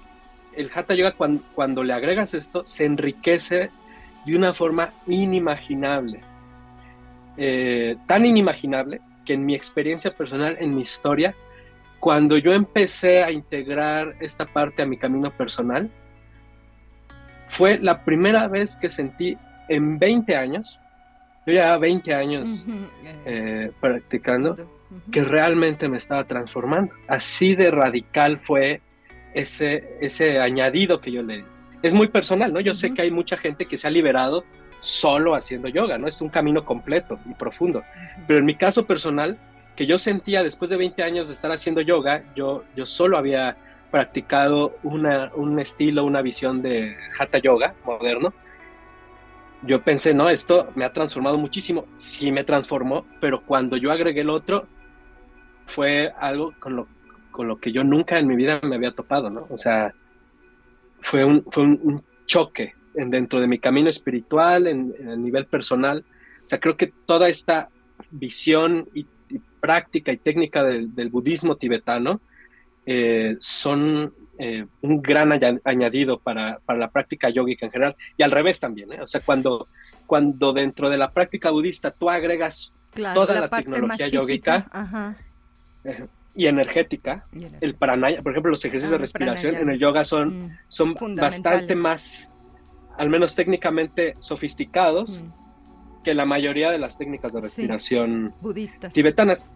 el 0.56 0.72
Hatha 0.74 0.94
Yoga 0.96 1.14
cuando, 1.14 1.84
le 1.84 1.94
agregas 1.94 2.34
esto 2.34 2.66
se 2.66 2.86
enriquece 2.86 3.70
de 4.26 4.36
una 4.36 4.54
forma 4.54 4.90
inimaginable. 5.08 6.22
Eh, 7.38 7.98
tan 8.08 8.26
inimaginable 8.26 9.02
que 9.28 9.34
en 9.34 9.46
mi 9.46 9.54
experiencia 9.54 10.16
personal, 10.16 10.56
en 10.58 10.74
mi 10.74 10.82
historia, 10.82 11.36
cuando 12.00 12.38
yo 12.38 12.54
empecé 12.54 13.24
a 13.24 13.30
integrar 13.30 14.16
esta 14.22 14.46
parte 14.46 14.82
a 14.82 14.86
mi 14.86 14.98
camino 14.98 15.30
personal, 15.32 15.92
fue 17.50 17.78
la 17.78 18.06
primera 18.06 18.48
vez 18.48 18.78
que 18.78 18.90
sentí 18.90 19.38
en 19.68 20.00
20 20.00 20.34
años, 20.38 20.80
yo 21.46 21.54
ya 21.54 21.78
20 21.78 22.14
años 22.14 22.66
eh, 23.26 23.72
practicando, 23.82 24.56
que 25.12 25.26
realmente 25.26 25.90
me 25.90 25.98
estaba 25.98 26.24
transformando. 26.24 26.94
Así 27.08 27.56
de 27.56 27.70
radical 27.70 28.40
fue 28.40 28.82
ese, 29.34 29.98
ese 30.00 30.40
añadido 30.40 31.02
que 31.02 31.12
yo 31.12 31.22
le 31.22 31.38
di. 31.38 31.44
Es 31.82 31.94
muy 31.94 32.08
personal, 32.08 32.54
¿no? 32.54 32.62
Yo 32.62 32.74
sé 32.74 32.94
que 32.94 33.02
hay 33.02 33.12
mucha 33.12 33.36
gente 33.36 33.66
que 33.66 33.78
se 33.78 33.88
ha 33.88 33.92
liberado 33.92 34.46
solo 34.80 35.36
haciendo 35.36 35.68
yoga, 35.68 35.98
¿no? 35.98 36.08
Es 36.08 36.22
un 36.22 36.30
camino 36.30 36.66
completo 36.66 37.20
y 37.30 37.34
profundo. 37.34 37.84
Pero 38.28 38.40
en 38.40 38.46
mi 38.46 38.56
caso 38.56 38.86
personal, 38.86 39.38
que 39.76 39.86
yo 39.86 39.98
sentía 39.98 40.44
después 40.44 40.70
de 40.70 40.78
20 40.78 41.04
años 41.04 41.28
de 41.28 41.34
estar 41.34 41.52
haciendo 41.52 41.82
yoga, 41.82 42.24
yo, 42.36 42.64
yo 42.76 42.86
solo 42.86 43.18
había 43.18 43.58
practicado 43.92 44.78
una, 44.84 45.32
un 45.36 45.60
estilo, 45.60 46.04
una 46.04 46.22
visión 46.22 46.62
de 46.62 46.96
hatha 47.20 47.40
yoga 47.40 47.76
moderno. 47.86 48.34
Yo 49.64 49.82
pensé, 49.82 50.14
no, 50.14 50.30
esto 50.30 50.70
me 50.76 50.86
ha 50.86 50.94
transformado 50.94 51.38
muchísimo. 51.38 51.86
Sí 51.96 52.32
me 52.32 52.44
transformó, 52.44 53.06
pero 53.20 53.44
cuando 53.44 53.78
yo 53.78 53.92
agregué 53.92 54.22
el 54.22 54.30
otro, 54.30 54.68
fue 55.66 56.14
algo 56.20 56.54
con 56.60 56.76
lo 56.76 56.88
con 57.38 57.48
lo 57.48 57.60
que 57.60 57.72
yo 57.72 57.84
nunca 57.84 58.18
en 58.18 58.28
mi 58.28 58.36
vida 58.36 58.60
me 58.64 58.78
había 58.78 58.96
topado, 58.96 59.30
¿no? 59.30 59.46
O 59.52 59.60
sea, 59.60 59.94
fue 61.02 61.24
un, 61.24 61.46
fue 61.52 61.62
un, 61.64 62.04
choque 62.26 62.74
en, 62.98 63.10
dentro 63.10 63.40
de 63.40 63.48
mi 63.48 63.60
camino 63.60 63.90
espiritual, 63.90 64.68
en, 64.68 64.94
el 65.00 65.22
nivel 65.22 65.46
personal. 65.46 66.04
O 66.44 66.48
sea, 66.48 66.60
creo 66.60 66.76
que 66.76 66.92
toda 67.06 67.30
esta 67.30 67.70
visión 68.12 68.90
y, 68.94 69.06
práctica 69.60 70.12
y 70.12 70.18
técnica 70.18 70.64
del, 70.64 71.10
budismo 71.10 71.58
tibetano 71.58 72.22
eh, 72.86 73.36
son 73.40 74.14
eh, 74.38 74.66
un 74.82 75.02
gran 75.02 75.32
añadido 75.64 76.20
para, 76.20 76.60
para, 76.60 76.80
la 76.80 76.92
práctica 76.92 77.30
yógica 77.30 77.66
en 77.66 77.72
general 77.72 77.96
y 78.16 78.24
al 78.24 78.32
revés 78.32 78.60
también. 78.60 78.94
¿eh? 78.94 79.02
O 79.02 79.08
sea, 79.08 79.20
cuando, 79.22 79.68
cuando 80.06 80.54
dentro 80.54 80.90
de 80.90 80.98
la 80.98 81.10
práctica 81.10 81.50
budista 81.50 81.92
tú 81.92 82.10
agregas 82.10 82.74
toda 83.14 83.42
la, 83.42 83.50
tecnología 83.50 84.08
yógica, 84.08 85.16
y 86.38 86.46
energética. 86.46 87.26
El 87.62 87.74
pranaya, 87.74 88.22
por 88.22 88.32
ejemplo, 88.32 88.52
los 88.52 88.64
ejercicios 88.64 88.92
de 88.92 89.00
respiración 89.00 89.56
en 89.56 89.70
el 89.70 89.80
yoga 89.80 90.06
son, 90.06 90.38
mm. 90.40 90.58
son 90.68 90.96
bastante 91.16 91.74
más, 91.76 92.30
al 92.98 93.10
menos 93.10 93.36
técnicamente, 93.36 94.14
sofisticados 94.20 95.22
mm. 95.22 96.04
que 96.04 96.14
la 96.14 96.26
mayoría 96.26 96.72
de 96.72 96.80
las 96.80 96.98
técnicas 96.98 97.34
de 97.34 97.42
respiración 97.42 98.34
budistas 98.42 98.94
tibetanas. 98.94 99.48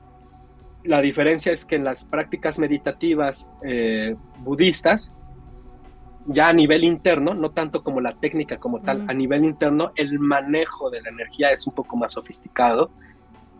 La 0.83 1.01
diferencia 1.01 1.51
es 1.51 1.65
que 1.65 1.75
en 1.75 1.83
las 1.83 2.05
prácticas 2.05 2.57
meditativas 2.57 3.51
eh, 3.63 4.15
budistas, 4.39 5.13
ya 6.25 6.49
a 6.49 6.53
nivel 6.53 6.83
interno, 6.83 7.33
no 7.33 7.51
tanto 7.51 7.83
como 7.83 8.01
la 8.01 8.13
técnica 8.13 8.57
como 8.57 8.81
tal, 8.81 9.03
mm. 9.03 9.09
a 9.09 9.13
nivel 9.13 9.45
interno, 9.45 9.91
el 9.95 10.19
manejo 10.19 10.89
de 10.89 11.01
la 11.01 11.09
energía 11.09 11.51
es 11.51 11.67
un 11.67 11.73
poco 11.73 11.97
más 11.97 12.13
sofisticado 12.13 12.91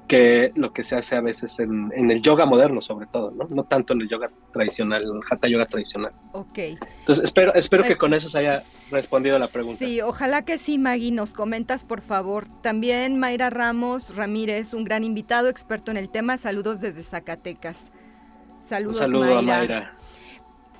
que 0.07 0.51
lo 0.55 0.73
que 0.73 0.83
se 0.83 0.97
hace 0.97 1.15
a 1.15 1.21
veces 1.21 1.59
en, 1.59 1.91
el 1.93 2.21
yoga 2.21 2.45
moderno, 2.45 2.81
sobre 2.81 3.05
todo, 3.05 3.31
¿no? 3.31 3.47
No 3.49 3.63
tanto 3.63 3.93
en 3.93 4.01
el 4.01 4.09
yoga 4.09 4.29
tradicional, 4.51 5.03
el 5.03 5.21
hatha 5.29 5.47
yoga 5.47 5.65
tradicional. 5.65 6.11
Ok. 6.33 6.57
Entonces, 6.57 7.23
espero, 7.23 7.53
espero 7.53 7.83
que 7.83 7.97
con 7.97 8.13
eso 8.13 8.27
se 8.27 8.39
haya 8.39 8.61
respondido 8.91 9.39
la 9.39 9.47
pregunta. 9.47 9.85
Sí, 9.85 10.01
ojalá 10.01 10.43
que 10.43 10.57
sí, 10.57 10.77
Maggie. 10.77 11.11
Nos 11.11 11.33
comentas, 11.33 11.83
por 11.85 12.01
favor. 12.01 12.45
También 12.61 13.19
Mayra 13.19 13.49
Ramos 13.49 14.15
Ramírez, 14.15 14.73
un 14.73 14.83
gran 14.83 15.03
invitado, 15.03 15.47
experto 15.47 15.91
en 15.91 15.97
el 15.97 16.09
tema. 16.09 16.37
Saludos 16.37 16.81
desde 16.81 17.03
Zacatecas. 17.03 17.91
Saludos, 18.67 18.99
un 18.99 19.03
saludo 19.03 19.37
A 19.37 19.41
Mayra. 19.41 19.97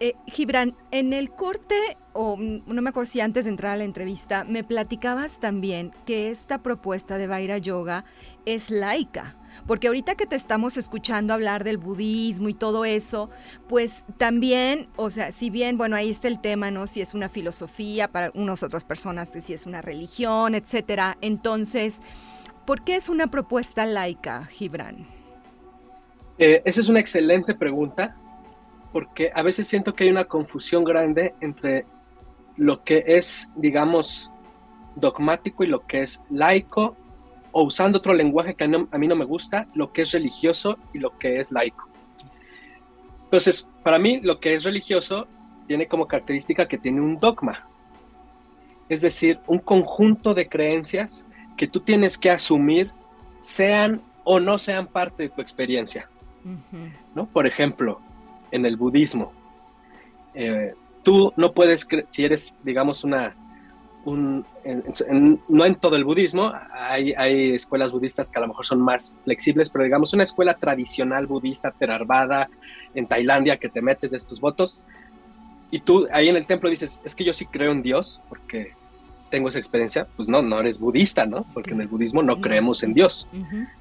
Eh, 0.04 0.16
Gibran, 0.26 0.74
en 0.90 1.14
el 1.14 1.30
corte, 1.30 1.76
o 2.14 2.36
no 2.36 2.82
me 2.82 2.90
acuerdo 2.90 3.06
si 3.06 3.22
antes 3.22 3.44
de 3.44 3.52
entrar 3.52 3.74
a 3.74 3.78
la 3.78 3.84
entrevista, 3.84 4.46
me 4.46 4.64
platicabas 4.64 5.40
también 5.40 5.92
que 6.08 6.32
esta 6.32 6.64
propuesta 6.64 7.20
de 7.20 7.28
Vaira 7.28 7.60
Yoga 7.60 8.04
es 8.46 8.70
laica. 8.70 9.36
Porque 9.68 9.88
ahorita 9.88 10.16
que 10.16 10.26
te 10.26 10.36
estamos 10.36 10.78
escuchando 10.78 11.34
hablar 11.34 11.64
del 11.64 11.78
budismo 11.78 12.50
y 12.50 12.54
todo 12.54 12.84
eso, 12.84 13.30
pues 13.70 14.04
también, 14.18 14.88
o 14.96 15.12
sea, 15.12 15.32
si 15.32 15.50
bien, 15.50 15.78
bueno, 15.78 15.96
ahí 15.96 16.10
está 16.10 16.28
el 16.28 16.40
tema, 16.40 16.72
¿no? 16.72 16.88
Si 16.88 17.02
es 17.02 17.14
una 17.14 17.30
filosofía 17.30 18.08
para 18.08 18.32
unas 18.34 18.64
otras 18.64 18.84
personas, 18.84 19.30
si 19.30 19.54
es 19.54 19.66
una 19.66 19.82
religión, 19.82 20.56
etcétera. 20.56 21.18
Entonces, 21.22 22.02
¿por 22.66 22.84
qué 22.84 22.96
es 22.96 23.08
una 23.08 23.28
propuesta 23.28 23.86
laica, 23.86 24.46
Gibran? 24.46 25.06
Eh, 26.38 26.62
esa 26.66 26.82
es 26.82 26.90
una 26.90 27.00
excelente 27.00 27.54
pregunta, 27.54 28.16
porque 28.92 29.32
a 29.34 29.44
veces 29.44 29.68
siento 29.68 29.94
que 29.94 30.06
hay 30.06 30.10
una 30.10 30.26
confusión 30.26 30.84
grande 30.84 31.36
entre 31.40 31.86
lo 32.58 32.84
que 32.84 33.04
es, 33.06 33.50
digamos, 33.56 34.32
dogmático 34.96 35.64
y 35.64 35.68
lo 35.68 35.86
que 35.86 36.02
es 36.02 36.24
laico 36.30 36.98
o 37.52 37.64
usando 37.64 37.98
otro 37.98 38.14
lenguaje 38.14 38.56
que 38.56 38.64
a, 38.64 38.68
mí 38.68 39.08
no 39.08 39.16
me 39.16 39.26
gusta, 39.26 39.68
lo 39.76 39.92
que 39.92 40.04
es 40.04 40.12
religioso 40.12 40.78
y 40.94 41.00
lo 41.00 41.18
que 41.18 41.40
es 41.40 41.52
laico. 41.52 41.88
Entonces, 43.26 43.68
para 43.84 44.00
mí 44.00 44.20
lo 44.22 44.40
que 44.40 44.54
es 44.54 44.64
religioso 44.64 45.28
tiene 45.68 45.88
como 45.88 46.06
característica 46.06 46.68
que 46.68 46.78
tiene 46.78 47.02
un 47.02 47.18
dogma, 47.18 47.68
es 48.90 49.02
decir, 49.02 49.40
un 49.48 49.60
conjunto 49.60 50.34
de 50.34 50.50
creencias 50.50 51.26
que 51.56 51.68
tú 51.68 51.80
tienes 51.80 52.18
que 52.18 52.30
asumir 52.30 52.92
sean 53.40 54.02
o 54.24 54.40
no 54.40 54.60
sean 54.60 54.88
parte 54.88 55.24
de 55.24 55.30
tu 55.30 55.42
experiencia. 55.42 56.10
¿no? 57.16 57.26
Por 57.28 57.48
ejemplo, 57.48 58.02
en 58.52 58.66
el 58.66 58.76
budismo, 58.76 59.32
eh, 60.34 60.74
tú 61.04 61.32
no 61.38 61.54
puedes, 61.54 61.88
si 62.06 62.26
eres, 62.26 62.58
digamos, 62.64 63.04
una 63.04 63.34
no 64.06 65.66
en 65.66 65.76
todo 65.76 65.96
el 65.96 66.04
budismo, 66.04 66.52
hay, 66.72 67.14
hay, 67.14 67.52
escuelas 67.52 67.92
budistas 67.92 68.30
que 68.30 68.40
a 68.40 68.42
lo 68.42 68.48
mejor 68.48 68.66
son 68.66 68.82
más 68.82 69.18
flexibles, 69.24 69.70
pero 69.70 69.84
digamos 69.84 70.14
una 70.14 70.24
escuela 70.24 70.56
tradicional 70.56 71.28
budista, 71.28 71.72
Theravada, 71.72 72.50
en 72.96 73.06
Tailandia, 73.06 73.58
que 73.58 73.70
te 73.70 73.82
metes 73.82 74.14
estos 74.14 74.42
votos, 74.42 74.82
y 75.70 75.80
tú 75.80 76.08
ahí 76.12 76.28
en 76.30 76.36
el 76.36 76.46
templo 76.46 76.70
dices, 76.70 77.02
es 77.06 77.16
que 77.16 77.24
yo 77.24 77.34
sí 77.34 77.46
creo 77.46 77.72
en 77.72 77.82
Dios, 77.82 78.22
porque 78.28 78.72
tengo 79.30 79.50
esa 79.50 79.60
experiencia, 79.60 80.06
pues 80.18 80.28
no, 80.28 80.42
no 80.42 80.60
eres 80.60 80.78
budista, 80.78 81.26
¿no? 81.26 81.46
Porque 81.54 81.72
en 81.72 81.82
el 81.82 81.88
budismo 81.88 82.22
no 82.22 82.42
creemos 82.42 82.84
en 82.84 82.94
Dios. 82.94 83.28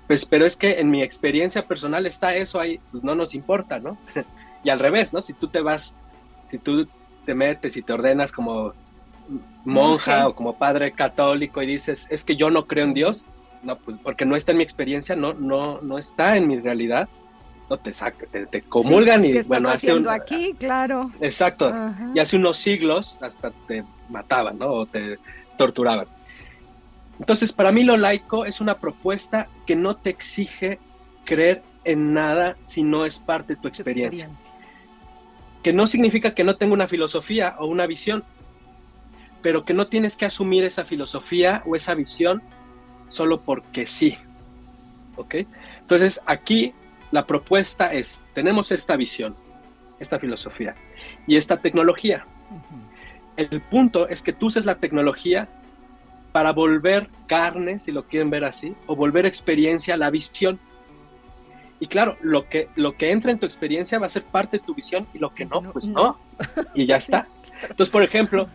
Pues, 0.07 0.25
pero 0.25 0.47
es 0.47 0.57
que 0.57 0.79
en 0.79 0.91
mi 0.91 1.03
experiencia 1.03 1.65
personal 1.65 2.07
está 2.07 2.37
eso 2.37 2.61
ahí, 2.61 2.79
pues 2.93 3.03
no 3.03 3.15
nos 3.15 3.35
importa, 3.35 3.81
¿no? 3.81 3.99
y 4.65 4.71
al 4.71 4.79
revés, 4.79 5.13
¿no? 5.13 5.21
Si 5.21 5.35
tú 5.35 5.49
te 5.49 5.61
vas, 5.61 5.95
si 6.49 6.59
tú 6.59 6.87
te 7.27 7.35
metes 7.35 7.77
y 7.77 7.83
te 7.83 7.93
ordenas 7.93 8.31
como 8.33 8.73
monja 9.65 10.29
o 10.29 10.35
como 10.35 10.57
padre 10.57 10.93
católico 10.93 11.63
y 11.63 11.67
dices, 11.67 12.07
es 12.11 12.25
que 12.25 12.37
yo 12.37 12.51
no 12.51 12.67
creo 12.67 12.85
en 12.85 12.95
Dios, 12.95 13.29
no, 13.63 13.77
pues 13.77 13.97
porque 14.03 14.25
no 14.25 14.37
está 14.37 14.53
en 14.53 14.59
mi 14.59 14.65
experiencia, 14.65 15.17
no, 15.17 15.35
no, 15.35 15.81
no 15.83 15.99
está 15.99 16.37
en 16.37 16.49
mi 16.49 16.59
realidad, 16.59 17.09
no 17.69 17.77
te 17.77 17.93
saca, 17.93 18.27
te, 18.27 18.63
comulgan 18.63 19.21
pues, 19.21 19.47
y 19.47 19.49
bueno, 19.49 19.69
hace 19.69 19.93
aquí, 20.09 20.55
claro. 20.59 21.11
Exacto. 21.21 21.73
Y 22.15 22.19
hace 22.19 22.37
unos 22.37 22.57
siglos 22.57 23.19
hasta 23.23 23.53
te 23.69 23.85
mataban, 24.09 24.59
¿no? 24.59 24.69
O 24.69 24.87
te 24.87 25.19
torturaban. 25.57 26.07
Entonces, 27.21 27.53
para 27.53 27.71
mí 27.71 27.85
lo 27.85 27.97
laico 27.97 28.45
es 28.47 28.61
una 28.61 28.79
propuesta 28.79 29.47
que 29.67 29.77
no 29.77 29.95
te 29.95 30.11
exige 30.11 30.79
creer 31.25 31.63
en 31.85 32.13
nada 32.15 32.57
si 32.61 32.83
no 32.83 33.07
es 33.07 33.19
parte 33.19 33.55
de 33.55 33.61
tu 33.61 33.69
experiencia. 33.69 34.29
Que 35.63 35.73
no 35.73 35.87
significa 35.87 36.35
que 36.35 36.45
no 36.45 36.57
tenga 36.57 36.73
una 36.73 36.89
filosofía 36.89 37.57
o 37.59 37.67
una 37.67 37.87
visión, 37.87 38.25
pero 39.43 39.65
que 39.65 39.75
no 39.75 39.87
tienes 39.87 40.17
que 40.17 40.27
asumir 40.27 40.65
esa 40.65 40.85
filosofía 40.85 41.63
o 41.67 41.77
esa 41.77 41.95
visión 41.95 42.43
solo 43.09 43.41
porque 43.41 43.87
sí. 43.87 44.19
¿Ok? 45.17 45.37
Entonces 45.81 46.21
aquí 46.27 46.73
la 47.11 47.27
propuesta 47.27 47.93
es, 47.93 48.23
tenemos 48.35 48.71
esta 48.73 48.97
visión, 48.97 49.35
esta 49.99 50.19
filosofía 50.19 50.75
y 51.27 51.37
esta 51.37 51.57
tecnología. 51.59 52.25
El 53.37 53.61
punto 53.61 54.09
es 54.09 54.23
que 54.23 54.33
tú 54.33 54.47
uses 54.47 54.65
la 54.65 54.77
tecnología 54.77 55.49
para 56.33 56.53
volver 56.53 57.09
carne, 57.27 57.79
si 57.79 57.91
lo 57.91 58.05
quieren 58.05 58.31
ver 58.31 58.45
así, 58.45 58.75
o 58.87 58.95
volver 58.95 59.27
experiencia 59.27 59.95
a 59.95 59.97
la 59.97 60.11
visión. 60.11 60.59
Y 61.81 61.87
claro, 61.87 62.17
lo 62.21 62.49
que, 62.49 62.69
lo 62.77 62.97
que 62.97 63.11
entra 63.11 63.33
en 63.33 63.39
tu 63.39 63.47
experiencia 63.47 63.99
va 63.99 64.07
a 64.07 64.11
ser 64.11 64.25
parte 64.25 64.59
de 64.59 64.65
tu 64.65 64.75
visión 64.75 65.07
y 65.15 65.19
lo 65.19 65.33
que 65.33 65.47
no, 65.47 65.63
pues 65.73 65.89
no. 65.89 66.19
Y 66.75 66.87
ya 66.87 66.97
está. 66.99 67.27
Entonces, 67.63 67.91
por 67.91 68.03
ejemplo, 68.03 68.49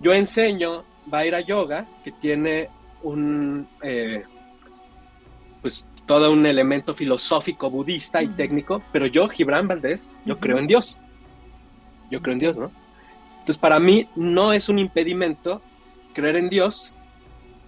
yo 0.00 0.12
enseño 0.12 0.84
Vaira 1.06 1.40
Yoga, 1.40 1.86
que 2.04 2.12
tiene 2.12 2.68
un, 3.02 3.68
eh, 3.82 4.24
pues 5.62 5.86
todo 6.06 6.32
un 6.32 6.46
elemento 6.46 6.94
filosófico 6.94 7.70
budista 7.70 8.22
y 8.22 8.28
técnico, 8.28 8.82
pero 8.92 9.06
yo, 9.06 9.28
Gibran 9.28 9.66
Valdés, 9.66 10.18
yo 10.24 10.38
creo 10.38 10.58
en 10.58 10.66
Dios. 10.66 10.98
Yo 12.10 12.22
creo 12.22 12.34
en 12.34 12.38
Dios, 12.38 12.56
¿no? 12.56 12.70
Entonces, 13.40 13.58
para 13.58 13.78
mí 13.80 14.08
no 14.14 14.52
es 14.52 14.68
un 14.68 14.78
impedimento 14.78 15.62
creer 16.14 16.36
en 16.36 16.48
Dios 16.48 16.92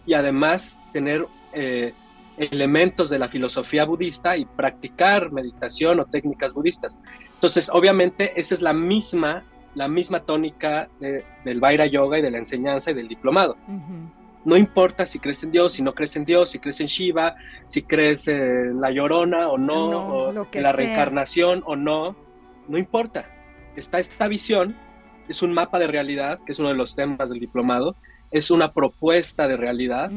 y 0.06 0.14
además 0.14 0.80
tener 0.92 1.26
eh, 1.52 1.92
elementos 2.36 3.10
de 3.10 3.18
la 3.18 3.28
filosofía 3.28 3.84
budista 3.84 4.36
y 4.36 4.44
practicar 4.44 5.30
meditación 5.32 6.00
o 6.00 6.06
técnicas 6.06 6.54
budistas. 6.54 6.98
Entonces, 7.34 7.70
obviamente, 7.72 8.32
esa 8.40 8.54
es 8.54 8.62
la 8.62 8.72
misma 8.72 9.44
la 9.78 9.86
misma 9.86 10.20
tónica 10.20 10.88
del 10.98 11.60
Vaira 11.60 11.86
Yoga 11.86 12.18
y 12.18 12.22
de 12.22 12.32
la 12.32 12.38
enseñanza 12.38 12.90
y 12.90 12.94
del 12.94 13.06
diplomado. 13.06 13.56
No 14.44 14.56
importa 14.56 15.06
si 15.06 15.20
crees 15.20 15.42
en 15.44 15.52
Dios, 15.52 15.74
si 15.74 15.82
no 15.82 15.94
crees 15.94 16.16
en 16.16 16.24
Dios, 16.24 16.50
si 16.50 16.58
crees 16.58 16.80
en 16.80 16.88
Shiva, 16.88 17.36
si 17.66 17.82
crees 17.82 18.26
en 18.26 18.80
la 18.80 18.90
llorona 18.90 19.48
o 19.48 19.56
no, 19.56 19.88
o 19.88 20.46
en 20.52 20.62
la 20.62 20.72
reencarnación 20.72 21.62
o 21.64 21.76
no, 21.76 22.16
no 22.66 22.76
importa. 22.76 23.30
Está 23.76 24.00
esta 24.00 24.26
visión, 24.26 24.76
es 25.28 25.42
un 25.42 25.52
mapa 25.52 25.78
de 25.78 25.86
realidad, 25.86 26.40
que 26.44 26.52
es 26.52 26.58
uno 26.58 26.70
de 26.70 26.74
los 26.74 26.96
temas 26.96 27.30
del 27.30 27.38
diplomado, 27.38 27.94
es 28.32 28.50
una 28.50 28.72
propuesta 28.72 29.46
de 29.46 29.56
realidad 29.56 30.10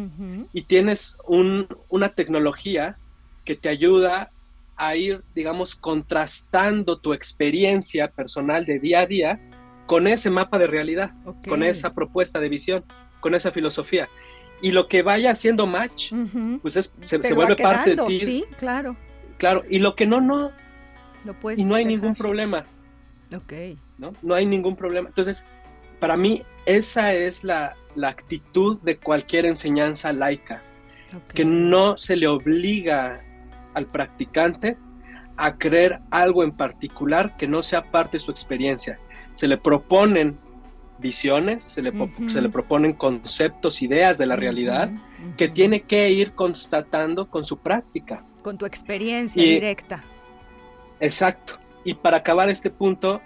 y 0.53 0.63
tienes 0.63 1.17
una 1.27 2.09
tecnología 2.09 2.97
que 3.45 3.55
te 3.55 3.69
ayuda 3.69 4.31
a 4.75 4.95
ir, 4.95 5.21
digamos, 5.35 5.75
contrastando 5.75 6.97
tu 6.97 7.13
experiencia 7.13 8.07
personal 8.07 8.65
de 8.65 8.79
día 8.79 9.01
a 9.01 9.05
día 9.05 9.39
con 9.91 10.07
ese 10.07 10.29
mapa 10.29 10.57
de 10.57 10.67
realidad, 10.67 11.11
con 11.49 11.63
esa 11.63 11.93
propuesta 11.93 12.39
de 12.39 12.47
visión, 12.47 12.85
con 13.19 13.35
esa 13.35 13.51
filosofía. 13.51 14.07
Y 14.61 14.71
lo 14.71 14.87
que 14.87 15.01
vaya 15.01 15.31
haciendo 15.31 15.67
match, 15.67 16.13
pues 16.61 16.93
se, 17.01 17.33
vuelve 17.33 17.57
parte 17.57 17.97
de 17.97 18.05
ti. 18.05 18.19
Sí, 18.19 18.45
claro. 18.57 18.95
Claro, 19.37 19.65
y 19.69 19.79
lo 19.79 19.93
que 19.97 20.05
no, 20.05 20.21
no. 20.21 20.51
y 21.57 21.65
no 21.65 21.75
hay 21.75 21.83
ningún 21.83 22.15
problema. 22.15 22.63
Ok. 23.35 23.51
¿no? 23.97 24.13
no 24.21 24.33
hay 24.33 24.45
ningún 24.45 24.77
problema. 24.77 25.09
Entonces, 25.09 25.45
para 25.99 26.15
mí, 26.15 26.41
esa 26.65 27.13
es 27.13 27.43
la, 27.43 27.75
actitud 28.01 28.79
de 28.83 28.95
cualquier 28.95 29.45
enseñanza 29.45 30.13
laica, 30.13 30.61
que 31.35 31.43
no 31.43 31.97
se 31.97 32.15
le 32.15 32.27
obliga 32.27 33.19
al 33.73 33.87
practicante 33.87 34.77
a 35.35 35.57
creer 35.57 35.99
algo 36.11 36.45
en 36.45 36.53
particular 36.53 37.35
que 37.35 37.49
no 37.49 37.61
sea 37.61 37.91
parte 37.91 38.15
de 38.15 38.21
su 38.21 38.31
experiencia. 38.31 38.97
Se 39.35 39.47
le 39.47 39.57
proponen 39.57 40.37
visiones, 40.99 41.63
se 41.63 41.81
le, 41.81 41.91
se 42.29 42.41
le 42.41 42.49
proponen 42.49 42.93
conceptos, 42.93 43.81
ideas 43.81 44.17
de 44.17 44.27
la 44.27 44.35
realidad 44.35 44.89
que 45.37 45.49
tiene 45.49 45.81
que 45.81 46.09
ir 46.09 46.31
constatando 46.33 47.27
con 47.27 47.45
su 47.45 47.57
práctica. 47.57 48.23
Con 48.43 48.57
tu 48.57 48.65
experiencia 48.65 49.41
directa. 49.41 50.03
Exacto. 50.99 51.55
Y 51.83 51.95
para 51.95 52.17
acabar 52.17 52.49
este 52.49 52.69
punto, 52.69 53.21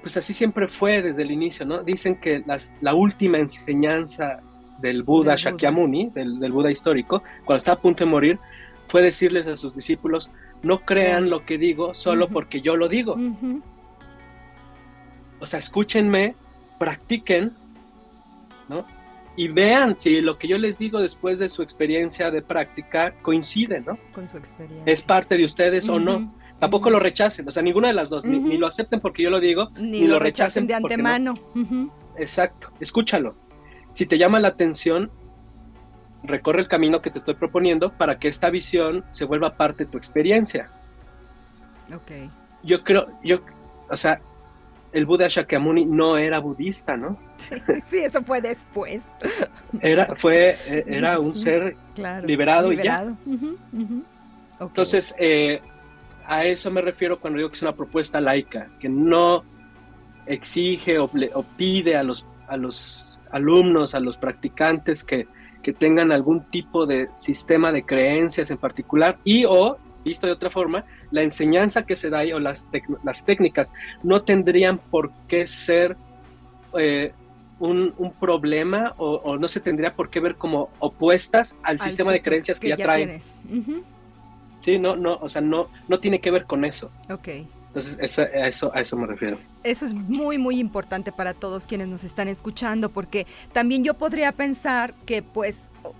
pues 0.00 0.16
así 0.16 0.32
siempre 0.32 0.68
fue 0.68 1.02
desde 1.02 1.22
el 1.22 1.30
inicio, 1.30 1.66
¿no? 1.66 1.82
Dicen 1.82 2.16
que 2.16 2.40
las, 2.46 2.72
la 2.80 2.94
última 2.94 3.38
enseñanza 3.38 4.40
del 4.80 5.02
Buda 5.02 5.36
Shakyamuni, 5.36 6.10
Del, 6.10 6.38
del, 6.38 6.52
Buda 6.52 6.70
histórico, 6.70 7.22
cuando 7.44 7.58
está 7.58 7.72
a 7.72 7.76
punto 7.76 8.04
de 8.04 8.10
morir, 8.10 8.38
fue 8.88 9.02
decirles 9.02 9.46
a 9.46 9.56
sus 9.56 9.74
discípulos, 9.74 10.30
no 10.62 10.80
crean 10.80 11.30
lo 11.30 11.44
que 11.44 11.58
digo 11.58 11.94
solo 11.94 12.28
porque 12.28 12.60
yo 12.60 12.76
lo 12.76 12.88
digo. 12.88 13.16
O 15.42 15.46
sea, 15.46 15.58
escúchenme, 15.58 16.36
practiquen, 16.78 17.50
¿no? 18.68 18.86
Y 19.34 19.48
vean 19.48 19.98
si 19.98 20.20
lo 20.20 20.36
que 20.36 20.46
yo 20.46 20.56
les 20.56 20.78
digo 20.78 21.00
después 21.00 21.40
de 21.40 21.48
su 21.48 21.62
experiencia 21.62 22.30
de 22.30 22.42
práctica 22.42 23.12
coincide, 23.22 23.80
¿no? 23.80 23.98
Con 24.14 24.28
su 24.28 24.36
experiencia. 24.36 24.92
Es 24.92 25.02
parte 25.02 25.36
de 25.36 25.44
ustedes 25.44 25.88
o 25.88 25.98
no. 25.98 26.32
Tampoco 26.60 26.90
lo 26.90 27.00
rechacen, 27.00 27.48
o 27.48 27.50
sea, 27.50 27.60
ninguna 27.60 27.88
de 27.88 27.94
las 27.94 28.08
dos, 28.08 28.24
ni, 28.24 28.56
lo 28.56 28.68
acepten 28.68 29.00
porque 29.00 29.24
yo 29.24 29.30
lo 29.30 29.40
digo, 29.40 29.70
ni, 29.76 30.06
lo 30.06 30.20
rechacen, 30.20 30.68
de 30.68 30.74
antemano. 30.74 31.34
Exacto, 32.16 32.70
escúchalo. 32.78 33.34
Si 33.90 34.06
te 34.06 34.18
llama 34.18 34.38
la 34.38 34.48
atención, 34.48 35.10
recorre 36.22 36.60
el 36.60 36.68
camino 36.68 37.02
que 37.02 37.10
te 37.10 37.18
estoy 37.18 37.34
proponiendo 37.34 37.90
para 37.90 38.20
que 38.20 38.28
esta 38.28 38.48
visión 38.48 39.04
se 39.10 39.24
vuelva 39.24 39.50
parte 39.50 39.86
de 39.86 39.90
tu 39.90 39.98
experiencia. 39.98 40.70
Ok. 41.92 42.12
Yo 42.62 42.84
creo, 42.84 43.08
yo, 43.24 43.40
o 43.90 43.96
sea, 43.96 44.20
el 44.92 45.06
Buda 45.06 45.28
Shakyamuni 45.28 45.84
no 45.84 46.18
era 46.18 46.38
budista, 46.38 46.96
¿no? 46.96 47.18
Sí, 47.38 47.98
eso 47.98 48.22
fue 48.22 48.40
después. 48.40 49.04
Era, 49.80 50.14
fue, 50.16 50.56
e, 50.66 50.84
era 50.86 51.18
un 51.18 51.34
ser 51.34 51.76
liberado, 52.24 52.72
y 52.72 52.76
ya. 52.76 53.12
Entonces, 54.60 55.14
eh, 55.18 55.60
a 56.26 56.44
eso 56.44 56.70
me 56.70 56.80
refiero 56.80 57.18
cuando 57.18 57.38
digo 57.38 57.48
que 57.48 57.56
es 57.56 57.62
una 57.62 57.74
propuesta 57.74 58.20
laica, 58.20 58.68
que 58.78 58.88
no 58.88 59.44
exige 60.26 60.98
o, 60.98 61.10
pide 61.56 61.96
a 61.96 62.02
los, 62.02 62.24
a 62.48 62.56
los 62.56 63.20
alumnos, 63.30 63.94
a 63.94 64.00
los 64.00 64.16
practicantes 64.16 65.02
que, 65.02 65.26
que 65.62 65.72
tengan 65.72 66.12
algún 66.12 66.44
tipo 66.44 66.86
de 66.86 67.08
sistema 67.12 67.72
de 67.72 67.84
creencias 67.84 68.50
en 68.50 68.58
particular 68.58 69.18
y 69.24 69.44
o, 69.44 69.78
visto 70.04 70.26
de 70.26 70.32
otra 70.32 70.50
forma, 70.50 70.84
la 71.12 71.22
enseñanza 71.22 71.84
que 71.84 71.94
se 71.94 72.10
da 72.10 72.18
ahí 72.18 72.32
o 72.32 72.40
las, 72.40 72.66
las 73.04 73.24
técnicas 73.24 73.72
no 74.02 74.22
tendrían 74.22 74.78
por 74.78 75.12
qué 75.28 75.46
ser 75.46 75.96
eh, 76.76 77.12
un, 77.60 78.12
problema 78.18 78.92
o, 78.96 79.36
no 79.38 79.46
se 79.46 79.60
tendría 79.60 79.92
por 79.92 80.10
qué 80.10 80.18
ver 80.18 80.34
como 80.34 80.70
opuestas 80.80 81.56
al, 81.62 81.80
sistema 81.80 82.10
de 82.10 82.20
creencias 82.20 82.58
que, 82.58 82.68
ya, 82.68 82.76
traen. 82.76 83.20
Sí, 84.62 84.78
no, 84.78 84.96
no, 84.96 85.18
o 85.20 85.28
sea, 85.28 85.40
no, 85.40 85.68
no 85.88 85.98
tiene 85.98 86.20
que 86.20 86.30
ver 86.30 86.44
con 86.44 86.64
eso. 86.64 86.90
Ok. 87.10 87.28
Entonces, 87.68 88.18
a, 88.18 88.24
eso, 88.46 88.70
a 88.74 88.80
eso 88.80 88.96
me 88.96 89.06
refiero. 89.06 89.38
Eso 89.64 89.86
es 89.86 89.94
muy, 89.94 90.38
muy 90.38 90.58
importante 90.58 91.10
para 91.10 91.34
todos 91.34 91.66
quienes 91.66 91.88
nos 91.88 92.04
están 92.04 92.28
escuchando, 92.28 92.90
porque 92.90 93.26
también 93.52 93.82
yo 93.82 93.94
podría 93.94 94.32
pensar 94.32 94.92
que, 95.06 95.22
pues, 95.22 95.56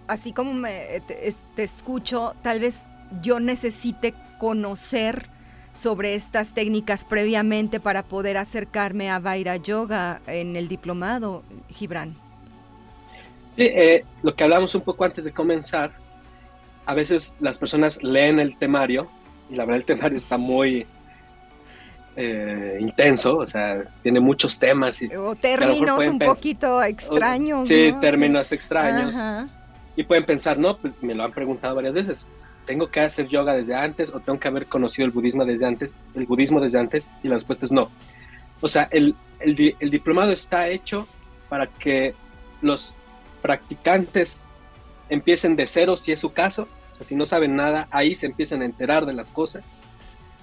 así 0.07 0.33
como 0.33 0.53
me, 0.53 1.01
te, 1.07 1.35
te 1.57 1.63
escucho, 1.63 2.35
tal 2.43 2.61
vez 2.61 2.77
yo 3.21 3.41
necesite 3.41 4.15
conocer 4.39 5.27
sobre 5.73 6.15
estas 6.15 6.51
técnicas 6.51 7.05
previamente 7.05 7.81
para 7.81 8.03
poder 8.03 8.37
acercarme 8.37 9.11
a 9.11 9.19
Vaira 9.19 9.57
Yoga 9.57 10.21
en 10.27 10.57
el 10.57 10.69
diplomado, 10.69 11.43
Gibran. 11.69 12.13
Sí, 13.57 13.65
eh, 13.65 14.05
lo 14.23 14.35
que 14.35 14.45
hablamos 14.45 14.75
un 14.75 14.83
poco 14.83 15.05
antes 15.05 15.25
de 15.25 15.33
comenzar, 15.33 15.91
a 16.87 16.95
veces 16.95 17.35
las 17.41 17.59
personas 17.59 18.03
leen 18.03 18.39
el 18.39 18.57
temario 18.57 19.09
y 19.51 19.55
la 19.55 19.65
verdad 19.65 19.77
el 19.77 19.85
temario 19.85 20.17
está 20.17 20.37
muy 20.37 20.87
eh, 22.17 22.79
intenso, 22.81 23.33
o 23.33 23.47
sea, 23.47 23.85
tiene 24.03 24.21
muchos 24.21 24.59
temas. 24.59 25.01
Y, 25.03 25.15
o 25.15 25.35
términos 25.35 26.07
un 26.07 26.19
poquito 26.19 26.83
extraños. 26.83 27.69
sí, 27.69 27.95
términos 28.01 28.53
extraños. 28.53 29.17
Y 29.97 30.05
pueden 30.05 30.25
pensar, 30.25 30.59
no, 30.59 30.77
pues 30.77 31.03
me 31.03 31.15
lo 31.15 31.23
han 31.23 31.33
preguntado 31.33 31.77
varias 31.77 31.95
veces. 31.95 32.27
¿Tengo 32.67 32.89
que 32.89 33.01
hacer 33.01 33.29
yoga 33.29 33.55
desde 33.55 33.75
antes 33.75 34.11
o 34.11 34.21
tengo 34.21 34.39
que 34.39 34.49
haber 34.49 34.67
conocido 34.67 35.07
el 35.07 35.13
budismo 35.13 35.45
desde 35.45 35.67
antes? 35.67 35.95
El 36.15 36.27
budismo 36.27 36.61
desde 36.61 36.79
antes 36.79 37.11
y 37.23 37.29
la 37.29 37.37
respuesta 37.37 37.67
es 37.67 37.73
no. 37.73 37.91
O 38.61 38.69
sea, 38.69 38.89
el, 38.91 39.15
el, 39.41 39.77
el 39.79 39.91
diplomado 39.91 40.33
está 40.33 40.69
hecho 40.69 41.07
para 41.49 41.67
que 41.67 42.15
los 42.61 42.95
practicantes 43.43 44.41
empiecen 45.09 45.57
de 45.57 45.67
cero 45.67 45.97
si 45.97 46.13
es 46.13 46.21
su 46.21 46.33
caso, 46.33 46.69
o 46.91 46.95
sea, 46.95 47.05
si 47.05 47.15
no 47.17 47.27
saben 47.27 47.57
nada, 47.57 47.89
ahí 47.91 48.15
se 48.15 48.27
empiezan 48.27 48.63
a 48.63 48.65
enterar 48.65 49.05
de 49.05 49.13
las 49.13 49.31
cosas, 49.31 49.73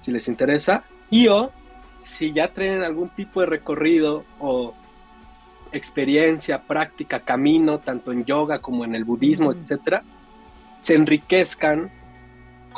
si 0.00 0.12
les 0.12 0.28
interesa, 0.28 0.84
y 1.10 1.28
o 1.28 1.50
si 1.96 2.32
ya 2.32 2.48
traen 2.48 2.82
algún 2.82 3.08
tipo 3.08 3.40
de 3.40 3.46
recorrido 3.46 4.24
o 4.38 4.74
experiencia, 5.72 6.62
práctica, 6.62 7.20
camino, 7.20 7.78
tanto 7.78 8.12
en 8.12 8.24
yoga 8.24 8.58
como 8.58 8.84
en 8.84 8.94
el 8.94 9.04
budismo, 9.04 9.52
etcétera, 9.52 10.02
se 10.78 10.94
enriquezcan 10.94 11.90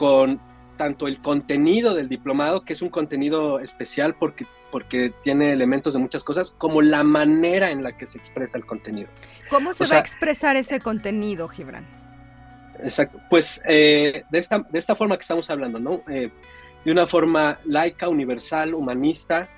con 0.03 0.41
tanto 0.77 1.07
el 1.07 1.23
contenido 1.23 1.95
del 1.95 2.09
diplomado, 2.09 2.65
que 2.65 2.73
es 2.73 2.83
un 2.83 2.89
contenido 2.89 3.61
especial 3.61 4.17
porque, 4.19 4.47
porque 4.73 5.15
tiene 5.23 5.53
elementos 5.53 5.95
de 5.95 6.01
muchas 6.01 6.25
cosas, 6.25 6.57
como 6.59 6.83
la 6.83 7.05
manera 7.05 7.71
en 7.71 7.85
la 7.85 7.97
que 7.97 8.05
se 8.05 8.19
expresa 8.19 8.59
el 8.59 8.67
contenido. 8.67 9.09
¿Cómo 9.49 9.73
se 9.73 9.85
va 9.85 9.99
a 9.99 10.01
expresar 10.01 10.57
ese 10.57 10.81
contenido, 10.81 11.47
Gibran? 11.47 11.87
Exacto. 12.83 13.21
Pues 13.31 13.63
eh, 13.65 14.25
de, 14.29 14.39
esta, 14.41 14.59
de 14.59 14.77
esta 14.77 14.97
forma 14.97 15.17
que 15.17 15.23
estamos 15.23 15.49
hablando, 15.51 15.79
¿no? 15.79 16.03
Eh, 16.09 16.33
de 16.85 16.91
una 16.91 17.07
forma 17.07 17.61
laica, 17.65 18.09
universal, 18.09 18.75
humanista, 18.75 19.49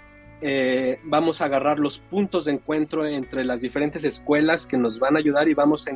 eh, 0.42 0.98
vamos 1.04 1.40
a 1.40 1.46
agarrar 1.46 1.78
los 1.78 2.00
puntos 2.00 2.44
de 2.44 2.52
encuentro 2.52 3.06
entre 3.06 3.46
las 3.46 3.62
diferentes 3.62 4.04
escuelas 4.04 4.66
que 4.66 4.76
nos 4.76 4.98
van 4.98 5.16
a 5.16 5.20
ayudar 5.20 5.48
y 5.48 5.54
vamos 5.54 5.88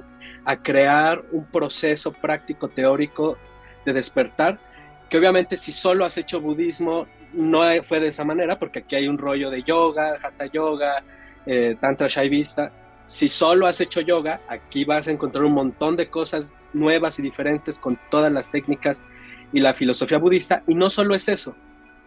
a 0.47 0.63
crear 0.63 1.23
un 1.33 1.45
proceso 1.45 2.13
práctico 2.13 2.69
teórico 2.69 3.37
de 3.89 3.95
despertar, 3.95 4.59
que 5.09 5.19
obviamente 5.19 5.57
si 5.57 5.73
solo 5.73 6.05
has 6.05 6.17
hecho 6.19 6.41
budismo 6.41 7.07
no 7.33 7.63
fue 7.83 8.01
de 8.01 8.09
esa 8.09 8.25
manera, 8.25 8.59
porque 8.59 8.81
aquí 8.81 8.97
hay 8.97 9.09
un 9.09 9.19
rollo 9.19 9.51
de 9.51 9.63
yoga, 9.63 10.17
hatha 10.23 10.47
yoga, 10.47 11.03
eh, 11.47 11.77
tantra 11.81 12.09
shaivista. 12.09 12.73
Si 13.05 13.29
solo 13.29 13.67
has 13.67 13.81
hecho 13.81 14.01
yoga, 14.01 14.41
aquí 14.49 14.85
vas 14.85 15.09
a 15.09 15.11
encontrar 15.11 15.45
un 15.45 15.53
montón 15.53 15.97
de 15.97 16.09
cosas 16.09 16.59
nuevas 16.73 17.19
y 17.19 17.23
diferentes 17.23 17.79
con 17.79 17.99
todas 18.11 18.31
las 18.31 18.51
técnicas 18.51 19.05
y 19.53 19.61
la 19.61 19.75
filosofía 19.75 20.19
budista. 20.19 20.63
Y 20.67 20.75
no 20.75 20.91
solo 20.91 21.15
es 21.15 21.29
eso, 21.29 21.55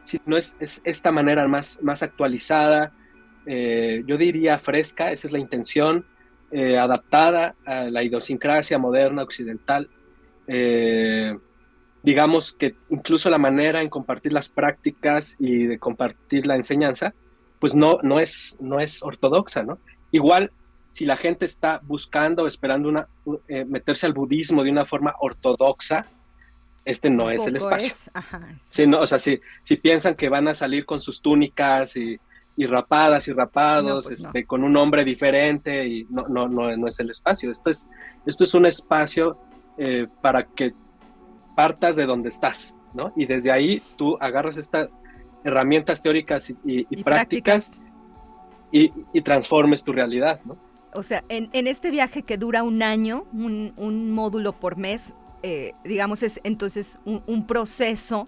sino 0.04 0.38
es, 0.38 0.58
es 0.60 0.82
esta 0.86 1.12
manera 1.12 1.48
más, 1.48 1.80
más 1.82 2.04
actualizada, 2.04 2.92
eh, 3.46 4.04
yo 4.06 4.18
diría 4.18 4.60
fresca, 4.60 5.12
esa 5.12 5.28
es 5.28 5.34
la 5.34 5.40
intención, 5.40 6.06
eh, 6.52 6.78
adaptada 6.78 7.56
a 7.66 7.86
la 7.86 8.04
idiosincrasia 8.04 8.78
moderna 8.78 9.24
occidental. 9.24 9.90
Eh, 10.48 11.38
digamos 12.04 12.54
que 12.54 12.76
incluso 12.90 13.30
la 13.30 13.38
manera 13.38 13.82
en 13.82 13.90
compartir 13.90 14.34
las 14.34 14.50
prácticas 14.50 15.36
y 15.40 15.66
de 15.68 15.80
compartir 15.80 16.48
la 16.48 16.56
enseñanza, 16.56 17.14
pues 17.60 17.76
no, 17.76 18.00
no, 18.02 18.20
es, 18.20 18.58
no 18.60 18.80
es 18.80 19.04
ortodoxa, 19.04 19.64
¿no? 19.64 19.78
Igual, 20.12 20.52
si 20.90 21.06
la 21.06 21.16
gente 21.16 21.46
está 21.46 21.80
buscando, 21.84 22.48
esperando 22.48 22.90
una, 22.90 23.08
eh, 23.48 23.66
meterse 23.66 24.08
al 24.08 24.14
budismo 24.14 24.64
de 24.64 24.72
una 24.72 24.86
forma 24.86 25.14
ortodoxa, 25.20 26.06
este 26.84 27.12
no 27.12 27.30
es 27.30 27.46
el 27.46 27.58
espacio. 27.58 27.94
no, 28.88 29.00
o 29.00 29.08
sea, 29.08 29.20
si, 29.20 29.40
si 29.62 29.76
piensan 29.76 30.16
que 30.16 30.28
van 30.28 30.48
a 30.48 30.56
salir 30.56 30.86
con 30.86 31.00
sus 31.00 31.22
túnicas 31.22 31.96
y, 31.96 32.20
rapadas 32.58 33.28
y 33.28 33.34
rapados, 33.34 34.06
pues 34.06 34.24
este, 34.24 34.46
con 34.46 34.64
un 34.64 34.74
nombre 34.74 35.04
diferente, 35.04 35.88
y 35.88 36.06
no, 36.12 36.28
no, 36.28 36.48
no, 36.48 36.76
no 36.78 36.88
es 36.88 37.00
el 37.00 37.10
espacio. 37.10 37.50
Esto 37.50 37.72
es, 37.72 37.90
esto 38.28 38.44
es 38.44 38.54
un 38.54 38.68
espacio 38.68 39.40
eh, 39.80 40.06
para 40.22 40.44
que 40.44 40.72
partas 41.56 41.96
de 41.96 42.06
donde 42.06 42.30
estás, 42.30 42.76
¿no? 42.94 43.12
Y 43.16 43.26
desde 43.26 43.52
ahí 43.52 43.82
tú 43.98 44.18
agarras 44.20 44.58
estas 44.58 44.90
herramientas 45.44 46.02
teóricas 46.02 46.52
y, 46.64 47.04
prácticas, 47.04 47.72
Y, 48.72 48.90
transformes 49.22 49.84
tu 49.84 49.92
realidad, 49.92 50.40
¿no? 50.46 50.58
O 50.94 51.04
sea, 51.04 51.24
en, 51.30 51.68
este 51.68 51.90
viaje 51.90 52.24
que 52.24 52.38
dura 52.38 52.64
un 52.64 52.84
año, 52.84 53.24
un, 53.34 54.12
módulo 54.12 54.54
por 54.54 54.78
mes, 54.78 55.14
eh, 55.44 55.74
digamos, 55.84 56.22
es 56.24 56.40
entonces 56.44 57.00
un, 57.06 57.48
proceso 57.48 58.28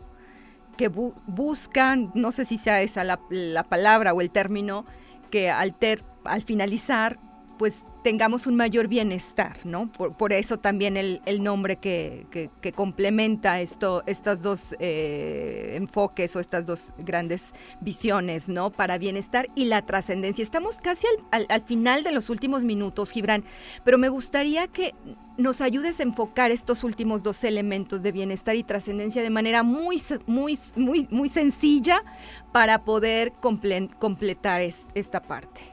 que 0.77 0.87
buscan, 0.87 2.11
no 2.15 2.31
sé 2.31 2.45
si 2.45 2.57
sea 2.57 2.81
esa 2.81 3.03
la, 3.03 3.19
la 3.29 3.63
palabra 3.63 4.13
o 4.13 4.21
el 4.21 4.29
término, 4.29 4.85
que 5.29 5.49
al, 5.49 5.73
ter, 5.73 6.01
al 6.25 6.41
finalizar 6.41 7.17
pues 7.63 7.75
tengamos 8.03 8.45
un 8.45 8.57
mayor 8.57 8.89
bienestar, 8.89 9.55
¿no? 9.63 9.89
Por, 9.89 10.33
eso 10.33 10.57
también 10.57 10.97
el, 10.97 11.21
nombre 11.41 11.77
que, 11.77 12.49
complementa 12.75 13.61
esto, 13.61 14.03
estas 14.05 14.41
dos 14.41 14.75
eh, 14.79 15.75
enfoques 15.77 16.35
o 16.35 16.41
estas 16.41 16.65
dos 16.65 16.91
grandes 16.97 17.53
visiones, 17.79 18.49
¿no? 18.49 18.69
Para 18.69 18.97
bienestar 18.97 19.47
y 19.55 19.63
la 19.63 19.81
trascendencia. 19.81 20.43
Estamos 20.43 20.81
casi 20.81 21.07
al, 21.31 21.61
final 21.61 22.03
de 22.03 22.11
los 22.11 22.29
últimos 22.29 22.65
minutos, 22.65 23.11
Gibran, 23.11 23.45
pero 23.85 23.97
me 23.97 24.09
gustaría 24.09 24.67
que 24.67 24.93
nos 25.37 25.61
ayudes 25.61 26.01
a 26.01 26.03
enfocar 26.03 26.51
estos 26.51 26.83
últimos 26.83 27.23
dos 27.23 27.45
elementos 27.45 28.03
de 28.03 28.11
bienestar 28.11 28.57
y 28.57 28.63
trascendencia 28.63 29.21
de 29.21 29.29
manera 29.29 29.63
muy, 29.63 30.01
muy, 30.27 30.59
muy, 30.75 31.07
muy 31.11 31.29
sencilla 31.29 32.03
para 32.51 32.83
poder 32.83 33.31
completar 33.31 34.59
esta 34.59 35.21
parte. 35.21 35.72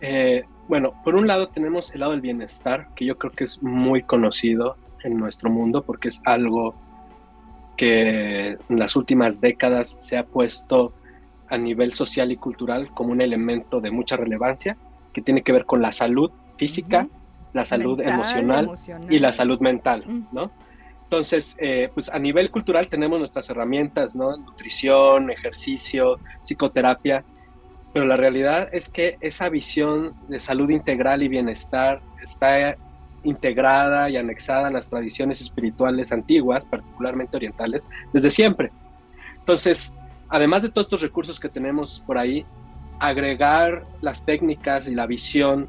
Eh, 0.00 0.44
bueno, 0.68 0.92
por 1.04 1.14
un 1.14 1.26
lado 1.26 1.48
tenemos 1.48 1.92
el 1.92 2.00
lado 2.00 2.12
del 2.12 2.20
bienestar, 2.20 2.88
que 2.94 3.04
yo 3.04 3.16
creo 3.16 3.32
que 3.32 3.44
es 3.44 3.62
muy 3.62 4.02
conocido 4.02 4.76
en 5.02 5.16
nuestro 5.16 5.50
mundo 5.50 5.82
porque 5.82 6.08
es 6.08 6.20
algo 6.24 6.74
que 7.76 8.58
en 8.68 8.78
las 8.78 8.94
últimas 8.96 9.40
décadas 9.40 9.96
se 9.98 10.18
ha 10.18 10.24
puesto 10.24 10.92
a 11.48 11.56
nivel 11.56 11.92
social 11.92 12.30
y 12.30 12.36
cultural 12.36 12.90
como 12.94 13.10
un 13.10 13.20
elemento 13.20 13.80
de 13.80 13.90
mucha 13.90 14.16
relevancia, 14.16 14.76
que 15.12 15.22
tiene 15.22 15.42
que 15.42 15.52
ver 15.52 15.64
con 15.64 15.82
la 15.82 15.90
salud 15.90 16.30
física, 16.56 17.08
la 17.52 17.64
salud 17.64 18.00
emocional, 18.00 18.70
y 19.08 19.18
la 19.18 19.32
salud 19.32 19.58
mental, 19.60 20.04
¿no? 20.32 20.52
Entonces, 21.02 21.56
eh, 21.58 21.90
pues 21.92 22.08
a 22.08 22.20
nivel 22.20 22.50
cultural 22.50 22.86
tenemos 22.86 23.18
nuestras 23.18 23.50
herramientas, 23.50 24.14
¿no? 24.14 24.36
Nutrición, 24.36 25.30
ejercicio, 25.30 26.20
psicoterapia, 26.40 27.24
pero 27.92 28.06
la 28.06 28.16
realidad 28.16 28.68
es 28.72 28.88
que 28.88 29.16
esa 29.20 29.48
visión 29.48 30.14
de 30.28 30.38
salud 30.38 30.70
integral 30.70 31.22
y 31.22 31.28
bienestar 31.28 32.00
está 32.22 32.76
integrada 33.24 34.08
y 34.08 34.16
anexada 34.16 34.68
en 34.68 34.74
las 34.74 34.88
tradiciones 34.88 35.40
espirituales 35.40 36.12
antiguas, 36.12 36.66
particularmente 36.66 37.36
orientales, 37.36 37.86
desde 38.12 38.30
siempre. 38.30 38.70
Entonces, 39.38 39.92
además 40.28 40.62
de 40.62 40.70
todos 40.70 40.86
estos 40.86 41.02
recursos 41.02 41.40
que 41.40 41.48
tenemos 41.48 42.02
por 42.06 42.16
ahí, 42.16 42.44
agregar 42.98 43.82
las 44.00 44.24
técnicas 44.24 44.86
y 44.86 44.94
la 44.94 45.06
visión, 45.06 45.68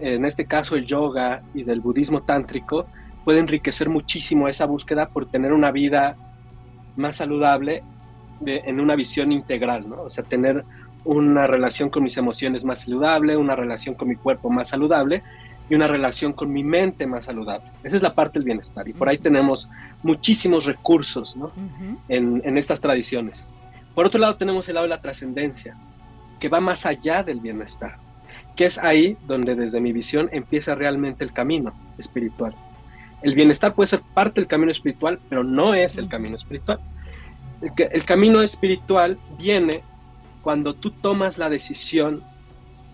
en 0.00 0.24
este 0.24 0.46
caso 0.46 0.74
el 0.74 0.86
yoga 0.86 1.42
y 1.54 1.62
del 1.62 1.80
budismo 1.80 2.22
tántrico, 2.22 2.86
puede 3.24 3.38
enriquecer 3.38 3.88
muchísimo 3.88 4.48
esa 4.48 4.66
búsqueda 4.66 5.06
por 5.06 5.30
tener 5.30 5.52
una 5.52 5.70
vida 5.70 6.16
más 6.96 7.16
saludable 7.16 7.82
en 8.44 8.80
una 8.80 8.96
visión 8.96 9.32
integral, 9.32 9.88
¿no? 9.88 10.02
O 10.02 10.10
sea, 10.10 10.24
tener 10.24 10.64
una 11.04 11.46
relación 11.46 11.90
con 11.90 12.02
mis 12.02 12.16
emociones 12.16 12.64
más 12.64 12.80
saludable, 12.80 13.36
una 13.36 13.54
relación 13.54 13.94
con 13.94 14.08
mi 14.08 14.16
cuerpo 14.16 14.50
más 14.50 14.68
saludable 14.68 15.22
y 15.68 15.74
una 15.74 15.86
relación 15.86 16.32
con 16.32 16.52
mi 16.52 16.62
mente 16.62 17.06
más 17.06 17.26
saludable. 17.26 17.70
Esa 17.82 17.96
es 17.96 18.02
la 18.02 18.12
parte 18.12 18.38
del 18.38 18.44
bienestar 18.44 18.86
y 18.88 18.92
por 18.92 19.08
ahí 19.08 19.18
tenemos 19.18 19.68
muchísimos 20.02 20.66
recursos 20.66 21.36
¿no? 21.36 21.50
en, 22.08 22.42
en, 22.44 22.58
estas 22.58 22.80
tradiciones. 22.80 23.48
Por 23.94 24.06
otro 24.06 24.20
lado 24.20 24.36
tenemos 24.36 24.68
el 24.68 24.74
lado 24.74 24.84
de 24.84 24.90
la 24.90 25.00
trascendencia, 25.00 25.76
que 26.40 26.48
va 26.48 26.60
más 26.60 26.84
allá 26.84 27.22
del 27.22 27.40
bienestar, 27.40 27.96
que 28.56 28.66
es 28.66 28.78
ahí 28.78 29.16
donde 29.26 29.54
desde 29.54 29.80
mi 29.80 29.92
visión 29.92 30.28
empieza 30.32 30.74
realmente 30.74 31.24
el 31.24 31.32
camino 31.32 31.72
espiritual. 31.98 32.54
El 33.22 33.34
bienestar 33.34 33.72
puede 33.72 33.86
ser 33.86 34.02
parte 34.12 34.40
del 34.40 34.48
camino 34.48 34.70
espiritual, 34.70 35.18
pero 35.30 35.42
no 35.42 35.72
es 35.72 35.96
el 35.96 36.08
camino 36.08 36.36
espiritual. 36.36 36.78
El, 37.62 37.72
el 37.90 38.04
camino 38.04 38.42
espiritual 38.42 39.18
viene 39.38 39.82
cuando 40.44 40.74
tú 40.74 40.90
tomas 40.90 41.38
la 41.38 41.48
decisión 41.48 42.22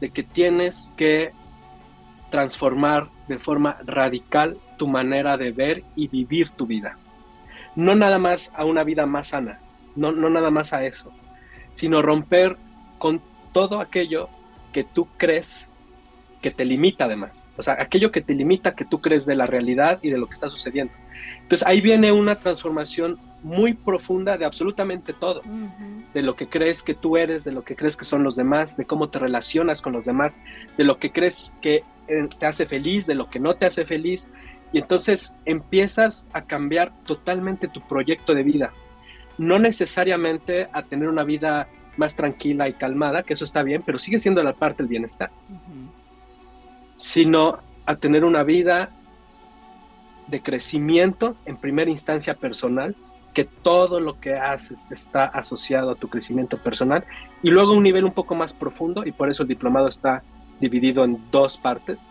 de 0.00 0.10
que 0.10 0.22
tienes 0.22 0.92
que 0.96 1.32
transformar 2.30 3.08
de 3.26 3.38
forma 3.38 3.76
radical 3.84 4.56
tu 4.78 4.86
manera 4.86 5.36
de 5.36 5.50
ver 5.50 5.82
y 5.96 6.06
vivir 6.06 6.50
tu 6.50 6.64
vida. 6.64 6.96
No 7.74 7.96
nada 7.96 8.18
más 8.20 8.52
a 8.54 8.64
una 8.64 8.84
vida 8.84 9.04
más 9.04 9.28
sana, 9.28 9.58
no, 9.96 10.12
no 10.12 10.30
nada 10.30 10.52
más 10.52 10.72
a 10.72 10.84
eso, 10.86 11.12
sino 11.72 12.02
romper 12.02 12.56
con 12.98 13.20
todo 13.52 13.80
aquello 13.80 14.28
que 14.72 14.84
tú 14.84 15.08
crees 15.16 15.68
que 16.40 16.52
te 16.52 16.64
limita 16.64 17.06
además. 17.06 17.44
O 17.56 17.62
sea, 17.62 17.76
aquello 17.80 18.12
que 18.12 18.20
te 18.20 18.34
limita 18.34 18.76
que 18.76 18.84
tú 18.84 19.00
crees 19.00 19.26
de 19.26 19.34
la 19.34 19.46
realidad 19.46 19.98
y 20.02 20.10
de 20.10 20.18
lo 20.18 20.26
que 20.26 20.34
está 20.34 20.48
sucediendo. 20.48 20.94
Entonces 21.42 21.66
ahí 21.66 21.80
viene 21.80 22.12
una 22.12 22.36
transformación 22.36 23.18
muy 23.42 23.74
profunda 23.74 24.36
de 24.36 24.44
absolutamente 24.44 25.12
todo, 25.12 25.42
de 26.14 26.22
lo 26.22 26.36
que 26.36 26.48
crees 26.48 26.82
que 26.82 26.94
tú 26.94 27.16
eres, 27.16 27.44
de 27.44 27.52
lo 27.52 27.62
que 27.62 27.76
crees 27.76 27.96
que 27.96 28.04
son 28.04 28.22
los 28.22 28.36
demás, 28.36 28.76
de 28.76 28.84
cómo 28.84 29.08
te 29.08 29.18
relacionas 29.18 29.82
con 29.82 29.92
los 29.92 30.04
demás, 30.04 30.38
de 30.76 30.84
lo 30.84 30.98
que 30.98 31.10
crees 31.10 31.54
que 31.60 31.82
eh, 32.08 32.28
te 32.38 32.46
hace 32.46 32.66
feliz, 32.66 33.06
de 33.06 33.14
lo 33.14 33.28
que 33.28 33.40
no 33.40 33.54
te 33.54 33.66
hace 33.66 33.86
feliz. 33.86 34.28
Y 34.72 34.78
entonces 34.78 35.34
empiezas 35.44 36.28
a 36.32 36.42
cambiar 36.42 36.92
totalmente 37.04 37.68
tu 37.68 37.80
proyecto 37.80 38.34
de 38.34 38.42
vida. 38.42 38.72
No 39.38 39.58
necesariamente 39.58 40.68
a 40.72 40.82
tener 40.82 41.08
una 41.08 41.24
vida 41.24 41.68
más 41.96 42.14
tranquila 42.14 42.68
y 42.68 42.74
calmada, 42.74 43.22
que 43.22 43.34
eso 43.34 43.44
está 43.44 43.62
bien, 43.62 43.82
pero 43.84 43.98
sigue 43.98 44.18
siendo 44.18 44.42
la 44.42 44.52
parte 44.52 44.82
del 44.82 44.88
bienestar. 44.88 45.30
Sino 46.96 47.58
a 47.86 47.96
tener 47.96 48.24
una 48.24 48.42
vida 48.42 48.90
de 50.30 50.42
crecimiento 50.42 51.36
en 51.44 51.56
primera 51.56 51.90
instancia 51.90 52.34
personal, 52.34 52.94
que 53.34 53.44
todo 53.44 54.00
lo 54.00 54.18
que 54.20 54.34
haces 54.34 54.86
está 54.90 55.24
asociado 55.24 55.92
a 55.92 55.94
tu 55.94 56.08
crecimiento 56.08 56.58
personal 56.58 57.04
y 57.42 57.50
luego 57.50 57.74
un 57.74 57.82
nivel 57.82 58.04
un 58.04 58.12
poco 58.12 58.34
más 58.34 58.52
profundo 58.52 59.04
y 59.06 59.12
por 59.12 59.30
eso 59.30 59.42
el 59.42 59.48
diplomado 59.48 59.88
está 59.88 60.22
dividido 60.60 61.04
en 61.04 61.18
dos 61.30 61.56
partes, 61.56 62.08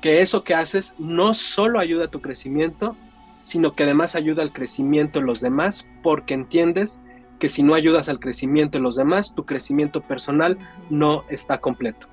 que 0.00 0.20
eso 0.20 0.44
que 0.44 0.54
haces 0.54 0.94
no 0.98 1.34
solo 1.34 1.78
ayuda 1.78 2.06
a 2.06 2.10
tu 2.10 2.20
crecimiento, 2.20 2.96
sino 3.42 3.72
que 3.72 3.84
además 3.84 4.14
ayuda 4.14 4.42
al 4.42 4.52
crecimiento 4.52 5.20
de 5.20 5.26
los 5.26 5.40
demás 5.40 5.88
porque 6.02 6.34
entiendes 6.34 7.00
que 7.38 7.48
si 7.48 7.62
no 7.62 7.74
ayudas 7.74 8.08
al 8.08 8.20
crecimiento 8.20 8.78
de 8.78 8.82
los 8.82 8.94
demás, 8.94 9.34
tu 9.34 9.44
crecimiento 9.44 10.00
personal 10.00 10.58
no 10.90 11.24
está 11.28 11.58
completo. 11.58 12.06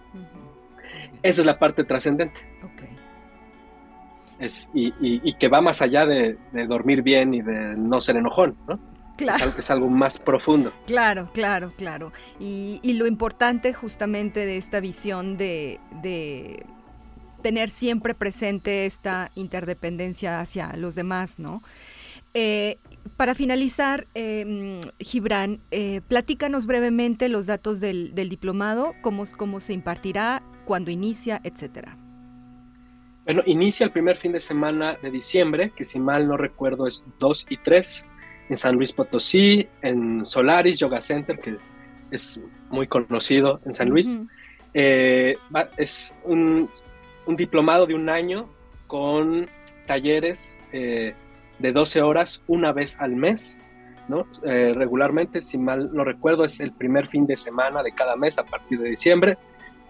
Esa 1.22 1.42
es 1.42 1.46
la 1.46 1.60
parte 1.60 1.84
trascendente 1.84 2.42
y, 4.74 5.34
que 5.34 5.48
va 5.48 5.62
más 5.62 5.82
allá 5.82 6.06
de, 6.06 6.38
dormir 6.68 7.02
bien 7.02 7.34
y 7.34 7.42
de 7.42 7.76
no 7.76 8.00
ser 8.02 8.18
enojón, 8.18 8.58
¿no? 8.68 8.80
Claro. 9.18 9.54
Es, 9.58 9.70
algo, 9.70 9.90
más 9.90 10.18
profundo. 10.18 10.72
Claro, 10.88 11.30
claro, 11.34 11.74
claro. 11.76 12.14
Y, 12.40 12.80
lo 12.94 13.06
importante 13.06 13.74
justamente 13.74 14.46
de 14.46 14.58
esta 14.58 14.80
visión 14.80 15.36
de, 15.36 15.80
tener 17.42 17.70
siempre 17.70 18.14
presente 18.14 18.86
esta 18.86 19.32
interdependencia 19.36 20.42
hacia 20.42 20.76
los 20.76 20.96
demás, 20.96 21.40
¿no? 21.40 21.62
Eh, 22.34 22.78
para 23.16 23.34
finalizar, 23.34 24.08
em, 24.14 24.82
Gibran, 25.00 25.62
eh, 25.72 26.02
platícanos 26.08 26.66
brevemente 26.66 27.28
los 27.30 27.46
datos 27.46 27.80
del, 27.80 28.14
diplomado, 28.14 28.92
cómo, 29.02 29.24
cómo 29.38 29.60
se 29.60 29.74
impartirá, 29.74 30.44
cuándo 30.66 30.92
inicia, 30.92 31.42
etcétera. 31.44 31.98
Bueno, 33.30 33.44
inicia 33.46 33.84
el 33.84 33.92
primer 33.92 34.18
fin 34.18 34.32
de 34.32 34.40
semana 34.40 34.98
de 35.04 35.12
diciembre, 35.12 35.72
que 35.76 35.84
si 35.84 36.00
mal 36.00 36.28
no 36.28 36.36
recuerdo 36.36 36.88
es 36.88 37.06
2 37.20 37.46
y 37.52 37.58
3, 37.58 38.08
en 38.50 38.58
San 38.58 38.74
Luis 38.74 38.92
Potosí, 38.92 39.68
en 39.84 40.26
Solaris 40.26 40.80
Yoga 40.80 41.00
Center, 41.00 41.38
que 41.38 41.58
es 42.10 42.42
muy 42.72 42.88
conocido 42.88 43.60
en 43.68 43.74
San 43.76 43.90
Luis. 43.90 44.18
Eh, 44.74 45.36
es 45.78 46.16
un, 46.24 46.72
diplomado 47.28 47.86
de 47.86 47.94
un 47.94 48.10
año 48.10 48.50
con 48.88 49.46
talleres 49.86 50.58
eh, 50.74 51.14
de 51.60 51.72
12 51.72 52.02
horas 52.02 52.42
una 52.48 52.72
vez 52.72 53.00
al 53.00 53.16
mes. 53.16 53.62
¿no? 54.08 54.26
Eh, 54.44 54.74
regularmente, 54.76 55.40
si 55.42 55.60
mal 55.60 55.92
no 55.94 56.04
recuerdo, 56.04 56.46
es 56.46 56.60
el 56.62 56.72
primer 56.72 57.06
fin 57.06 57.28
de 57.28 57.38
semana 57.38 57.84
de 57.84 57.92
cada 57.92 58.16
mes 58.16 58.40
a 58.40 58.44
partir 58.44 58.80
de 58.80 58.90
diciembre. 58.90 59.38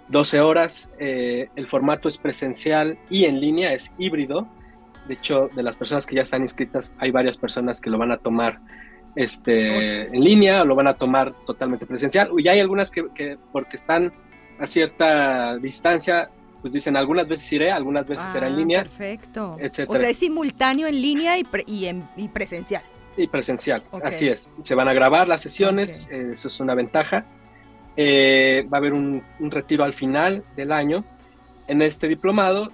12 0.10 0.42
horas, 0.42 0.90
eh, 1.00 1.50
el 1.56 1.68
formato 1.68 2.08
es 2.08 2.18
presencial 2.18 2.98
y 3.10 3.26
en 3.26 3.40
línea, 3.40 3.74
es 3.74 3.92
híbrido. 3.98 4.48
De 5.08 5.14
hecho, 5.14 5.50
de 5.56 5.64
las 5.64 5.76
personas 5.76 6.06
que 6.06 6.16
ya 6.16 6.22
están 6.22 6.42
inscritas, 6.42 6.94
hay 6.98 7.12
varias 7.12 7.38
personas 7.38 7.80
que 7.80 7.90
lo 7.90 7.98
van 7.98 8.12
a 8.12 8.18
tomar 8.18 8.60
este, 9.16 10.08
en 10.08 10.24
línea 10.24 10.62
o 10.62 10.66
lo 10.66 10.76
van 10.76 10.88
a 10.88 10.94
tomar 10.94 11.34
totalmente 11.46 11.86
presencial. 11.86 12.30
Y 12.38 12.48
hay 12.48 12.60
algunas 12.60 12.92
que, 12.92 13.38
porque 13.52 13.76
están 13.76 14.12
a 14.60 14.68
cierta 14.68 15.58
distancia, 15.58 16.30
pues 16.62 16.74
dicen 16.74 16.98
algunas 16.98 17.28
veces 17.28 17.52
iré, 17.54 17.72
algunas 17.72 18.08
veces 18.08 18.30
será 18.32 18.48
en 18.48 18.54
ah, 18.54 18.58
línea. 18.58 18.82
Perfecto. 18.84 19.58
O 19.88 19.96
sea, 19.96 20.10
es 20.10 20.18
simultáneo 20.18 20.88
en 20.88 21.02
línea 21.02 21.38
y, 21.38 21.46
y, 22.18 22.28
presencial. 22.28 22.84
Y 23.16 23.28
presencial, 23.28 23.84
así 24.04 24.28
es. 24.28 24.50
Se 24.64 24.76
van 24.76 24.88
a 24.88 24.94
grabar 24.94 25.28
las 25.28 25.42
sesiones, 25.42 26.10
eso 26.10 26.48
es 26.48 26.60
una 26.60 26.74
ventaja. 26.74 27.26
Eh, 28.02 28.66
va 28.72 28.78
a 28.78 28.80
haber 28.80 28.94
un, 28.94 29.22
retiro 29.42 29.84
al 29.84 29.94
final 29.94 30.42
del 30.56 30.72
año. 30.72 31.04
En 31.68 31.82
este 31.82 32.08
diplomado 32.08 32.70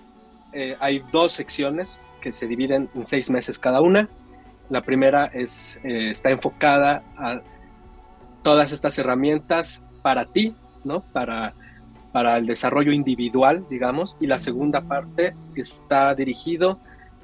eh, 0.53 0.77
hay 0.79 1.03
dos 1.11 1.31
secciones 1.31 1.99
que 2.21 2.31
se 2.31 2.45
dividen 2.45 2.89
en 2.93 3.03
seis 3.03 3.31
meses 3.31 3.57
cada 3.57 3.81
una. 3.81 4.07
La 4.69 4.83
primera 4.83 5.31
eh, 5.33 5.47
está 6.11 6.29
enfocada 6.29 7.01
a 7.17 7.41
todas 8.43 8.71
estas 8.71 8.99
herramientas 8.99 9.81
para 10.03 10.25
ti, 10.25 10.53
¿no? 10.83 10.99
Para, 11.11 11.55
para 12.11 12.37
el 12.37 12.45
desarrollo 12.45 12.91
individual, 12.91 13.65
digamos. 13.67 14.17
Y 14.19 14.27
la 14.27 14.37
segunda 14.37 14.81
parte 14.81 15.31
está 15.55 16.13
dirigido 16.13 16.79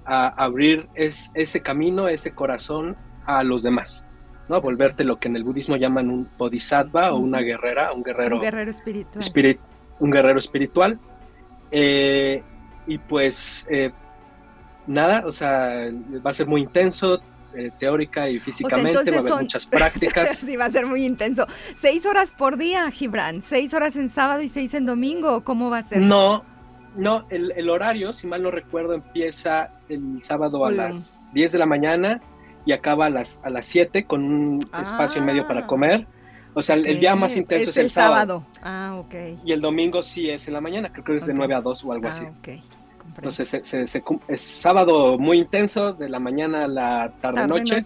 a 0.05 0.27
abrir 0.43 0.87
ese 0.95 1.61
camino, 1.61 2.07
ese 2.07 2.31
corazón 2.33 2.95
a 3.27 3.43
los 3.43 3.61
demás. 3.61 4.03
¿No? 4.51 4.61
Volverte 4.61 5.05
lo 5.05 5.17
que 5.17 5.29
en 5.29 5.37
el 5.37 5.43
budismo 5.43 5.77
llaman 5.77 6.09
un 6.09 6.27
bodhisattva 6.37 7.13
o 7.13 7.17
una 7.17 7.39
guerrera, 7.39 7.93
un 7.93 8.03
guerrero, 8.03 8.35
un 8.35 8.41
guerrero 8.41 8.69
espiritual. 8.69 9.57
un 9.99 10.11
guerrero 10.11 10.39
espiritual. 10.39 10.99
Eh, 11.71 12.43
y 12.85 12.97
pues 12.97 13.65
eh, 13.69 13.91
nada, 14.87 15.23
o 15.25 15.31
sea, 15.31 15.89
va 16.23 16.31
a 16.31 16.33
ser 16.33 16.47
muy 16.47 16.61
intenso, 16.61 17.21
eh, 17.55 17.71
teórica 17.79 18.29
y 18.29 18.39
físicamente, 18.39 18.93
va 18.93 18.99
a 18.99 19.19
haber 19.19 19.43
muchas 19.43 19.65
prácticas. 19.65 20.37
sí, 20.45 20.57
va 20.57 20.65
a 20.65 20.69
ser 20.69 20.85
muy 20.85 21.05
intenso. 21.05 21.47
¿Seis 21.73 22.05
horas 22.05 22.33
por 22.33 22.57
día, 22.57 22.91
Gibran? 22.91 23.41
¿Seis 23.41 23.73
horas 23.73 23.95
en 23.95 24.09
sábado 24.09 24.41
y 24.41 24.49
seis 24.49 24.73
en 24.73 24.85
domingo? 24.85 25.45
¿Cómo 25.45 25.69
va 25.69 25.77
a 25.77 25.83
ser? 25.83 25.99
No, 25.99 26.43
no, 26.97 27.25
el, 27.29 27.69
horario, 27.69 28.11
si 28.11 28.27
mal 28.27 28.43
no 28.43 28.51
recuerdo, 28.51 28.95
empieza 28.95 29.71
el 29.87 30.21
sábado 30.21 30.65
a 30.65 30.71
las 30.71 31.25
10 31.31 31.53
de 31.53 31.57
la 31.57 31.65
mañana 31.65 32.21
y 32.65 32.71
acaba 32.71 33.07
a 33.07 33.09
las, 33.09 33.39
a 33.43 33.49
las 33.49 33.65
7 33.65 34.05
con 34.05 34.23
un 34.23 34.59
espacio 34.81 35.19
en 35.19 35.25
medio 35.25 35.47
para 35.47 35.61
ah. 35.61 35.67
comer. 35.67 36.05
O 36.53 36.61
sea, 36.61 36.75
el 36.75 36.99
día 36.99 37.15
más 37.15 37.37
intenso 37.37 37.69
es, 37.69 37.77
el, 37.77 37.89
sábado. 37.89 38.45
Ah, 38.61 38.95
ok. 38.97 39.13
Y 39.45 39.53
el 39.53 39.61
domingo 39.61 40.03
sí 40.03 40.29
es 40.29 40.47
en 40.47 40.53
la 40.53 40.61
mañana, 40.61 40.91
creo 40.91 41.05
que 41.05 41.15
es 41.15 41.25
de 41.25 41.33
9 41.33 41.53
a 41.55 41.61
2 41.61 41.85
o 41.85 41.91
algo 41.93 42.07
ah, 42.07 42.09
así. 42.09 42.25
Entonces 43.15 43.53
es 43.53 44.41
sábado 44.41 45.17
muy 45.17 45.39
intenso, 45.39 45.93
de 45.93 46.09
la 46.09 46.19
mañana 46.19 46.65
a 46.65 46.67
la 46.67 47.13
tarde-noche 47.21 47.85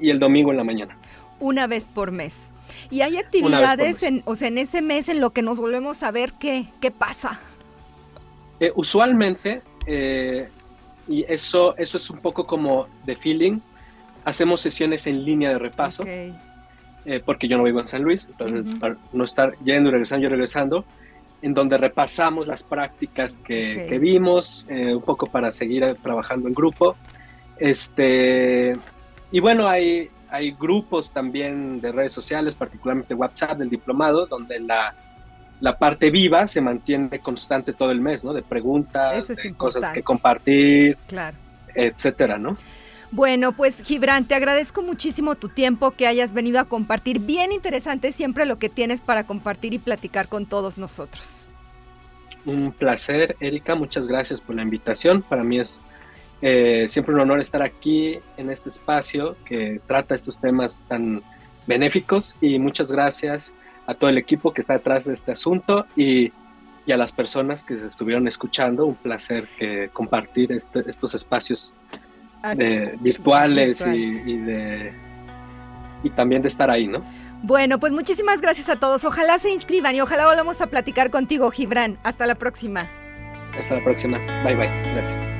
Y, 0.00 0.10
el 0.10 0.18
domingo 0.18 0.50
en 0.50 0.56
la 0.56 0.64
mañana. 0.64 0.96
Una 1.38 1.66
vez 1.66 1.86
por 1.86 2.10
mes. 2.10 2.50
¿Y 2.90 3.02
hay 3.02 3.16
actividades, 3.16 4.02
en, 4.02 4.22
o 4.24 4.34
sea, 4.34 4.48
en 4.48 4.58
ese 4.58 4.82
mes 4.82 5.08
en 5.08 5.20
lo 5.20 5.30
que 5.30 5.42
nos 5.42 5.58
volvemos 5.58 6.02
a 6.02 6.10
ver 6.10 6.32
qué, 6.38 6.66
qué 6.80 6.90
pasa? 6.90 7.40
Eh, 8.58 8.72
usualmente, 8.74 9.62
eh, 9.86 10.48
y 11.08 11.24
eso, 11.32 11.76
eso 11.76 11.96
es 11.96 12.10
un 12.10 12.18
poco 12.18 12.46
como 12.46 12.88
de 13.04 13.14
feeling, 13.14 13.60
hacemos 14.24 14.60
sesiones 14.60 15.06
en 15.06 15.24
línea 15.24 15.50
de 15.50 15.58
repaso, 15.58 16.04
eh, 16.06 16.34
porque 17.24 17.48
yo 17.48 17.56
no 17.56 17.64
vivo 17.64 17.80
en 17.80 17.86
San 17.86 18.02
Luis, 18.02 18.28
entonces 18.30 18.74
para 18.78 18.96
no 19.12 19.24
estar 19.24 19.54
yendo 19.64 19.88
y 19.88 19.92
regresando, 19.92 20.24
yo 20.24 20.30
regresando, 20.30 20.84
en 21.42 21.54
donde 21.54 21.78
repasamos 21.78 22.46
las 22.46 22.62
prácticas 22.62 23.38
que, 23.38 23.98
vimos, 24.00 24.66
eh, 24.68 24.94
un 24.94 25.02
poco 25.02 25.26
para 25.26 25.50
seguir 25.50 25.96
trabajando 26.02 26.48
en 26.48 26.54
grupo. 26.54 26.96
Este, 27.58 28.76
y 29.32 29.40
bueno, 29.40 29.66
hay, 29.66 30.10
hay 30.28 30.52
grupos 30.52 31.12
también 31.12 31.80
de 31.80 31.92
redes 31.92 32.12
sociales, 32.12 32.54
particularmente 32.54 33.14
WhatsApp 33.14 33.58
del 33.58 33.70
diplomado, 33.70 34.26
donde 34.26 34.60
la, 34.60 34.94
la 35.60 35.76
parte 35.76 36.10
viva 36.10 36.46
se 36.46 36.60
mantiene 36.60 37.18
constante 37.20 37.72
todo 37.72 37.90
el 37.90 38.00
mes, 38.00 38.24
¿no? 38.24 38.34
De 38.34 38.42
preguntas, 38.42 39.28
de 39.28 39.54
cosas 39.54 39.90
que 39.90 40.02
compartir, 40.02 40.96
claro. 41.06 41.36
etcétera, 41.74 42.38
¿no? 42.38 42.56
Bueno, 43.12 43.52
pues 43.52 43.82
Gibran, 43.82 44.24
te 44.24 44.36
agradezco 44.36 44.82
muchísimo 44.82 45.34
tu 45.34 45.48
tiempo 45.48 45.90
que 45.90 46.06
hayas 46.06 46.32
venido 46.32 46.60
a 46.60 46.64
compartir. 46.64 47.18
Bien 47.18 47.50
interesante 47.50 48.12
siempre 48.12 48.46
lo 48.46 48.58
que 48.58 48.68
tienes 48.68 49.00
para 49.00 49.24
compartir 49.24 49.74
y 49.74 49.78
platicar 49.80 50.28
con 50.28 50.46
todos 50.46 50.78
nosotros. 50.78 51.48
Un 52.46 52.72
placer, 52.72 53.36
Erika. 53.40 53.74
Muchas 53.74 54.06
gracias 54.06 54.40
por 54.40 54.54
la 54.54 54.62
invitación. 54.62 55.22
Para 55.22 55.42
mí 55.42 55.58
es 55.58 55.80
eh, 56.40 56.86
siempre 56.88 57.14
un 57.14 57.20
honor 57.20 57.40
estar 57.40 57.62
aquí 57.62 58.18
en 58.36 58.50
este 58.50 58.68
espacio 58.68 59.36
que 59.44 59.80
trata 59.86 60.14
estos 60.14 60.40
temas 60.40 60.84
tan 60.88 61.20
benéficos 61.66 62.36
y 62.40 62.58
muchas 62.58 62.90
gracias 62.90 63.52
a 63.86 63.94
todo 63.94 64.08
el 64.08 64.18
equipo 64.18 64.54
que 64.54 64.60
está 64.60 64.74
detrás 64.74 65.04
de 65.04 65.14
este 65.14 65.32
asunto 65.32 65.86
y, 65.96 66.32
a 66.90 66.96
las 66.96 67.12
personas 67.12 67.62
que 67.62 67.78
se 67.78 67.86
estuvieron 67.86 68.26
escuchando. 68.26 68.84
Un 68.84 68.96
placer 68.96 69.46
que 69.56 69.90
compartir 69.92 70.50
este, 70.50 70.80
estos 70.90 71.14
espacios 71.14 71.72
de, 72.56 72.96
virtuales 73.00 73.80
y, 73.86 74.36
de, 74.38 74.92
y 76.02 76.10
también 76.10 76.42
de 76.42 76.48
estar 76.48 76.70
ahí, 76.70 76.86
¿no? 76.86 77.04
Bueno, 77.42 77.78
pues 77.78 77.92
muchísimas 77.92 78.40
gracias 78.40 78.68
a 78.68 78.76
todos. 78.76 79.04
Ojalá 79.04 79.38
se 79.38 79.50
inscriban 79.50 79.94
y 79.94 80.00
ojalá 80.00 80.26
volvamos 80.26 80.60
a 80.60 80.66
platicar 80.66 81.10
contigo, 81.10 81.50
Gibran. 81.50 81.98
Hasta 82.02 82.26
la 82.26 82.34
próxima. 82.34 82.86
Hasta 83.56 83.76
la 83.76 83.84
próxima. 83.84 84.18
Bye 84.44 84.56
bye. 84.56 84.92
Gracias. 84.92 85.39